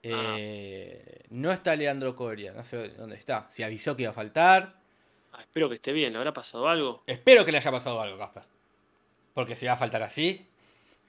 Ah. 0.06 0.36
Eh, 0.40 1.26
No 1.30 1.52
está 1.52 1.76
Leandro 1.76 2.16
Coria, 2.16 2.54
no 2.54 2.64
sé 2.64 2.90
dónde 2.90 3.16
está. 3.18 3.48
Si 3.50 3.64
avisó 3.64 3.96
que 3.96 4.04
iba 4.04 4.12
a 4.12 4.14
faltar. 4.16 4.76
Ah, 5.34 5.42
espero 5.42 5.70
que 5.70 5.76
esté 5.76 5.92
bien. 5.94 6.12
¿Le 6.14 6.18
habrá 6.20 6.34
pasado 6.34 6.68
algo? 6.68 7.04
Espero 7.06 7.46
que 7.46 7.52
le 7.52 7.58
haya 7.60 7.72
pasado 7.72 8.02
algo, 8.02 8.18
Casper. 8.18 8.44
Porque 9.34 9.56
si 9.56 9.66
va 9.66 9.74
a 9.74 9.78
faltar 9.78 10.02
así, 10.04 10.46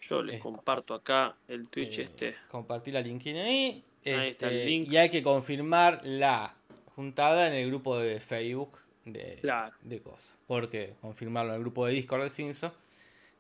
Yo 0.02 0.22
les 0.22 0.36
Eh, 0.36 0.38
comparto 0.40 0.94
acá 0.94 1.36
el 1.48 1.68
Twitch 1.68 1.98
eh, 1.98 2.02
este. 2.04 2.34
compartí 2.50 2.90
la 2.90 3.00
linkina 3.02 3.42
ahí. 3.44 3.84
Ahí 4.06 4.28
está 4.30 4.48
el 4.48 4.54
Este, 4.56 4.64
link. 4.66 4.88
Y 4.90 4.96
hay 4.96 5.10
que 5.10 5.22
confirmar 5.22 6.00
la 6.04 6.54
juntada 6.96 7.46
en 7.48 7.52
el 7.54 7.66
grupo 7.68 7.98
de 7.98 8.18
Facebook 8.20 8.78
de, 9.04 9.38
Claro. 9.42 9.74
de 9.82 10.00
cosas. 10.00 10.36
Porque 10.46 10.94
confirmarlo 11.02 11.50
en 11.52 11.56
el 11.56 11.60
grupo 11.62 11.86
de 11.86 11.92
Discord 11.94 12.22
del 12.22 12.30
Cinso 12.30 12.74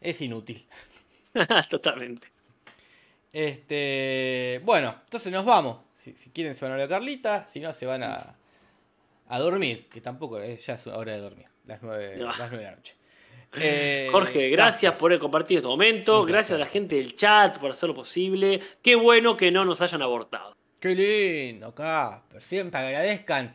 es 0.02 0.20
inútil. 0.20 0.66
Totalmente. 1.70 2.28
Este, 3.32 4.60
bueno, 4.64 4.94
entonces 5.04 5.32
nos 5.32 5.44
vamos. 5.44 5.78
Si, 5.94 6.12
si 6.16 6.30
quieren 6.30 6.54
se 6.54 6.64
van 6.64 6.74
a 6.74 6.78
la 6.78 6.88
Carlita, 6.88 7.46
si 7.46 7.60
no 7.60 7.72
se 7.72 7.86
van 7.86 8.02
a, 8.02 8.36
a 9.28 9.38
dormir, 9.38 9.88
que 9.88 10.00
tampoco 10.00 10.40
es, 10.40 10.64
ya 10.66 10.74
es 10.74 10.86
hora 10.86 11.12
de 11.12 11.18
dormir, 11.18 11.46
las 11.66 11.82
9, 11.82 12.16
No. 12.18 12.26
las 12.26 12.38
nueve 12.38 12.58
de 12.58 12.64
la 12.64 12.76
noche. 12.76 12.96
Eh, 13.52 14.06
Jorge, 14.12 14.48
gracias 14.50 14.92
Casper, 14.92 14.98
por 15.00 15.10
haber 15.10 15.18
compartido 15.18 15.58
este 15.58 15.66
momento. 15.68 16.24
Gracias 16.24 16.54
a 16.54 16.58
la 16.58 16.66
gente 16.66 16.94
del 16.94 17.16
chat 17.16 17.58
por 17.58 17.72
hacerlo 17.72 17.96
posible. 17.96 18.60
Qué 18.80 18.94
bueno 18.94 19.36
que 19.36 19.50
no 19.50 19.64
nos 19.64 19.80
hayan 19.80 20.02
abortado. 20.02 20.56
Qué 20.78 20.94
lindo, 20.94 21.74
Casper. 21.74 22.40
Siempre 22.44 22.78
agradezcan 22.78 23.52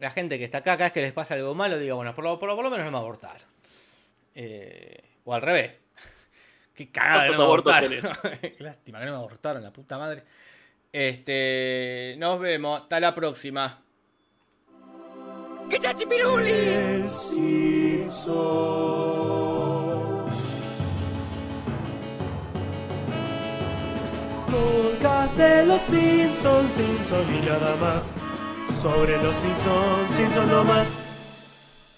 la 0.00 0.10
gente 0.10 0.38
que 0.38 0.44
está 0.44 0.58
acá, 0.58 0.72
cada 0.72 0.86
vez 0.86 0.92
que 0.92 1.02
les 1.02 1.12
pasa 1.12 1.34
algo 1.34 1.54
malo, 1.54 1.78
diga, 1.78 1.94
bueno, 1.94 2.12
por 2.16 2.24
lo, 2.24 2.36
por 2.36 2.48
lo- 2.48 2.56
por 2.56 2.64
lo 2.64 2.70
menos 2.72 2.86
no 2.86 2.90
me 2.90 2.98
abortaron. 2.98 3.46
Eh, 4.34 5.04
o 5.24 5.32
al 5.32 5.42
revés. 5.42 5.70
Qué 6.78 6.88
cagada 6.92 7.24
que 7.24 7.30
no 7.32 7.36
¿Cuántos 7.38 7.38
me 7.38 7.44
abortaron. 7.44 7.90
Qué 8.40 8.56
Lástima 8.60 9.00
que 9.00 9.06
no 9.06 9.10
me 9.10 9.16
abortaron, 9.18 9.64
la 9.64 9.72
puta 9.72 9.98
madre. 9.98 10.22
Este, 10.92 12.14
nos 12.18 12.38
vemos, 12.38 12.82
hasta 12.82 13.00
la 13.00 13.12
próxima. 13.16 13.82
El 16.46 17.08
Simpson. 17.08 18.28
Podcast 24.46 25.34
de 25.36 25.66
los 25.66 25.80
Simpsons, 25.80 26.72
Simpson 26.74 27.34
y 27.34 27.40
nada 27.44 27.74
más. 27.74 28.12
Sobre 28.80 29.20
los 29.20 29.34
Simpsons, 29.34 30.14
Simpson 30.14 30.48
no 30.48 30.62
más. 30.62 30.96